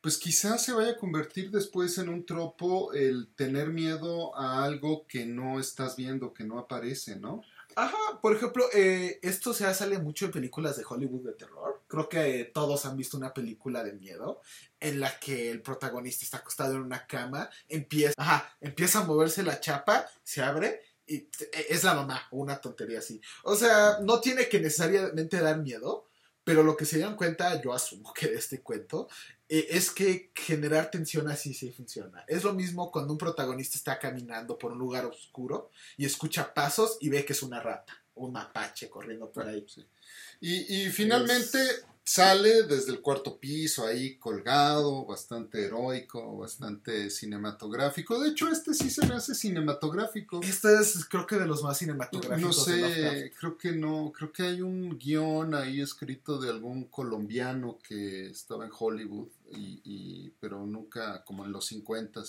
Pues 0.00 0.18
quizás 0.18 0.64
se 0.64 0.72
vaya 0.72 0.90
a 0.90 0.96
convertir 0.96 1.52
después 1.52 1.96
en 1.98 2.08
un 2.08 2.26
tropo 2.26 2.92
el 2.92 3.28
tener 3.36 3.68
miedo 3.68 4.36
a 4.36 4.64
algo 4.64 5.06
que 5.06 5.24
no 5.24 5.60
estás 5.60 5.94
viendo, 5.94 6.34
que 6.34 6.42
no 6.42 6.58
aparece, 6.58 7.14
¿no? 7.14 7.42
Ajá, 7.76 7.96
por 8.20 8.34
ejemplo, 8.34 8.66
eh, 8.74 9.20
esto 9.22 9.54
se 9.54 9.72
sale 9.72 9.98
mucho 10.00 10.24
en 10.24 10.32
películas 10.32 10.76
de 10.76 10.84
Hollywood 10.84 11.26
de 11.26 11.32
terror. 11.34 11.80
Creo 11.86 12.08
que 12.08 12.40
eh, 12.40 12.44
todos 12.44 12.86
han 12.86 12.96
visto 12.96 13.16
una 13.16 13.32
película 13.32 13.84
de 13.84 13.92
miedo 13.92 14.40
en 14.80 14.98
la 14.98 15.20
que 15.20 15.48
el 15.52 15.62
protagonista 15.62 16.24
está 16.24 16.38
acostado 16.38 16.74
en 16.74 16.82
una 16.82 17.06
cama, 17.06 17.48
empieza, 17.68 18.14
ajá, 18.16 18.56
empieza 18.60 18.98
a 18.98 19.04
moverse 19.04 19.44
la 19.44 19.60
chapa, 19.60 20.08
se 20.24 20.42
abre 20.42 20.80
y 21.06 21.18
t- 21.20 21.50
es 21.68 21.84
la 21.84 21.94
mamá, 21.94 22.26
o 22.30 22.38
una 22.38 22.60
tontería 22.60 22.98
así. 22.98 23.20
O 23.42 23.56
sea, 23.56 23.98
no 24.02 24.20
tiene 24.20 24.48
que 24.48 24.60
necesariamente 24.60 25.40
dar 25.40 25.58
miedo, 25.58 26.08
pero 26.44 26.62
lo 26.62 26.76
que 26.76 26.84
se 26.84 26.96
dieron 26.96 27.16
cuenta, 27.16 27.60
yo 27.62 27.72
asumo 27.72 28.12
que 28.12 28.28
de 28.28 28.36
este 28.36 28.60
cuento, 28.60 29.08
eh, 29.48 29.66
es 29.70 29.90
que 29.90 30.30
generar 30.34 30.90
tensión 30.90 31.28
así 31.28 31.54
sí 31.54 31.70
funciona. 31.70 32.24
Es 32.28 32.44
lo 32.44 32.52
mismo 32.52 32.90
cuando 32.90 33.12
un 33.12 33.18
protagonista 33.18 33.78
está 33.78 33.98
caminando 33.98 34.58
por 34.58 34.72
un 34.72 34.78
lugar 34.78 35.06
oscuro 35.06 35.70
y 35.96 36.04
escucha 36.04 36.52
pasos 36.52 36.98
y 37.00 37.08
ve 37.08 37.24
que 37.24 37.32
es 37.32 37.42
una 37.42 37.60
rata 37.60 37.94
o 38.14 38.26
un 38.26 38.32
mapache 38.32 38.90
corriendo 38.90 39.30
por 39.32 39.46
ahí. 39.48 39.64
Sí. 39.68 39.86
Y, 40.40 40.82
y 40.82 40.90
finalmente 40.90 41.58
sale 42.06 42.64
desde 42.64 42.92
el 42.92 43.00
cuarto 43.00 43.38
piso 43.38 43.86
ahí 43.86 44.16
colgado, 44.18 45.06
bastante 45.06 45.64
heroico, 45.64 46.36
bastante 46.36 47.08
cinematográfico. 47.08 48.20
De 48.20 48.28
hecho, 48.28 48.48
este 48.48 48.74
sí 48.74 48.90
se 48.90 49.06
me 49.06 49.14
hace 49.14 49.34
cinematográfico. 49.34 50.40
Este 50.42 50.74
es, 50.78 51.06
creo 51.06 51.26
que, 51.26 51.36
de 51.36 51.46
los 51.46 51.62
más 51.62 51.70
No 51.72 51.78
cinematográficos 51.78 52.68
Lovecraft. 52.68 52.94
sé, 52.94 53.32
creo 53.40 53.56
que 53.58 53.72
no, 53.72 54.12
creo 54.14 54.30
que 54.32 54.42
hay 54.42 54.60
un 54.60 54.98
guion 54.98 55.54
ahí 55.54 55.80
escrito 55.80 56.38
de 56.38 56.50
algún 56.50 56.84
colombiano 56.84 57.78
que 57.86 58.26
estaba 58.28 58.66
en 58.66 58.70
Hollywood, 58.78 59.28
y, 59.50 59.80
y- 59.84 60.30
pero 60.40 60.66
nunca, 60.66 61.24
como 61.24 61.44
en 61.46 61.52
los 61.52 61.66
50 61.66 62.22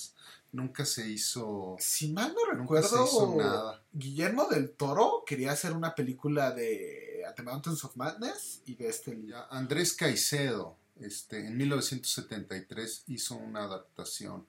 nunca 0.53 0.86
se 0.86 1.09
hizo, 1.09 1.76
Si 1.80 2.13
mal 2.13 2.34
no 2.34 2.57
recuerdo, 2.57 3.36
nada. 3.36 3.84
Guillermo 3.91 4.47
del 4.49 4.69
Toro 4.71 5.23
quería 5.28 5.51
hacer 5.51 5.73
una 5.73 5.93
película 5.95 6.51
de 6.51 7.04
At 7.28 7.36
the 7.36 7.43
Mountains 7.43 7.84
of 7.84 7.95
Madness 7.95 8.61
y 8.65 8.76
de 8.76 8.89
este 8.89 9.15
libro. 9.15 9.45
Andrés 9.51 9.93
Caicedo, 9.93 10.78
este, 10.99 11.45
en 11.47 11.57
1973 11.57 13.03
hizo 13.07 13.36
una 13.36 13.63
adaptación, 13.63 14.45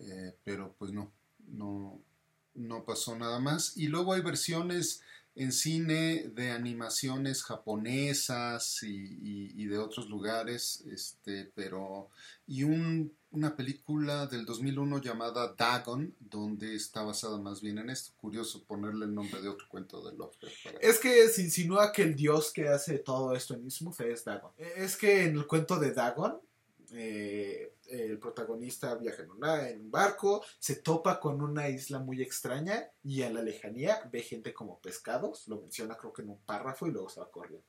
eh, 0.00 0.36
pero 0.44 0.74
pues 0.78 0.92
no, 0.92 1.12
no, 1.48 2.00
no 2.54 2.84
pasó 2.84 3.16
nada 3.16 3.38
más. 3.40 3.76
Y 3.76 3.88
luego 3.88 4.12
hay 4.12 4.20
versiones 4.20 5.02
en 5.34 5.50
cine 5.52 6.28
de 6.34 6.50
animaciones 6.50 7.42
japonesas 7.42 8.82
y, 8.82 9.52
y- 9.56 9.66
de 9.66 9.78
otros 9.78 10.08
lugares, 10.10 10.84
este, 10.90 11.50
pero 11.54 12.10
y 12.46 12.64
un- 12.64 13.12
una 13.30 13.56
película 13.56 14.26
del 14.26 14.44
2001 14.44 15.00
llamada 15.00 15.54
Dagon, 15.56 16.14
donde 16.20 16.74
está 16.74 17.02
basada 17.02 17.38
más 17.38 17.62
bien 17.62 17.78
en 17.78 17.88
esto. 17.88 18.12
Curioso 18.20 18.62
ponerle 18.64 19.06
el 19.06 19.14
nombre 19.14 19.40
de 19.40 19.48
otro 19.48 19.66
cuento 19.70 20.02
de 20.02 20.14
Lovecraft. 20.16 20.54
Es 20.82 20.98
que 20.98 21.26
se 21.28 21.40
insinúa 21.42 21.92
que 21.92 22.02
el 22.02 22.14
dios 22.14 22.52
que 22.52 22.68
hace 22.68 22.98
todo 22.98 23.34
esto 23.34 23.54
en 23.54 23.66
Ismuth 23.66 24.00
es 24.02 24.24
Dagon. 24.26 24.50
Es 24.58 24.96
que 24.96 25.24
en 25.24 25.36
el 25.36 25.46
cuento 25.46 25.78
de 25.78 25.92
Dagon, 25.94 26.38
eh, 26.92 27.72
el 27.92 28.18
protagonista 28.18 28.94
viaja 28.96 29.22
en, 29.22 29.30
una- 29.30 29.68
en 29.68 29.80
un 29.82 29.90
barco, 29.90 30.44
se 30.58 30.76
topa 30.76 31.20
con 31.20 31.42
una 31.42 31.68
isla 31.68 31.98
muy 31.98 32.22
extraña 32.22 32.90
y 33.02 33.22
a 33.22 33.30
la 33.30 33.42
lejanía 33.42 34.08
ve 34.12 34.22
gente 34.22 34.52
como 34.54 34.80
pescados, 34.80 35.46
lo 35.48 35.60
menciona 35.60 35.96
creo 35.96 36.12
que 36.12 36.22
en 36.22 36.30
un 36.30 36.40
párrafo 36.40 36.86
y 36.86 36.90
luego 36.92 37.08
se 37.08 37.20
va 37.20 37.30
corriendo. 37.30 37.66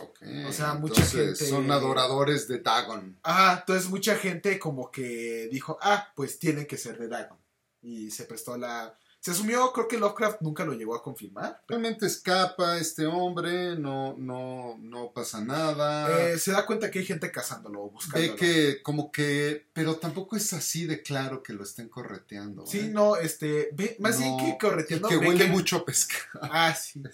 Ok, 0.00 0.20
o 0.48 0.52
sea, 0.52 0.74
mucha 0.74 1.02
gente- 1.04 1.34
Son 1.46 1.70
adoradores 1.70 2.48
de 2.48 2.60
Dagon. 2.60 3.18
Ah, 3.24 3.58
entonces 3.60 3.90
mucha 3.90 4.16
gente 4.16 4.58
como 4.58 4.90
que 4.90 5.48
dijo, 5.50 5.76
ah, 5.82 6.12
pues 6.16 6.38
tiene 6.38 6.66
que 6.66 6.78
ser 6.78 6.98
de 6.98 7.08
Dagon. 7.08 7.38
Y 7.82 8.10
se 8.10 8.24
prestó 8.24 8.56
la... 8.56 8.96
Se 9.22 9.30
asumió, 9.30 9.72
creo 9.72 9.86
que 9.86 9.98
Lovecraft 9.98 10.40
nunca 10.40 10.64
lo 10.64 10.72
llegó 10.72 10.96
a 10.96 11.02
confirmar. 11.02 11.62
Realmente 11.68 12.06
escapa 12.06 12.76
este 12.76 13.06
hombre, 13.06 13.76
no, 13.76 14.16
no, 14.18 14.76
no 14.80 15.12
pasa 15.12 15.40
nada. 15.40 16.32
Eh, 16.32 16.38
se 16.40 16.50
da 16.50 16.66
cuenta 16.66 16.90
que 16.90 16.98
hay 16.98 17.04
gente 17.06 17.30
cazándolo 17.30 17.84
o 17.84 17.90
buscándolo. 17.90 18.32
Ve 18.32 18.36
que, 18.36 18.82
como 18.82 19.12
que, 19.12 19.68
pero 19.72 19.94
tampoco 19.94 20.34
es 20.34 20.52
así 20.52 20.86
de 20.86 21.02
claro 21.02 21.40
que 21.40 21.52
lo 21.52 21.62
estén 21.62 21.88
correteando. 21.88 22.66
Sí, 22.66 22.80
¿eh? 22.80 22.88
no, 22.88 23.14
este, 23.14 23.68
ve, 23.74 23.94
más 24.00 24.18
bien 24.18 24.36
que 24.38 24.58
correteando. 24.58 25.08
que 25.08 25.16
huele 25.18 25.44
que- 25.44 25.52
mucho 25.52 25.76
a 25.76 25.84
pescado. 25.84 26.40
Ah, 26.42 26.74
sí. 26.74 27.00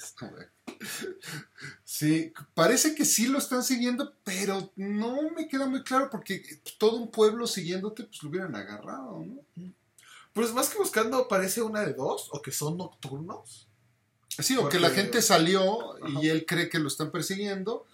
Sí, 1.84 2.32
parece 2.54 2.94
que 2.94 3.04
sí 3.04 3.26
lo 3.26 3.38
están 3.38 3.64
siguiendo, 3.64 4.14
pero 4.22 4.72
no 4.76 5.30
me 5.30 5.48
queda 5.48 5.66
muy 5.66 5.82
claro 5.82 6.09
porque 6.11 6.42
todo 6.78 6.96
un 6.96 7.11
pueblo 7.11 7.46
siguiéndote, 7.46 8.04
pues 8.04 8.22
lo 8.22 8.28
hubieran 8.28 8.54
agarrado, 8.54 9.24
¿no? 9.26 9.72
Pues 10.39 10.55
más 10.55 10.68
que 10.70 10.78
buscando, 10.78 11.26
parece 11.28 11.62
una 11.62 11.80
de 11.80 11.95
dos, 11.95 12.28
o 12.32 12.41
que 12.43 12.53
son 12.53 12.76
nocturnos. 12.76 13.68
Sí, 14.39 14.57
o 14.57 14.68
que 14.68 14.78
la 14.78 14.91
gente 14.91 15.20
salió 15.20 15.97
Ajá. 15.97 16.20
y 16.22 16.28
él 16.28 16.47
cree 16.47 16.68
que 16.68 16.78
lo 16.78 16.86
están 16.89 17.11
persiguiendo. 17.11 17.86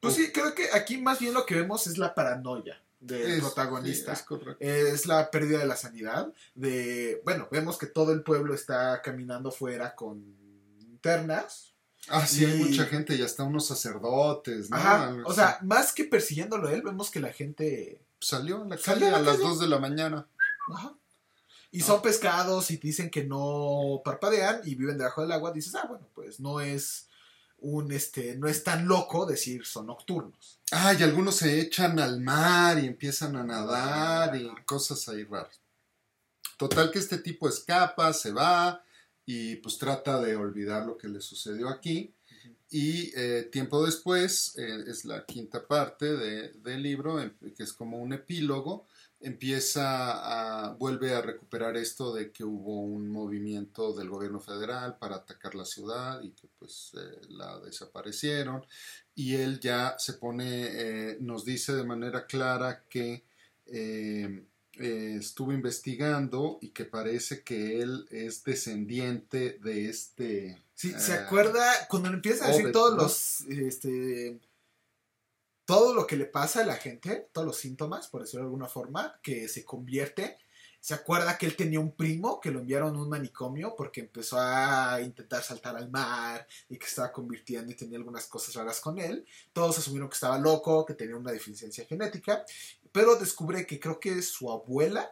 Pues 0.00 0.14
sí, 0.14 0.32
creo 0.32 0.54
que 0.54 0.70
aquí 0.72 0.96
más 0.98 1.18
bien 1.18 1.34
lo 1.34 1.44
que 1.44 1.56
vemos 1.56 1.86
es 1.86 1.98
la 1.98 2.14
paranoia 2.14 2.80
del 3.00 3.32
Es- 3.32 3.40
protagonista. 3.40 4.16
sí, 4.16 4.24
es 4.60 4.84
es 4.94 5.06
la 5.06 5.30
pérdida 5.30 5.58
de 5.58 5.66
la 5.66 5.76
sanidad. 5.76 6.32
De, 6.54 7.20
bueno, 7.24 7.48
vemos 7.50 7.76
que 7.76 7.86
todo 7.86 8.12
el 8.12 8.22
pueblo 8.22 8.54
está 8.54 9.02
caminando 9.02 9.50
fuera 9.50 9.94
con 9.94 10.24
linternas. 10.78 11.74
Ah, 12.08 12.26
sí, 12.26 12.44
hay 12.44 12.58
mucha 12.62 12.84
gente 12.86 13.14
y 13.14 13.22
hasta 13.22 13.44
unos 13.44 13.66
sacerdotes, 13.66 14.70
¿no? 14.70 14.76
Ajá. 14.76 15.16
O 15.24 15.32
sea, 15.34 15.58
más 15.62 15.92
que 15.92 16.04
persiguiéndolo 16.04 16.68
él, 16.70 16.80
vemos 16.82 17.10
que 17.10 17.20
la 17.20 17.32
gente. 17.32 18.00
salió 18.20 18.62
a 18.62 18.66
la 18.66 18.76
calle 18.78 19.04
a 19.06 19.08
a 19.08 19.10
la 19.12 19.20
las 19.20 19.36
calle. 19.36 19.48
2 19.48 19.60
de 19.60 19.68
la 19.68 19.78
mañana. 19.78 20.26
Ajá. 20.72 20.94
Y 21.76 21.80
son 21.80 22.02
pescados 22.02 22.70
y 22.70 22.76
dicen 22.76 23.10
que 23.10 23.24
no 23.24 24.00
parpadean 24.04 24.60
y 24.64 24.74
viven 24.76 24.96
debajo 24.98 25.22
del 25.22 25.32
agua. 25.32 25.52
Dices, 25.52 25.74
ah, 25.74 25.86
bueno, 25.88 26.06
pues 26.14 26.38
no 26.40 26.60
es 26.60 27.08
un 27.58 27.90
este, 27.92 28.36
no 28.36 28.46
es 28.46 28.62
tan 28.62 28.86
loco 28.86 29.26
decir 29.26 29.64
son 29.66 29.86
nocturnos. 29.86 30.60
Ah, 30.70 30.94
y 30.98 31.02
algunos 31.02 31.36
se 31.36 31.60
echan 31.60 31.98
al 31.98 32.20
mar 32.20 32.78
y 32.78 32.86
empiezan 32.86 33.36
a 33.36 33.42
nadar 33.44 34.36
y 34.36 34.48
cosas 34.64 35.08
ahí 35.08 35.24
raras. 35.24 35.58
Total 36.56 36.90
que 36.90 36.98
este 37.00 37.18
tipo 37.18 37.48
escapa, 37.48 38.12
se 38.12 38.30
va 38.32 38.84
y 39.26 39.56
pues 39.56 39.78
trata 39.78 40.20
de 40.20 40.36
olvidar 40.36 40.86
lo 40.86 40.96
que 40.96 41.08
le 41.08 41.20
sucedió 41.20 41.68
aquí. 41.68 42.12
Y 42.70 43.12
eh, 43.16 43.48
tiempo 43.50 43.84
después, 43.84 44.56
eh, 44.58 44.84
es 44.86 45.04
la 45.04 45.24
quinta 45.24 45.66
parte 45.66 46.16
de- 46.16 46.50
del 46.54 46.82
libro, 46.82 47.18
que 47.56 47.62
es 47.62 47.72
como 47.72 47.98
un 48.00 48.12
epílogo, 48.12 48.86
empieza 49.24 50.66
a, 50.66 50.74
vuelve 50.74 51.14
a 51.14 51.22
recuperar 51.22 51.76
esto 51.76 52.12
de 52.12 52.30
que 52.30 52.44
hubo 52.44 52.80
un 52.80 53.10
movimiento 53.10 53.94
del 53.94 54.10
gobierno 54.10 54.38
federal 54.38 54.96
para 54.98 55.16
atacar 55.16 55.54
la 55.54 55.64
ciudad 55.64 56.22
y 56.22 56.30
que 56.30 56.46
pues 56.58 56.92
eh, 56.94 57.20
la 57.30 57.58
desaparecieron. 57.60 58.64
Y 59.14 59.36
él 59.36 59.60
ya 59.60 59.96
se 59.98 60.14
pone, 60.14 60.66
eh, 60.66 61.16
nos 61.20 61.44
dice 61.44 61.72
de 61.74 61.84
manera 61.84 62.26
clara 62.26 62.84
que 62.88 63.24
eh, 63.66 64.44
estuvo 64.76 65.52
investigando 65.52 66.58
y 66.60 66.68
que 66.68 66.84
parece 66.84 67.42
que 67.42 67.80
él 67.80 68.06
es 68.10 68.44
descendiente 68.44 69.58
de 69.62 69.88
este... 69.88 70.62
Sí, 70.74 70.92
¿se 70.98 71.14
acuerda 71.14 71.64
cuando 71.88 72.08
empieza 72.08 72.44
a 72.44 72.48
decir 72.48 72.66
Obed, 72.66 72.72
todos 72.72 72.96
¿no? 72.96 73.02
los, 73.04 73.40
este, 73.42 74.38
todo 75.64 75.94
lo 75.94 76.06
que 76.06 76.16
le 76.16 76.26
pasa 76.26 76.62
a 76.62 76.66
la 76.66 76.76
gente, 76.76 77.28
todos 77.32 77.46
los 77.46 77.56
síntomas, 77.56 78.08
por 78.08 78.22
decirlo 78.22 78.44
de 78.44 78.48
alguna 78.48 78.68
forma, 78.68 79.18
que 79.22 79.48
se 79.48 79.64
convierte? 79.64 80.38
¿Se 80.80 80.92
acuerda 80.92 81.38
que 81.38 81.46
él 81.46 81.56
tenía 81.56 81.80
un 81.80 81.92
primo 81.92 82.38
que 82.40 82.50
lo 82.50 82.60
enviaron 82.60 82.94
a 82.94 82.98
un 83.00 83.08
manicomio 83.08 83.74
porque 83.74 84.02
empezó 84.02 84.38
a 84.38 85.00
intentar 85.00 85.42
saltar 85.42 85.76
al 85.76 85.90
mar 85.90 86.46
y 86.68 86.76
que 86.76 86.84
estaba 86.84 87.10
convirtiendo 87.10 87.72
y 87.72 87.74
tenía 87.74 87.96
algunas 87.96 88.26
cosas 88.26 88.54
raras 88.54 88.80
con 88.80 88.98
él? 88.98 89.24
Todos 89.54 89.78
asumieron 89.78 90.10
que 90.10 90.14
estaba 90.14 90.38
loco, 90.38 90.84
que 90.84 90.92
tenía 90.92 91.16
una 91.16 91.32
deficiencia 91.32 91.86
genética, 91.86 92.44
pero 92.92 93.16
descubre 93.16 93.66
que 93.66 93.80
creo 93.80 93.98
que 93.98 94.20
su 94.20 94.52
abuela 94.52 95.10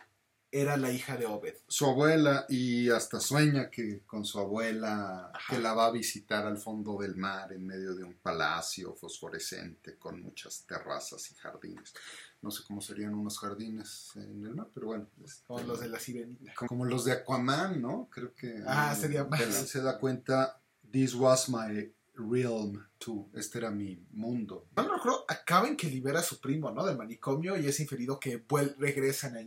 era 0.55 0.77
la 0.77 0.91
hija 0.93 1.17
de 1.17 1.25
Obed. 1.27 1.55
su 1.67 1.87
abuela 1.87 2.45
y 2.49 2.91
hasta 2.91 3.19
sueña 3.21 3.71
que 3.71 4.03
con 4.07 4.25
su 4.27 4.39
abuela 4.39 5.31
Ajá. 5.35 5.55
que 5.57 5.61
la 5.63 5.73
va 5.73 5.87
a 5.87 5.91
visitar 5.91 6.47
al 6.47 6.59
fondo 6.59 6.99
del 7.01 7.17
mar 7.17 7.53
en 7.55 7.67
medio 7.67 7.95
de 7.95 8.05
un 8.05 8.15
palacio 8.15 8.95
fosforescente 8.95 9.97
con 9.99 10.21
muchas 10.23 10.65
terrazas 10.67 11.31
y 11.31 11.35
jardines. 11.37 11.95
No 12.43 12.51
sé 12.51 12.65
cómo 12.67 12.81
serían 12.81 13.15
unos 13.15 13.39
jardines 13.39 14.11
en 14.17 14.45
el 14.45 14.55
mar, 14.55 14.69
pero 14.75 14.89
bueno. 14.89 15.09
este, 15.25 15.43
Como 15.47 15.61
los 15.63 15.81
de 15.81 15.89
la 15.89 15.99
sirenita. 15.99 16.53
como 16.69 16.85
los 16.85 17.05
de 17.07 17.13
Aquaman, 17.13 17.81
¿no? 17.81 18.09
Creo 18.13 18.35
que 18.35 18.63
Ah, 18.67 18.93
eh, 18.95 19.01
sería 19.01 19.25
más. 19.25 19.41
se 19.43 19.81
da 19.81 19.99
cuenta 19.99 20.61
this 20.91 21.15
was 21.15 21.49
my 21.49 21.91
realm 22.15 22.85
too. 22.99 23.31
Este 23.35 23.59
era 23.59 23.71
mi 23.71 24.05
mundo. 24.11 24.67
No 24.77 24.83
me 24.89 24.97
acuerdo, 24.97 25.25
acaban 25.29 25.77
que 25.77 25.87
libera 25.89 26.21
a 26.21 26.23
su 26.23 26.41
primo, 26.41 26.71
¿no? 26.71 26.85
Del 26.85 26.99
manicomio 26.99 27.57
y 27.57 27.67
es 27.69 27.81
inferido 27.81 28.21
que 28.21 28.45
regresan 28.79 29.37
a. 29.37 29.41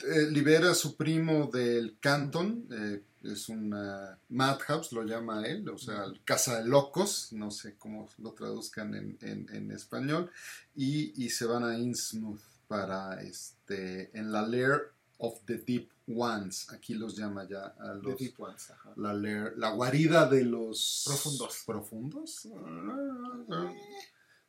Eh, 0.00 0.28
libera 0.30 0.70
a 0.72 0.74
su 0.74 0.96
primo 0.96 1.46
del 1.52 1.96
Canton, 2.00 2.66
eh, 2.70 3.02
es 3.22 3.48
una 3.48 4.18
madhouse, 4.28 4.92
lo 4.92 5.02
llama 5.04 5.46
él, 5.46 5.66
o 5.68 5.78
sea, 5.78 6.04
casa 6.24 6.60
de 6.60 6.68
locos, 6.68 7.28
no 7.32 7.50
sé 7.50 7.76
cómo 7.78 8.08
lo 8.18 8.32
traduzcan 8.32 8.94
en, 8.94 9.16
en- 9.22 9.48
en 9.54 9.70
español, 9.70 10.30
y, 10.74 11.24
y 11.24 11.30
se 11.30 11.46
van 11.46 11.64
a 11.64 11.78
Innsmouth 11.78 12.40
para, 12.68 13.22
este, 13.22 14.10
en 14.18 14.30
la 14.32 14.46
lair 14.46 14.90
of 15.18 15.38
the 15.46 15.58
deep 15.58 15.88
ones, 16.08 16.68
aquí 16.70 16.94
los 16.94 17.16
llama 17.16 17.48
ya 17.48 17.74
a 17.78 17.94
The 17.98 18.08
los... 18.08 18.18
Deep 18.18 18.38
Ones, 18.40 18.70
ajá. 18.70 18.92
La, 18.96 19.14
lair- 19.14 19.54
la 19.56 19.70
guarida 19.70 20.28
de 20.28 20.44
los... 20.44 21.04
Profundos. 21.06 21.62
¿Profundos? 21.64 22.48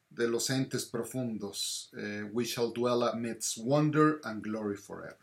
De 0.10 0.28
los 0.28 0.50
entes 0.50 0.86
profundos. 0.86 1.92
Eh, 1.98 2.30
we 2.34 2.44
shall 2.46 2.72
dwell 2.74 3.04
amidst 3.04 3.58
wonder 3.58 4.20
and 4.24 4.42
glory 4.44 4.76
forever. 4.76 5.18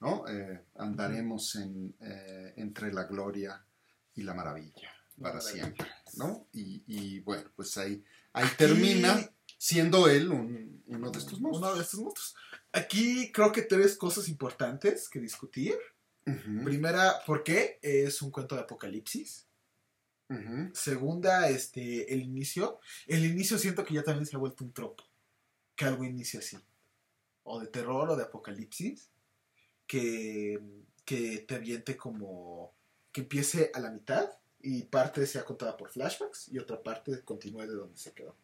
¿No? 0.00 0.26
Eh, 0.28 0.64
andaremos 0.76 1.54
en, 1.56 1.94
eh, 2.00 2.54
entre 2.56 2.92
la 2.92 3.04
gloria 3.04 3.62
y 4.14 4.22
la 4.22 4.32
maravilla 4.34 4.88
para 5.20 5.34
Maravilla. 5.34 5.52
siempre. 5.64 5.86
¿No? 6.14 6.46
Y, 6.52 6.82
y, 6.86 7.20
bueno, 7.20 7.50
pues 7.54 7.76
ahí, 7.76 8.02
ahí 8.32 8.48
termina 8.56 9.30
siendo 9.58 10.08
él 10.08 10.30
un- 10.30 10.82
uno 10.86 11.10
de 11.10 11.18
estos 11.18 11.38
monstruos. 11.40 11.68
Uno 11.70 11.76
de 11.76 11.82
estos 11.82 12.00
monstruos. 12.00 12.34
Aquí 12.72 13.30
creo 13.30 13.52
que 13.52 13.62
tres 13.62 13.96
cosas 13.96 14.28
importantes 14.28 15.08
que 15.08 15.20
discutir. 15.20 15.74
Primera, 16.64 17.14
¿por 17.26 17.42
qué 17.42 17.78
es 17.82 18.22
un 18.22 18.30
cuento 18.30 18.54
de 18.54 18.60
apocalipsis? 18.62 19.46
Segunda, 20.74 21.48
este, 21.48 22.12
el 22.14 22.22
inicio. 22.22 22.78
El 23.06 23.24
inicio 23.24 23.58
siento 23.58 23.84
que 23.84 23.94
ya 23.94 24.04
también 24.04 24.26
se 24.26 24.36
ha 24.36 24.38
vuelto 24.38 24.64
un 24.64 24.72
tropo. 24.72 25.04
Que 25.74 25.84
algo 25.86 26.04
inicie 26.04 26.38
así. 26.38 26.56
O 27.42 27.58
de 27.60 27.66
terror 27.66 28.10
o 28.10 28.16
de 28.16 28.22
apocalipsis. 28.24 29.10
Que, 29.90 30.60
que 31.04 31.38
te 31.48 31.56
aviente 31.56 31.96
como... 31.96 32.72
Que 33.10 33.22
empiece 33.22 33.72
a 33.74 33.80
la 33.80 33.90
mitad 33.90 34.30
y 34.60 34.82
parte 34.84 35.26
sea 35.26 35.44
contada 35.44 35.76
por 35.76 35.90
flashbacks 35.90 36.48
y 36.52 36.58
otra 36.58 36.80
parte 36.80 37.22
continúe 37.24 37.62
de 37.62 37.74
donde 37.74 37.96
se 37.98 38.12
quedó. 38.12 38.36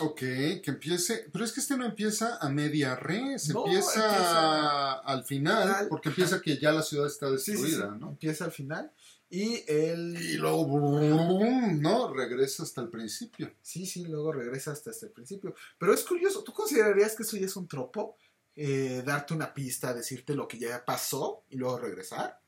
Ok, 0.00 0.18
que 0.18 0.62
empiece. 0.66 1.28
Pero 1.30 1.44
es 1.44 1.52
que 1.52 1.60
este 1.60 1.76
no 1.76 1.84
empieza 1.84 2.38
a 2.38 2.48
media 2.48 2.96
res, 2.96 3.50
No, 3.50 3.66
empieza, 3.66 4.04
empieza 4.06 4.92
al 5.00 5.24
final, 5.24 5.68
al- 5.74 5.88
porque 5.88 6.08
empieza 6.08 6.40
que 6.40 6.56
ya 6.58 6.72
la 6.72 6.82
ciudad 6.82 7.06
está 7.08 7.28
Sí, 7.36 7.38
sí, 7.38 7.52
destruida, 7.52 7.90
sí. 7.92 7.98
¿no? 8.00 8.08
Empieza 8.10 8.44
al 8.46 8.52
final. 8.52 8.90
Y 9.28 9.62
el... 9.70 10.16
Y 10.18 10.34
luego, 10.38 10.64
brum, 10.66 11.80
¿no? 11.80 12.12
Regresa 12.12 12.62
hasta 12.62 12.80
el 12.80 12.88
principio. 12.88 13.52
Sí, 13.60 13.84
sí, 13.84 14.04
luego 14.06 14.32
regresa 14.32 14.72
hasta, 14.72 14.90
hasta 14.90 15.06
el 15.06 15.12
principio. 15.12 15.54
Pero 15.78 15.92
es 15.92 16.02
curioso, 16.04 16.42
¿tú 16.42 16.52
considerarías 16.52 17.14
que 17.14 17.22
eso 17.24 17.36
ya 17.36 17.46
es 17.46 17.56
un 17.56 17.68
tropo? 17.68 18.16
Eh, 18.56 19.02
darte 19.04 19.34
una 19.34 19.52
pista, 19.52 19.92
decirte 19.92 20.34
lo 20.34 20.46
que 20.46 20.58
ya 20.58 20.84
pasó 20.84 21.44
y 21.50 21.56
luego 21.56 21.78
regresar. 21.78 22.40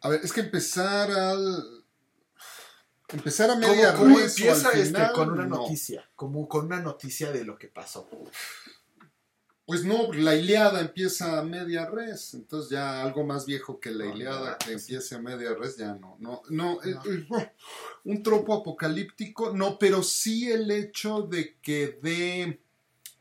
A 0.00 0.08
ver, 0.08 0.20
es 0.24 0.32
que 0.32 0.40
empezar 0.40 1.10
al. 1.10 1.84
Empezar 3.08 3.50
a 3.50 3.54
¿Cómo, 3.54 3.68
media 3.68 3.94
cómo 3.94 4.18
empieza 4.18 4.70
al 4.70 4.80
este, 4.80 5.12
con 5.14 5.30
una 5.30 5.46
no. 5.46 5.56
noticia? 5.56 6.08
Como 6.16 6.48
con 6.48 6.66
una 6.66 6.80
noticia 6.80 7.30
de 7.30 7.44
lo 7.44 7.56
que 7.56 7.68
pasó. 7.68 8.08
Pues 9.64 9.84
no, 9.84 10.12
la 10.12 10.34
Iliada 10.34 10.80
empieza 10.80 11.38
a 11.38 11.44
media 11.44 11.86
res, 11.86 12.34
entonces 12.34 12.70
ya 12.70 13.00
algo 13.00 13.24
más 13.24 13.46
viejo 13.46 13.78
que 13.78 13.92
la 13.92 14.06
No, 14.06 14.14
Iliada 14.16 14.50
no, 14.50 14.58
que 14.58 14.72
pues 14.72 14.82
empiece 14.82 15.14
a 15.14 15.18
media 15.20 15.54
res 15.54 15.76
ya 15.76 15.94
no, 15.94 16.16
no, 16.18 16.42
no, 16.50 16.82
eh, 16.82 16.96
eh, 17.06 17.52
un 18.04 18.22
tropo 18.24 18.54
apocalíptico, 18.54 19.52
no, 19.52 19.78
pero 19.78 20.02
sí 20.02 20.50
el 20.50 20.70
hecho 20.70 21.22
de 21.22 21.58
que 21.62 21.98
dé 22.02 22.61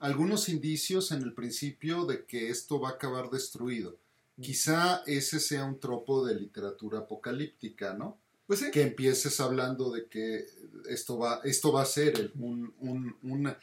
algunos 0.01 0.49
indicios 0.49 1.11
en 1.11 1.21
el 1.21 1.33
principio 1.33 2.05
de 2.05 2.25
que 2.25 2.49
esto 2.49 2.79
va 2.79 2.89
a 2.89 2.93
acabar 2.93 3.29
destruido. 3.29 3.97
Quizá 4.41 5.03
ese 5.05 5.39
sea 5.39 5.65
un 5.65 5.79
tropo 5.79 6.25
de 6.25 6.35
literatura 6.35 6.99
apocalíptica, 6.99 7.93
¿no? 7.93 8.17
Pues 8.47 8.59
sí. 8.59 8.71
que 8.71 8.81
empieces 8.81 9.39
hablando 9.39 9.91
de 9.91 10.07
que 10.07 10.45
esto 10.89 11.17
va, 11.17 11.39
esto 11.45 11.71
va 11.71 11.83
a 11.83 11.85
ser 11.85 12.19
el- 12.19 12.31
un, 12.35 12.73
un- 12.79 13.15
una... 13.23 13.57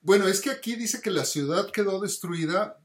Bueno, 0.00 0.26
es 0.26 0.40
que 0.40 0.50
aquí 0.50 0.74
dice 0.76 1.00
que 1.00 1.10
la 1.10 1.24
ciudad 1.24 1.70
quedó 1.70 2.00
destruida 2.00 2.78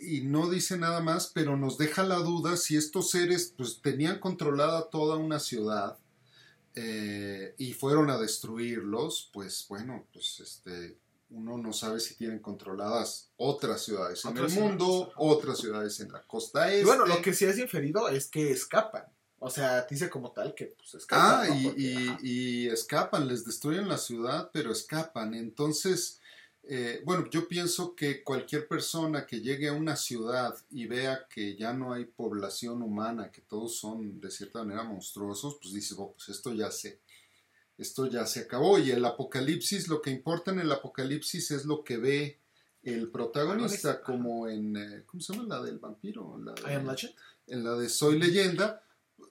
y 0.00 0.22
no 0.22 0.48
dice 0.48 0.78
nada 0.78 1.00
más, 1.00 1.30
pero 1.34 1.56
nos 1.56 1.76
deja 1.76 2.02
la 2.04 2.16
duda 2.20 2.56
si 2.56 2.76
estos 2.76 3.10
seres 3.10 3.52
pues 3.56 3.82
tenían 3.82 4.18
controlada 4.20 4.88
toda 4.88 5.16
una 5.16 5.38
ciudad 5.40 5.98
eh, 6.74 7.54
y 7.58 7.72
fueron 7.72 8.08
a 8.10 8.18
destruirlos, 8.18 9.28
pues 9.32 9.66
bueno, 9.68 10.06
pues 10.12 10.40
este 10.40 10.96
uno 11.30 11.56
no 11.58 11.72
sabe 11.72 12.00
si 12.00 12.14
tienen 12.14 12.40
controladas 12.40 13.30
otras 13.36 13.82
ciudades 13.82 14.24
en 14.24 14.36
el 14.36 14.50
mundo, 14.50 15.04
ajá. 15.10 15.14
otras 15.16 15.58
ciudades 15.58 15.98
en 16.00 16.12
la 16.12 16.22
costa 16.22 16.68
este. 16.68 16.82
Y 16.82 16.84
bueno, 16.84 17.06
lo 17.06 17.22
que 17.22 17.32
sí 17.34 17.44
es 17.44 17.58
inferido 17.58 18.08
es 18.08 18.26
que 18.28 18.50
escapan. 18.50 19.04
O 19.38 19.48
sea, 19.48 19.86
dice 19.88 20.10
como 20.10 20.32
tal 20.32 20.54
que 20.54 20.74
pues 20.76 20.94
escapan. 20.94 21.40
Ah, 21.42 21.46
¿no? 21.48 21.54
y, 21.60 21.64
Porque, 21.64 21.80
y- 21.82 22.08
ajá. 22.08 22.18
y 22.22 22.68
escapan, 22.68 23.28
les 23.28 23.44
destruyen 23.44 23.88
la 23.88 23.96
ciudad, 23.96 24.50
pero 24.52 24.70
escapan. 24.72 25.32
Entonces, 25.34 26.20
eh, 26.64 27.00
bueno, 27.06 27.24
yo 27.30 27.48
pienso 27.48 27.94
que 27.94 28.22
cualquier 28.22 28.68
persona 28.68 29.24
que 29.26 29.40
llegue 29.40 29.68
a 29.68 29.72
una 29.72 29.96
ciudad 29.96 30.54
y 30.70 30.86
vea 30.86 31.26
que 31.32 31.56
ya 31.56 31.72
no 31.72 31.92
hay 31.94 32.04
población 32.04 32.82
humana, 32.82 33.30
que 33.32 33.40
todos 33.40 33.76
son 33.76 34.20
de 34.20 34.30
cierta 34.30 34.58
manera 34.62 34.82
monstruosos, 34.84 35.56
pues 35.62 35.72
dice, 35.72 35.94
"Oh, 35.96 36.12
pues 36.12 36.28
esto 36.28 36.52
ya 36.52 36.70
se, 36.70 37.00
esto 37.80 38.06
ya 38.06 38.26
se 38.26 38.40
acabó. 38.40 38.78
Y 38.78 38.90
el 38.90 39.04
apocalipsis, 39.04 39.88
lo 39.88 40.00
que 40.02 40.10
importa 40.10 40.50
en 40.52 40.60
el 40.60 40.70
apocalipsis 40.70 41.50
es 41.50 41.64
lo 41.64 41.82
que 41.82 41.96
ve 41.96 42.38
el 42.82 43.08
protagonista, 43.10 44.00
como 44.02 44.48
en, 44.48 44.76
eh, 44.76 45.02
¿cómo 45.06 45.20
se 45.20 45.32
llama? 45.34 45.56
La 45.56 45.62
del 45.62 45.78
vampiro. 45.78 46.38
La 46.42 46.52
de- 46.54 46.62
I 46.72 46.74
am 46.76 46.86
Legend. 46.86 47.14
en 47.46 47.64
la 47.64 47.74
de 47.76 47.88
Soy 47.88 48.18
Leyenda, 48.18 48.82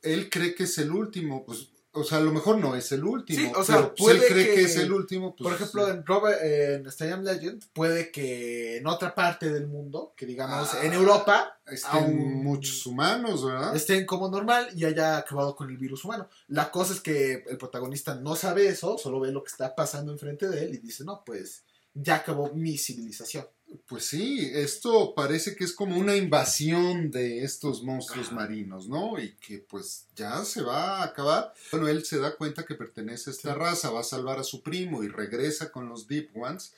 él 0.01 0.29
cree 0.29 0.53
que 0.53 0.63
es 0.63 0.77
el 0.77 0.91
último, 0.91 1.45
pues, 1.45 1.69
o 1.99 2.03
sea, 2.03 2.17
a 2.17 2.21
lo 2.21 2.31
mejor 2.31 2.57
no 2.57 2.75
es 2.75 2.91
el 2.91 3.03
último, 3.03 3.39
Sí, 3.39 3.51
o 3.55 3.63
sea, 3.63 3.75
pero 3.77 3.95
pues, 3.95 4.13
él 4.13 4.17
puede 4.19 4.31
cree 4.31 4.45
que, 4.47 4.53
que- 4.55 4.61
es 4.63 4.75
el 4.77 4.91
último, 4.91 5.35
pues, 5.35 5.43
Por 5.47 5.53
ejemplo, 5.53 5.87
en, 5.89 6.05
Robert, 6.05 6.39
en 6.41 7.11
Am 7.13 7.23
Legend, 7.23 7.63
puede 7.73 8.11
que 8.11 8.77
en 8.77 8.87
otra 8.87 9.13
parte 9.15 9.51
del 9.51 9.67
mundo, 9.67 10.13
que 10.15 10.25
digamos 10.25 10.69
Ah, 10.73 10.85
en 10.85 10.93
Europa, 10.93 11.59
estén 11.67 11.89
aún- 12.03 12.43
muchos 12.43 12.85
humanos, 12.85 13.45
¿verdad? 13.45 13.75
estén 13.75 14.05
como 14.05 14.29
normal 14.29 14.69
y 14.75 14.85
haya 14.85 15.17
acabado 15.17 15.55
con 15.55 15.69
el 15.69 15.77
virus 15.77 16.03
humano. 16.05 16.27
La 16.47 16.71
cosa 16.71 16.93
es 16.93 17.01
que 17.01 17.43
el 17.47 17.57
protagonista 17.57 18.15
no 18.15 18.35
sabe 18.35 18.67
eso, 18.67 18.97
solo 18.97 19.19
ve 19.19 19.31
lo 19.31 19.43
que 19.43 19.49
está 19.51 19.75
pasando 19.75 20.11
enfrente 20.11 20.47
de 20.49 20.63
él 20.63 20.73
y 20.75 20.77
dice, 20.77 21.03
no, 21.03 21.23
pues 21.25 21.63
ya 21.93 22.15
acabó 22.15 22.51
mi 22.53 22.77
civilización. 22.77 23.45
Pues 23.85 24.05
sí, 24.05 24.49
esto 24.53 25.13
parece 25.15 25.55
que 25.55 25.63
es 25.63 25.73
como 25.73 25.97
una 25.97 26.15
invasión 26.15 27.11
de 27.11 27.43
estos 27.43 27.83
monstruos 27.83 28.31
marinos, 28.31 28.87
¿no? 28.87 29.19
Y 29.19 29.33
que 29.35 29.59
pues 29.59 30.07
ya 30.15 30.43
se 30.43 30.61
va 30.63 30.99
a 30.99 31.03
acabar. 31.03 31.53
Bueno, 31.71 31.87
él 31.87 32.03
se 32.03 32.17
da 32.19 32.35
cuenta 32.35 32.65
que 32.65 32.73
pertenece 32.75 33.29
a 33.29 33.33
esta 33.33 33.53
Sí. 33.53 33.59
raza, 33.59 33.91
va 33.91 33.99
a 33.99 34.03
salvar 34.03 34.39
a 34.39 34.43
su 34.43 34.61
primo 34.63 35.03
y 35.03 35.07
regresa 35.07 35.71
con 35.71 35.87
los 35.87 36.07
Deep 36.07 36.29
Ones. 36.35 36.73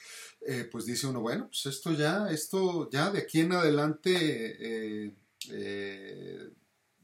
Eh, 0.46 0.68
pues 0.70 0.86
dice 0.86 1.08
uno, 1.08 1.22
bueno, 1.22 1.48
pues 1.48 1.66
esto 1.66 1.94
ya, 1.94 2.30
esto 2.30 2.90
ya 2.90 3.10
de 3.12 3.20
aquí 3.20 3.40
en 3.42 3.54
adelante 3.54 4.12
eh, 4.16 5.14
eh, 5.50 6.50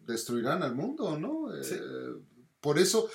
destruirán 0.06 0.64
al 0.64 0.76
mundo, 0.76 1.18
¿no? 1.20 1.48
Sí. 1.64 1.76
por 2.60 2.80
eso, 2.80 3.10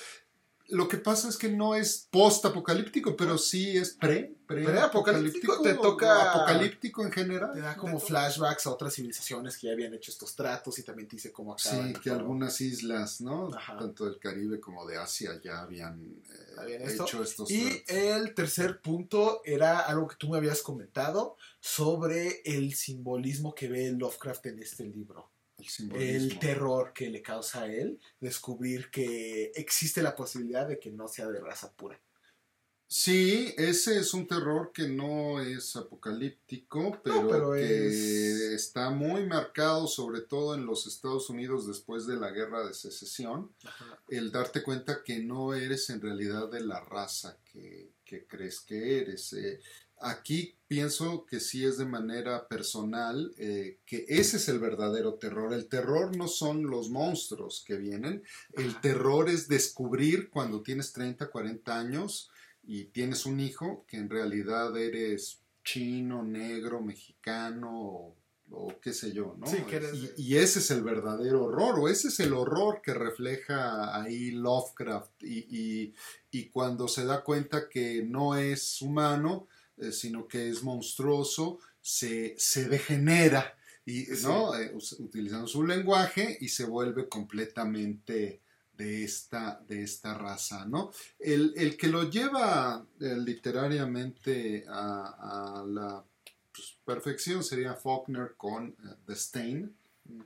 lo 0.72 0.88
que 0.88 0.96
pasa 0.96 1.28
es 1.28 1.36
que 1.36 1.48
no 1.48 1.74
es 1.74 2.08
post-apocalíptico, 2.10 3.16
pero 3.16 3.38
sí 3.38 3.76
es 3.76 3.90
pre, 3.90 4.34
Pre-apocalíptico, 4.46 5.54
pre-apocalíptico. 5.56 5.62
te 5.62 5.74
toca- 5.74 6.32
apocalíptico 6.32 7.02
en 7.04 7.12
general. 7.12 7.52
Te 7.54 7.60
da 7.60 7.74
como 7.76 7.98
flashbacks 7.98 8.66
a 8.66 8.70
otras 8.70 8.94
civilizaciones 8.94 9.56
que 9.56 9.68
ya 9.68 9.72
habían 9.72 9.94
hecho 9.94 10.10
estos 10.10 10.34
tratos 10.36 10.78
y 10.78 10.82
también 10.82 11.08
te 11.08 11.16
dice 11.16 11.32
cómo 11.32 11.54
acaban. 11.54 11.88
Sí, 11.88 12.00
que 12.00 12.10
todo. 12.10 12.18
algunas 12.18 12.60
islas, 12.60 13.20
¿no? 13.22 13.48
Ajá. 13.54 13.78
Tanto 13.78 14.04
del 14.04 14.18
Caribe 14.18 14.60
como 14.60 14.84
de 14.86 14.98
Asia 14.98 15.40
ya 15.42 15.60
habían, 15.62 16.00
eh, 16.28 16.54
Habían 16.58 16.82
esto. 16.82 17.04
hecho 17.04 17.22
estos 17.22 17.50
Y 17.50 17.62
tratos. 17.64 17.96
el 17.96 18.34
tercer 18.34 18.80
punto 18.82 19.40
era 19.44 19.80
algo 19.80 20.06
que 20.08 20.16
tú 20.16 20.28
me 20.28 20.36
habías 20.36 20.60
comentado 20.60 21.36
sobre 21.60 22.42
el 22.44 22.74
simbolismo 22.74 23.54
que 23.54 23.68
ve 23.68 23.90
Lovecraft 23.92 24.46
en 24.46 24.58
este 24.58 24.84
libro. 24.84 25.30
El 26.02 26.38
terror 26.38 26.92
que 26.92 27.10
le 27.10 27.22
causa 27.22 27.62
a 27.62 27.66
él 27.72 27.98
descubrir 28.20 28.90
que 28.90 29.52
existe 29.54 30.02
la 30.02 30.14
posibilidad 30.16 30.66
de 30.68 30.78
que 30.78 30.90
no 30.90 31.08
sea 31.08 31.28
de 31.28 31.40
raza 31.40 31.72
pura. 31.72 32.00
Sí, 32.88 33.54
ese 33.56 33.98
es 33.98 34.12
un 34.12 34.26
terror 34.26 34.70
que 34.74 34.86
no 34.86 35.40
es 35.40 35.76
apocalíptico, 35.76 37.00
pero, 37.02 37.26
pero 37.26 37.52
que 37.54 37.86
es- 37.86 38.40
está 38.52 38.90
muy 38.90 39.24
marcado, 39.24 39.86
sobre 39.86 40.20
todo 40.20 40.54
en 40.54 40.66
los 40.66 40.86
Estados 40.86 41.30
Unidos 41.30 41.66
después 41.66 42.06
de 42.06 42.16
la 42.16 42.30
guerra 42.32 42.66
de 42.66 42.74
secesión, 42.74 43.50
el 44.08 44.30
darte 44.30 44.62
cuenta 44.62 45.02
que 45.02 45.20
no 45.20 45.54
eres 45.54 45.88
en 45.88 46.02
realidad 46.02 46.50
de 46.50 46.60
la 46.60 46.80
raza 46.80 47.38
que, 47.50 47.92
que 48.04 48.26
crees 48.26 48.60
que 48.60 48.98
eres. 49.00 49.32
Eh, 49.32 49.58
aquí 50.02 50.54
pienso 50.68 51.26
que 51.26 51.38
sí 51.40 51.64
es 51.64 51.76
de 51.78 51.84
manera 51.86 52.48
personal, 52.48 53.32
eh, 53.36 53.78
que 53.84 54.04
ese 54.08 54.38
es 54.38 54.48
el 54.48 54.58
verdadero 54.58 55.14
terror. 55.14 55.52
El 55.52 55.66
terror 55.68 56.16
no 56.16 56.28
son 56.28 56.64
los 56.64 56.88
monstruos 56.90 57.62
que 57.66 57.76
vienen, 57.76 58.22
el 58.54 58.80
terror 58.80 59.28
es 59.28 59.48
descubrir 59.48 60.30
cuando 60.30 60.62
tienes 60.62 60.92
30, 60.92 61.30
40 61.30 61.78
años 61.78 62.30
y 62.62 62.84
tienes 62.84 63.26
un 63.26 63.40
hijo 63.40 63.84
que 63.88 63.96
en 63.98 64.08
realidad 64.08 64.76
eres 64.76 65.40
chino, 65.64 66.22
negro, 66.22 66.80
mexicano 66.80 67.70
o, 67.72 68.16
o 68.50 68.80
qué 68.80 68.92
sé 68.92 69.12
yo, 69.12 69.36
¿no? 69.38 69.46
Sí, 69.46 69.58
que 69.68 69.76
eres 69.76 69.92
y, 70.16 70.36
ese 70.36 70.58
es 70.60 70.70
el 70.70 70.82
verdadero 70.82 71.44
horror, 71.44 71.78
o 71.80 71.88
ese 71.88 72.08
es 72.08 72.18
el 72.20 72.32
horror 72.32 72.80
que 72.82 72.94
refleja 72.94 74.00
ahí 74.02 74.30
Lovecraft 74.32 75.22
y, 75.22 75.46
y- 75.50 75.94
y 76.30 76.48
cuando 76.48 76.88
se 76.88 77.04
da 77.04 77.22
cuenta 77.24 77.68
que 77.68 78.02
no 78.04 78.36
es 78.36 78.80
humano, 78.80 79.48
eh, 79.82 79.92
sino 79.92 80.26
que 80.28 80.48
es 80.48 80.62
monstruoso, 80.62 81.58
se, 81.80 82.34
se 82.38 82.68
degenera, 82.68 83.56
y, 83.84 84.04
Sí. 84.04 84.24
¿no? 84.24 84.54
Eh, 84.54 84.72
utilizando 85.00 85.46
su 85.48 85.64
lenguaje 85.64 86.38
y 86.40 86.48
se 86.48 86.64
vuelve 86.64 87.08
completamente 87.08 88.40
de 88.76 89.04
esta, 89.04 89.60
de 89.68 89.82
esta 89.82 90.14
raza, 90.16 90.64
¿no? 90.66 90.90
El, 91.18 91.52
el 91.56 91.76
que 91.76 91.88
lo 91.88 92.08
lleva 92.08 92.86
eh, 93.00 93.16
literariamente 93.16 94.64
a, 94.68 95.60
a 95.60 95.64
la 95.66 96.04
pues, 96.52 96.76
perfección 96.84 97.42
sería 97.44 97.74
Faulkner 97.74 98.34
con 98.36 98.68
eh, 98.68 98.74
The 99.06 99.12
Stain, 99.14 99.76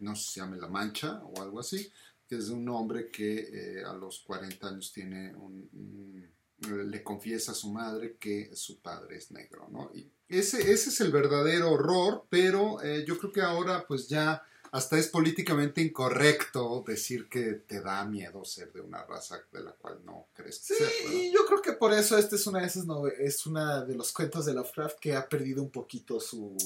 no 0.01 0.15
sé 0.15 0.23
si 0.23 0.33
se 0.35 0.41
llame 0.41 0.57
La 0.59 0.69
Mancha 0.69 1.23
o 1.25 1.41
algo 1.43 1.61
así, 1.61 1.91
que 2.29 2.37
es 2.37 2.49
de 2.49 2.55
un 2.55 2.69
hombre 2.69 3.11
que 3.11 3.79
eh, 3.81 3.85
a 3.85 3.93
los 3.95 4.21
40 4.21 4.69
años 4.69 4.93
tiene 4.93 5.35
un, 5.35 5.69
un- 5.73 6.36
le 6.61 7.03
confiesa 7.03 7.53
a 7.53 7.55
su 7.55 7.71
madre 7.71 8.17
que 8.19 8.55
su 8.55 8.79
padre 8.79 9.17
es 9.17 9.31
negro, 9.31 9.69
¿no? 9.71 9.91
Y 9.95 10.11
ese, 10.29 10.73
ese 10.73 10.91
es 10.91 11.01
el 11.01 11.13
verdadero 11.13 11.71
horror, 11.71 12.25
pero 12.29 12.83
eh, 12.83 13.05
yo 13.07 13.19
creo 13.19 13.33
que 13.33 13.43
ahora 13.43 13.87
pues 13.87 14.09
ya 14.09 14.43
hasta 14.73 14.99
es 14.99 15.09
políticamente 15.09 15.81
incorrecto 15.81 16.85
decir 16.87 17.29
que 17.29 17.53
te 17.53 17.81
da 17.81 18.05
miedo 18.05 18.45
ser 18.45 18.73
de 18.73 18.81
una 18.81 19.05
raza 19.05 19.41
de 19.53 19.63
la 19.63 19.73
cual 19.73 20.01
no 20.05 20.27
crees 20.35 20.59
Sí, 20.59 20.75
ser, 20.75 20.91
y 21.13 21.33
yo 21.33 21.47
creo 21.47 21.63
que 21.63 21.73
por 21.73 21.93
eso 21.93 22.19
este 22.19 22.37
es 22.37 22.47
una 22.47 22.61
de 22.61 22.67
esas 22.67 22.85
es 23.19 23.47
una 23.47 23.85
de 23.85 23.95
los 23.95 24.13
cuentos 24.13 24.45
de 24.45 24.55
Lovecraft 24.55 24.99
que 24.99 25.15
ha 25.15 25.29
perdido 25.29 25.63
un 25.63 25.71
poquito 25.71 26.19
su 26.21 26.57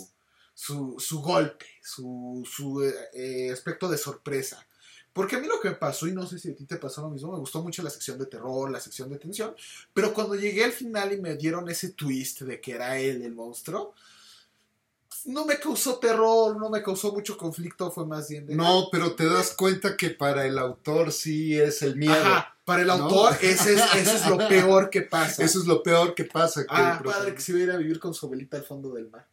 su, 0.54 0.96
su 0.98 1.22
golpe, 1.22 1.64
su, 1.82 2.46
su 2.46 2.82
eh, 2.82 2.94
eh, 3.14 3.50
aspecto 3.50 3.88
de 3.88 3.96
sorpresa. 3.96 4.66
Porque 5.12 5.36
a 5.36 5.40
mí 5.40 5.48
lo 5.48 5.60
que 5.60 5.70
me 5.70 5.74
pasó, 5.76 6.06
y 6.06 6.12
no 6.12 6.26
sé 6.26 6.38
si 6.38 6.50
a 6.50 6.54
ti 6.54 6.64
te 6.64 6.76
pasó 6.76 7.02
lo 7.02 7.10
mismo, 7.10 7.32
me 7.32 7.38
gustó 7.38 7.62
mucho 7.62 7.82
la 7.82 7.90
sección 7.90 8.18
de 8.18 8.26
terror, 8.26 8.70
la 8.70 8.80
sección 8.80 9.10
de 9.10 9.18
tensión, 9.18 9.54
pero 9.92 10.14
cuando 10.14 10.36
llegué 10.36 10.64
al 10.64 10.72
final 10.72 11.12
y 11.12 11.20
me 11.20 11.36
dieron 11.36 11.68
ese 11.68 11.90
twist 11.90 12.42
de 12.42 12.60
que 12.60 12.72
era 12.72 12.98
él 12.98 13.22
el 13.22 13.34
monstruo, 13.34 13.94
no 15.24 15.44
me 15.44 15.58
causó 15.58 15.98
terror, 15.98 16.56
no 16.56 16.70
me 16.70 16.82
causó 16.82 17.12
mucho 17.12 17.36
conflicto, 17.36 17.90
fue 17.90 18.06
más 18.06 18.28
bien 18.28 18.46
de... 18.46 18.54
No, 18.54 18.88
pero 18.90 19.14
te 19.14 19.26
das 19.26 19.52
cuenta 19.52 19.96
que 19.96 20.10
para 20.10 20.46
el 20.46 20.58
autor 20.58 21.12
sí 21.12 21.58
es 21.58 21.82
el 21.82 21.96
miedo. 21.96 22.12
Ajá, 22.14 22.56
para 22.64 22.82
el 22.82 22.88
¿no? 22.88 22.94
autor 22.94 23.36
ese 23.42 23.74
es, 23.74 24.26
lo 24.28 24.38
peor 24.48 24.90
que 24.90 25.02
pasa. 25.02 25.44
Eso 25.44 25.60
es 25.60 25.66
lo 25.66 25.82
peor 25.82 26.14
que 26.14 26.24
pasa. 26.24 26.62
que 26.62 26.68
Ah, 26.70 27.00
padre 27.04 27.34
que 27.34 27.40
se 27.40 27.52
iba 27.52 27.60
a 27.60 27.64
ir 27.64 27.70
a 27.72 27.76
vivir 27.76 27.98
con 27.98 28.14
su 28.14 28.26
abuelita 28.26 28.56
al 28.56 28.64
fondo 28.64 28.92
del 28.94 29.10
mar. 29.10 29.26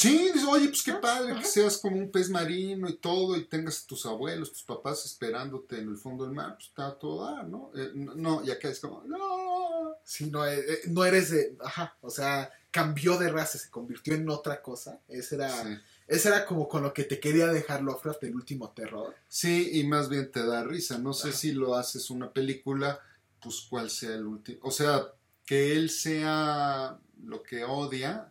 Sí, 0.00 0.32
oye, 0.48 0.68
pues 0.68 0.82
qué 0.82 0.92
Ah, 0.92 1.00
padre 1.00 1.32
ajá. 1.32 1.40
que 1.42 1.46
seas 1.46 1.76
como 1.78 1.96
un 1.96 2.10
pez 2.10 2.30
marino 2.30 2.88
y 2.88 2.96
todo, 2.96 3.36
y 3.36 3.44
tengas 3.44 3.82
a 3.82 3.86
tus 3.86 4.06
abuelos, 4.06 4.50
tus 4.52 4.62
papás 4.62 5.04
esperándote 5.04 5.78
en 5.78 5.88
el 5.88 5.98
fondo 5.98 6.24
del 6.24 6.32
mar, 6.34 6.54
pues 6.54 6.68
está 6.68 6.98
todo 6.98 7.26
dar, 7.26 7.46
¿no? 7.46 7.70
Eh, 7.74 7.90
no, 7.94 8.14
no, 8.14 8.42
y 8.44 8.50
acá 8.50 8.68
es 8.70 8.80
como, 8.80 9.02
no. 9.04 9.96
Sí, 10.04 10.30
no, 10.30 10.46
eh, 10.46 10.58
eh, 10.58 10.80
no 10.88 11.04
eres 11.04 11.30
de. 11.30 11.54
Ajá, 11.60 11.96
o 12.00 12.08
sea, 12.08 12.50
cambió 12.70 13.18
de 13.18 13.28
raza, 13.30 13.58
se 13.58 13.68
convirtió 13.68 14.14
en 14.14 14.28
otra 14.30 14.62
cosa. 14.62 15.00
Ese 15.06 15.34
era, 15.34 15.50
Sí. 15.50 15.68
ese 16.06 16.28
era 16.28 16.46
como 16.46 16.66
con 16.66 16.82
lo 16.82 16.94
que 16.94 17.04
te 17.04 17.20
quería 17.20 17.48
dejar 17.48 17.82
Lovecraft, 17.82 18.24
el 18.24 18.34
último 18.36 18.70
terror. 18.70 19.14
Sí, 19.28 19.70
y 19.80 19.84
más 19.84 20.08
bien 20.08 20.30
te 20.32 20.44
da 20.46 20.64
risa. 20.64 20.96
No 20.98 21.12
sé 21.12 21.28
Ajá. 21.28 21.36
si 21.36 21.52
lo 21.52 21.74
haces 21.74 22.08
una 22.08 22.32
película, 22.32 23.00
pues 23.42 23.66
cuál 23.68 23.90
sea 23.90 24.14
el 24.14 24.26
último. 24.26 24.60
O 24.62 24.70
sea, 24.70 25.08
que 25.44 25.72
él 25.72 25.90
sea 25.90 26.98
lo 27.22 27.42
que 27.42 27.64
odia 27.64 28.29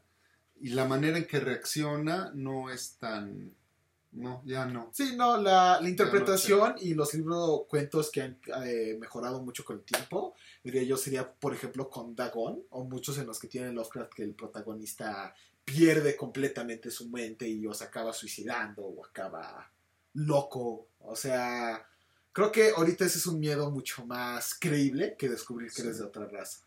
y 0.61 0.69
la 0.69 0.85
manera 0.85 1.17
en 1.17 1.25
que 1.25 1.39
reacciona 1.39 2.31
no 2.33 2.69
es 2.69 2.97
tan. 2.97 3.53
No, 4.11 4.41
ya 4.43 4.65
no. 4.65 4.89
Sí, 4.91 5.15
no, 5.15 5.37
la, 5.37 5.79
la 5.79 5.87
interpretación 5.87 6.75
y 6.79 6.95
los 6.95 7.13
libros 7.13 7.61
cuentos 7.69 8.09
que 8.11 8.23
han 8.23 8.39
eh, 8.65 8.97
mejorado 8.99 9.43
mucho 9.43 9.63
con 9.63 9.77
el 9.77 9.83
tiempo, 9.83 10.33
diría 10.63 10.81
yo, 10.81 10.97
sería, 10.97 11.31
por 11.31 11.53
ejemplo, 11.53 11.89
con 11.89 12.15
Dagon, 12.15 12.63
o 12.71 12.85
muchos 12.85 13.19
en 13.19 13.27
los 13.27 13.39
que 13.39 13.47
tiene 13.47 13.71
Lovecraft 13.71 14.13
que 14.13 14.23
el 14.23 14.33
protagonista 14.33 15.35
pierde 15.63 16.15
completamente 16.15 16.89
su 16.89 17.07
mente 17.09 17.47
y 17.47 17.65
o 17.67 17.73
se 17.73 17.83
acaba 17.83 18.11
suicidando 18.11 18.81
o 18.83 19.05
acaba 19.05 19.71
loco. 20.13 20.87
O 20.99 21.15
sea, 21.15 21.87
creo 22.31 22.51
que 22.51 22.71
ahorita 22.75 23.05
ese 23.05 23.19
es 23.19 23.27
un 23.27 23.39
miedo 23.39 23.69
mucho 23.69 24.05
más 24.05 24.55
creíble 24.55 25.15
que 25.17 25.29
descubrir 25.29 25.71
que 25.71 25.83
eres 25.83 25.99
de 25.99 26.05
otra 26.05 26.27
raza. 26.27 26.61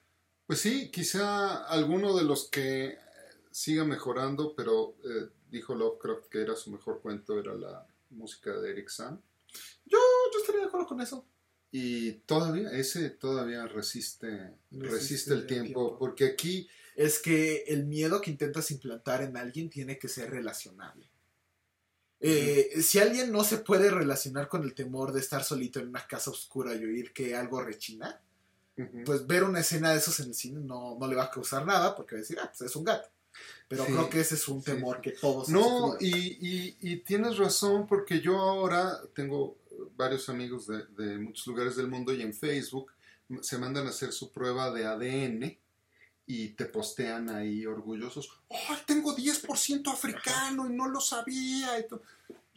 Pues 0.47 0.61
sí, 0.61 0.91
quizá 0.91 1.65
alguno 1.65 2.17
de 2.17 2.25
los 2.25 2.49
que 2.51 2.97
siga 3.53 3.85
mejorando, 3.85 4.55
pero 4.57 4.97
eh, 5.05 5.29
dijo 5.51 5.75
Lovecraft 5.75 6.27
que 6.29 6.41
era 6.41 6.57
su 6.57 6.71
mejor 6.71 7.01
cuento, 7.01 7.39
era 7.39 7.55
la 7.55 7.87
música 8.11 8.53
de 8.61 8.71
Eric 8.71 8.89
Sam. 8.89 9.21
Yo, 9.85 9.99
yo 10.33 10.41
estaría 10.41 10.63
de 10.63 10.67
acuerdo 10.67 10.87
con 10.87 11.01
eso. 11.01 11.27
Y 11.71 12.13
todavía, 12.27 12.71
ese 12.73 13.11
todavía 13.11 13.67
resiste, 13.67 14.55
resiste, 14.71 15.33
el, 15.33 15.47
tiempo, 15.47 15.99
porque 15.99 16.27
aquí... 16.27 16.69
Es 16.95 17.19
que 17.19 17.65
el 17.69 17.87
miedo 17.87 18.21
que 18.21 18.31
intentas 18.31 18.71
implantar 18.71 19.23
en 19.23 19.39
alguien 19.39 19.71
tiene 19.71 19.99
que 19.99 20.09
ser 20.09 20.31
relacionable. 20.31 21.09
Eh, 22.21 22.83
si 22.83 22.99
alguien 22.99 23.33
no 23.33 23.43
se 23.43 23.59
puede 23.59 23.91
relacionar 23.91 24.49
con 24.49 24.63
el 24.63 24.75
temor 24.75 25.13
de 25.13 25.21
estar 25.21 25.43
solito 25.43 25.81
en 25.81 25.89
una 25.89 26.07
casa 26.07 26.31
oscura 26.31 26.75
y 26.75 26.85
oír 26.85 27.15
que 27.15 27.35
algo 27.35 27.63
rechina, 27.63 28.21
pues 29.05 29.27
ver 29.27 29.45
una 29.45 29.61
escena 29.61 29.93
de 29.93 29.99
esos 29.99 30.21
en 30.21 30.29
el 30.29 30.35
cine 30.35 30.61
no, 30.61 30.97
no 30.99 31.07
le 31.07 31.17
va 31.17 31.25
a 31.25 31.31
causar 31.31 31.67
nada 31.67 31.97
porque 31.97 32.15
va 32.15 32.19
a 32.19 32.21
decir, 32.21 32.39
ah, 32.39 32.53
pues 32.57 32.71
es 32.71 32.77
un 32.77 32.85
gato. 32.85 33.09
Pero 33.69 33.85
creo 33.87 34.11
que 34.11 34.21
ese 34.21 34.35
es 34.35 34.49
un 34.49 34.63
temor 34.63 35.01
que 35.01 35.13
todos... 35.13 35.49
No, 35.49 35.97
y, 35.99 36.77
y, 36.81 36.97
tienes 36.99 37.39
razón 37.39 37.87
porque 37.87 38.21
yo 38.21 38.39
ahora 38.39 39.01
tengo 39.15 39.57
varios 39.97 40.29
amigos 40.29 40.67
de, 40.67 40.85
de, 40.89 41.19
muchos 41.19 41.47
lugares 41.47 41.77
del 41.77 41.89
mundo 41.89 42.13
y 42.13 42.23
en 42.23 42.35
Facebook 42.35 42.93
se 43.41 43.59
mandan 43.59 43.87
a 43.87 43.91
hacer 43.91 44.13
su 44.13 44.31
prueba 44.31 44.71
de 44.71 44.85
ADN 44.85 45.57
y 46.27 46.49
te 46.51 46.67
postean 46.67 47.29
ahí 47.31 47.67
orgullosos, 47.67 48.31
¡oh, 48.49 48.77
tengo 48.87 49.17
10% 49.17 49.93
africano 49.93 50.67
y 50.67 50.73
no 50.73 50.89
lo 50.89 51.01
sabía! 51.01 51.79
Y 51.79 51.87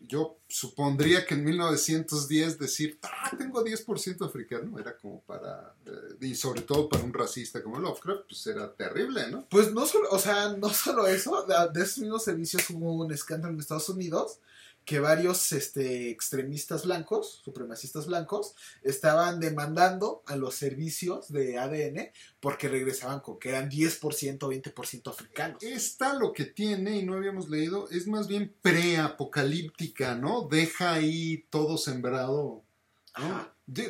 yo 0.08 0.40
supondría 0.48 1.26
que 1.26 1.36
en 1.36 1.44
1910 1.44 2.60
decir, 2.60 3.00
ah, 3.04 3.32
tengo 3.38 3.64
10% 3.64 4.26
africano, 4.26 4.80
era 4.80 4.98
como 4.98 5.22
para, 5.22 5.76
eh, 5.86 6.18
y 6.22 6.36
sobre 6.36 6.62
todo 6.62 6.90
para 6.90 7.04
un 7.04 7.14
racista 7.14 7.62
como 7.62 7.80
Lovecraft, 7.80 8.22
pues 8.28 8.48
era 8.48 8.74
terrible, 8.74 9.30
¿no? 9.30 9.48
Pues 9.50 9.72
no 9.74 9.86
solo, 9.86 10.10
o 10.12 10.20
sea, 10.20 10.50
no 10.50 10.70
solo 10.70 11.08
eso, 11.08 11.46
de, 11.46 11.82
esos 11.82 12.00
mismos 12.00 12.24
servicios 12.24 12.70
hubo 12.70 12.94
un 12.94 13.12
escándalo 13.12 13.54
en 13.54 13.60
Estados 13.60 13.90
Unidos 13.90 14.40
que 14.86 15.00
varios 15.00 15.52
este, 15.52 16.10
extremistas 16.10 16.86
blancos, 16.86 17.42
supremacistas 17.44 18.06
blancos, 18.06 18.56
estaban 18.84 19.40
demandando 19.40 20.22
a 20.28 20.36
los 20.36 20.56
servicios 20.56 21.32
de 21.32 21.58
ADN 21.58 22.12
porque 22.40 22.70
regresaban 22.70 23.20
con 23.20 23.40
que 23.40 23.50
eran 23.50 23.70
10% 23.70 24.44
o 24.44 24.52
20% 24.52 25.10
africanos. 25.10 25.64
Esta 25.64 26.14
lo 26.14 26.32
que 26.32 26.46
tiene, 26.46 26.98
y 26.98 27.06
no 27.06 27.16
habíamos 27.16 27.50
leído, 27.50 27.90
es 27.90 28.08
más 28.08 28.28
bien 28.28 28.54
preapocalíptica, 28.62 30.16
¿no? 30.16 30.48
Deja 30.48 30.94
ahí 30.94 31.46
todo 31.50 31.78
sembrado. 31.78 32.64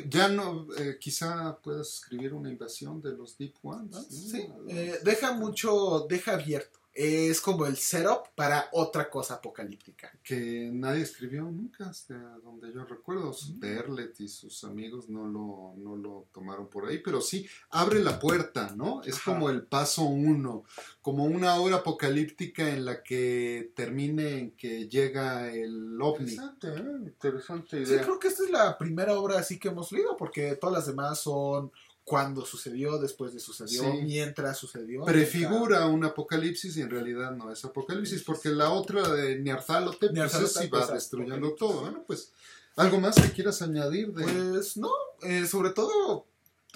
ya 0.08 0.28
no, 0.28 0.66
eh, 0.78 0.96
quizá 0.98 1.58
puedas 1.62 1.94
escribir 1.94 2.32
una 2.32 2.50
invasión 2.50 3.02
de 3.02 3.12
los 3.12 3.36
Deep 3.36 3.54
Ones. 3.62 3.96
Sí, 4.08 4.48
eh, 4.68 4.98
deja 5.04 5.32
mucho, 5.32 6.06
deja 6.08 6.32
abierto 6.32 6.85
es 6.96 7.42
como 7.42 7.66
el 7.66 7.76
setup 7.76 8.28
para 8.34 8.68
otra 8.72 9.10
cosa 9.10 9.34
apocalíptica. 9.34 10.10
Que 10.22 10.70
nadie 10.72 11.02
escribió 11.02 11.42
nunca, 11.42 11.90
hasta 11.90 12.14
donde 12.38 12.72
yo 12.72 12.84
recuerdo. 12.84 13.34
Berlet 13.56 14.18
y 14.20 14.28
sus 14.28 14.64
amigos 14.64 15.08
no 15.10 15.26
lo, 15.26 15.74
no 15.76 15.96
lo 15.96 16.28
tomaron 16.32 16.68
por 16.68 16.86
ahí, 16.86 16.98
pero 16.98 17.20
sí 17.20 17.46
abre 17.70 18.02
la 18.02 18.18
puerta, 18.18 18.72
¿no? 18.74 19.02
Es 19.02 19.18
como 19.20 19.50
el 19.50 19.62
paso 19.62 20.04
uno, 20.04 20.64
como 21.02 21.24
una 21.24 21.56
obra 21.56 21.76
apocalíptica 21.76 22.70
en 22.70 22.86
la 22.86 23.02
que 23.02 23.72
termine 23.74 24.38
en 24.38 24.50
que 24.52 24.88
llega 24.88 25.52
el 25.52 26.00
ovni. 26.00 26.32
Interesante, 26.32 26.68
¿eh? 26.68 26.96
interesante 27.04 27.76
idea. 27.82 27.98
Sí, 27.98 28.04
creo 28.04 28.18
que 28.18 28.28
esta 28.28 28.44
es 28.44 28.50
la 28.50 28.78
primera 28.78 29.18
obra 29.18 29.38
así 29.38 29.58
que 29.58 29.68
hemos 29.68 29.92
leído, 29.92 30.16
porque 30.16 30.56
todas 30.56 30.74
las 30.74 30.86
demás 30.86 31.20
son 31.20 31.70
cuando 32.06 32.46
sucedió, 32.46 32.98
después 32.98 33.34
de 33.34 33.40
sucedió, 33.40 33.82
mientras 33.94 34.56
sucedió. 34.56 35.04
Prefigura 35.04 35.86
un 35.86 36.04
apocalipsis 36.04 36.76
y 36.76 36.82
en 36.82 36.88
realidad 36.88 37.32
no 37.32 37.50
es 37.50 37.64
apocalipsis, 37.64 38.22
porque 38.22 38.48
la 38.50 38.70
otra 38.70 39.08
de 39.12 39.40
Niarzalote, 39.40 40.10
pues 40.10 40.52
sí 40.52 40.68
va 40.68 40.86
destruyendo 40.86 41.56
todo. 41.56 41.80
Bueno, 41.80 42.04
pues, 42.06 42.30
¿algo 42.76 43.00
más 43.00 43.16
que 43.16 43.32
quieras 43.32 43.60
añadir? 43.60 44.12
De... 44.12 44.22
Pues 44.22 44.76
no, 44.76 44.92
eh, 45.22 45.46
sobre 45.46 45.70
todo 45.70 46.28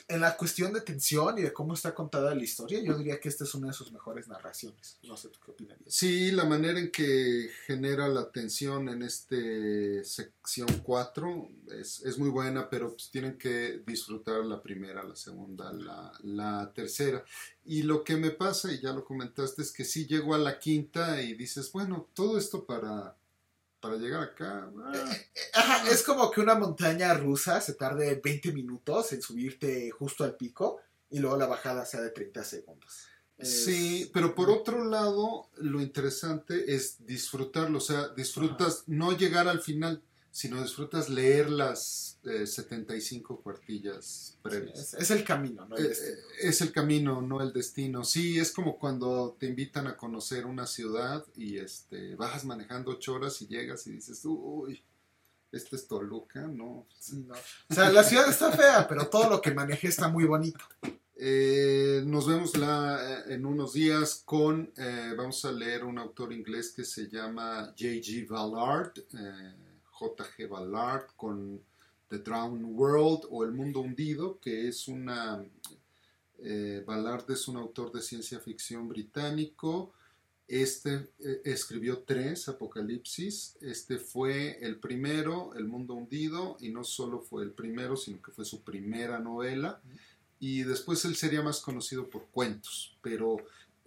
en 0.08 0.20
la 0.20 0.36
cuestión 0.36 0.72
de 0.72 0.80
tensión 0.80 1.38
y 1.38 1.42
de 1.42 1.52
cómo 1.52 1.74
está 1.74 1.94
contada 1.94 2.34
la 2.34 2.42
historia, 2.42 2.80
yo 2.82 2.96
diría 2.96 3.20
que 3.20 3.28
esta 3.28 3.44
es 3.44 3.54
una 3.54 3.68
de 3.68 3.72
sus 3.72 3.92
mejores 3.92 4.28
narraciones. 4.28 4.98
No 5.02 5.16
sé, 5.16 5.28
¿tú 5.28 5.38
qué 5.44 5.50
opinarías? 5.50 5.92
Sí, 5.92 6.30
la 6.30 6.44
manera 6.44 6.78
en 6.78 6.90
que 6.90 7.50
genera 7.66 8.08
la 8.08 8.30
tensión 8.30 8.88
en 8.88 9.02
este 9.02 10.04
sección 10.04 10.68
4 10.82 11.48
es, 11.78 12.18
muy 12.18 12.28
buena, 12.28 12.68
pero 12.68 12.90
pues 12.90 13.10
tienen 13.10 13.38
que 13.38 13.82
disfrutar 13.86 14.44
la 14.44 14.62
primera, 14.62 15.02
la 15.02 15.16
segunda, 15.16 15.72
la, 15.72 16.12
la 16.22 16.72
tercera. 16.74 17.24
Y 17.64 17.82
lo 17.82 18.04
que 18.04 18.16
me 18.16 18.30
pasa, 18.30 18.72
y 18.72 18.80
ya 18.80 18.92
lo 18.92 19.04
comentaste, 19.04 19.62
es 19.62 19.72
que 19.72 19.84
sí 19.84 20.06
llego 20.06 20.34
a 20.34 20.38
la 20.38 20.58
quinta 20.58 21.22
y 21.22 21.34
dices, 21.34 21.70
bueno, 21.72 22.08
todo 22.14 22.38
esto 22.38 22.64
para 22.64 23.16
para 23.80 23.96
llegar 23.96 24.22
acá. 24.22 24.70
Ah. 24.84 25.16
Ajá, 25.54 25.90
es 25.90 26.02
como 26.02 26.30
que 26.30 26.40
una 26.40 26.54
montaña 26.54 27.14
rusa 27.14 27.60
se 27.60 27.74
tarde 27.74 28.20
20 28.22 28.52
minutos 28.52 29.12
en 29.12 29.22
subirte 29.22 29.90
justo 29.90 30.24
al 30.24 30.36
pico 30.36 30.80
y 31.08 31.18
luego 31.18 31.36
la 31.36 31.46
bajada 31.46 31.84
sea 31.84 32.00
de 32.00 32.10
30 32.10 32.44
segundos. 32.44 33.06
Sí, 33.42 34.10
pero 34.12 34.34
por 34.34 34.50
otro 34.50 34.84
lado, 34.84 35.48
lo 35.56 35.80
interesante 35.80 36.74
es 36.74 37.04
disfrutarlo, 37.06 37.78
o 37.78 37.80
sea, 37.80 38.08
disfrutas 38.08 38.84
no 38.86 39.16
llegar 39.16 39.48
al 39.48 39.60
final, 39.60 40.02
sino 40.30 40.62
disfrutas 40.62 41.08
leer 41.08 41.50
las 41.50 42.18
75 42.22 43.34
eh, 43.34 43.42
cuartillas 43.42 44.36
previas. 44.42 44.94
es, 44.94 45.10
el 45.10 45.24
camino, 45.24 45.66
no 45.66 45.76
el 45.76 45.86
eh, 45.86 45.88
destino. 45.88 46.18
es 46.38 46.60
el 46.60 46.72
camino, 46.72 47.22
no 47.22 47.40
el 47.40 47.52
destino. 47.52 48.04
Sí, 48.04 48.38
es 48.38 48.52
como 48.52 48.78
cuando 48.78 49.36
te 49.38 49.46
invitan 49.46 49.86
a 49.86 49.96
conocer 49.96 50.46
una 50.46 50.66
ciudad 50.66 51.24
y 51.34 51.58
este 51.58 52.14
vas 52.14 52.44
manejando 52.44 52.92
ocho 52.92 53.14
horas 53.14 53.40
y 53.42 53.48
llegas 53.48 53.86
y 53.86 53.92
dices, 53.92 54.20
uy, 54.24 54.82
este 55.50 55.76
es 55.76 55.88
Toluca, 55.88 56.42
no. 56.42 56.86
O 57.68 57.74
sea, 57.74 57.90
la 57.90 58.04
ciudad 58.04 58.28
está 58.28 58.52
fea, 58.52 58.86
pero 58.86 59.08
todo 59.08 59.28
lo 59.28 59.40
que 59.40 59.50
manejé 59.52 59.88
está 59.88 60.08
muy 60.08 60.24
bonito. 60.24 60.60
Eh, 61.22 62.02
nos 62.06 62.28
vemos 62.28 62.56
la, 62.56 63.24
en 63.26 63.44
unos 63.44 63.72
días 63.72 64.22
con, 64.24 64.72
vamos 65.16 65.44
a 65.44 65.52
leer 65.52 65.84
un 65.84 65.98
autor 65.98 66.32
inglés 66.32 66.70
que 66.70 66.84
se 66.84 67.08
llama 67.08 67.74
J.G. 67.76 68.28
Ballard. 68.28 68.92
J.G. 70.00 70.46
Ballard 70.46 71.08
con 71.14 71.60
The 72.08 72.18
Drowned 72.18 72.64
World 72.64 73.26
o 73.30 73.44
El 73.44 73.52
Mundo 73.52 73.80
Hundido, 73.80 74.40
que 74.40 74.66
es 74.68 74.88
una... 74.88 75.44
Eh, 76.42 76.82
Ballard 76.86 77.30
es 77.30 77.48
un 77.48 77.58
autor 77.58 77.92
de 77.92 78.00
ciencia 78.00 78.40
ficción 78.40 78.88
británico. 78.88 79.92
Este 80.48 81.10
eh, 81.18 81.42
escribió 81.44 81.98
tres 81.98 82.48
Apocalipsis. 82.48 83.58
Este 83.60 83.98
fue 83.98 84.58
el 84.64 84.80
primero, 84.80 85.52
El 85.54 85.66
Mundo 85.68 85.92
Hundido, 85.92 86.56
y 86.60 86.70
no 86.70 86.82
solo 86.82 87.20
fue 87.20 87.42
el 87.42 87.52
primero, 87.52 87.94
sino 87.94 88.22
que 88.22 88.32
fue 88.32 88.46
su 88.46 88.62
primera 88.62 89.18
novela. 89.18 89.82
Y 90.38 90.62
después 90.62 91.04
él 91.04 91.14
sería 91.14 91.42
más 91.42 91.60
conocido 91.60 92.08
por 92.08 92.26
cuentos, 92.28 92.96
pero 93.02 93.36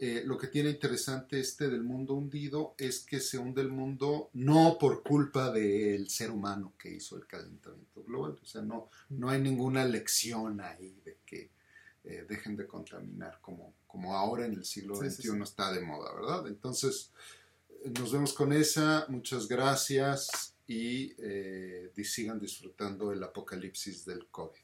eh, 0.06 0.22
lo 0.26 0.38
que 0.38 0.48
tiene 0.48 0.70
interesante 0.70 1.40
este 1.40 1.70
del 1.70 1.82
mundo 1.82 2.14
hundido 2.14 2.76
es 2.78 3.06
que 3.06 3.22
se 3.22 3.38
hunde 3.38 3.62
el 3.62 3.70
mundo 3.70 4.30
no 4.34 4.78
por 4.78 5.02
culpa 5.02 5.50
del 5.50 6.10
ser 6.10 6.30
humano 6.30 6.74
que 6.78 6.92
hizo 6.92 7.16
el 7.16 7.26
calentamiento 7.26 8.04
global, 8.04 8.38
o 8.44 8.46
sea, 8.46 8.62
no, 8.62 8.90
no 9.08 9.30
hay 9.30 9.40
ninguna 9.40 9.86
lección 9.86 10.60
ahí 10.60 11.00
de 11.06 11.20
que 11.26 11.52
eh, 12.04 12.26
dejen 12.28 12.58
de 12.58 12.68
contaminar 12.68 13.40
como, 13.40 13.76
como 13.88 14.14
ahora 14.14 14.46
en 14.46 14.56
el 14.56 14.66
siglo 14.66 14.98
XXI 14.98 15.42
está 15.42 15.72
de 15.72 15.80
moda, 15.80 16.14
¿verdad? 16.14 16.48
Entonces, 16.48 17.14
nos 17.98 18.12
vemos 18.12 18.34
con 18.34 18.52
esa, 18.52 19.06
muchas 19.08 19.48
gracias 19.48 20.54
y 20.68 21.16
eh, 21.18 21.94
sigan 22.04 22.42
disfrutando 22.42 23.14
el 23.14 23.24
apocalipsis 23.24 24.04
del 24.04 24.28
COVID. 24.28 24.63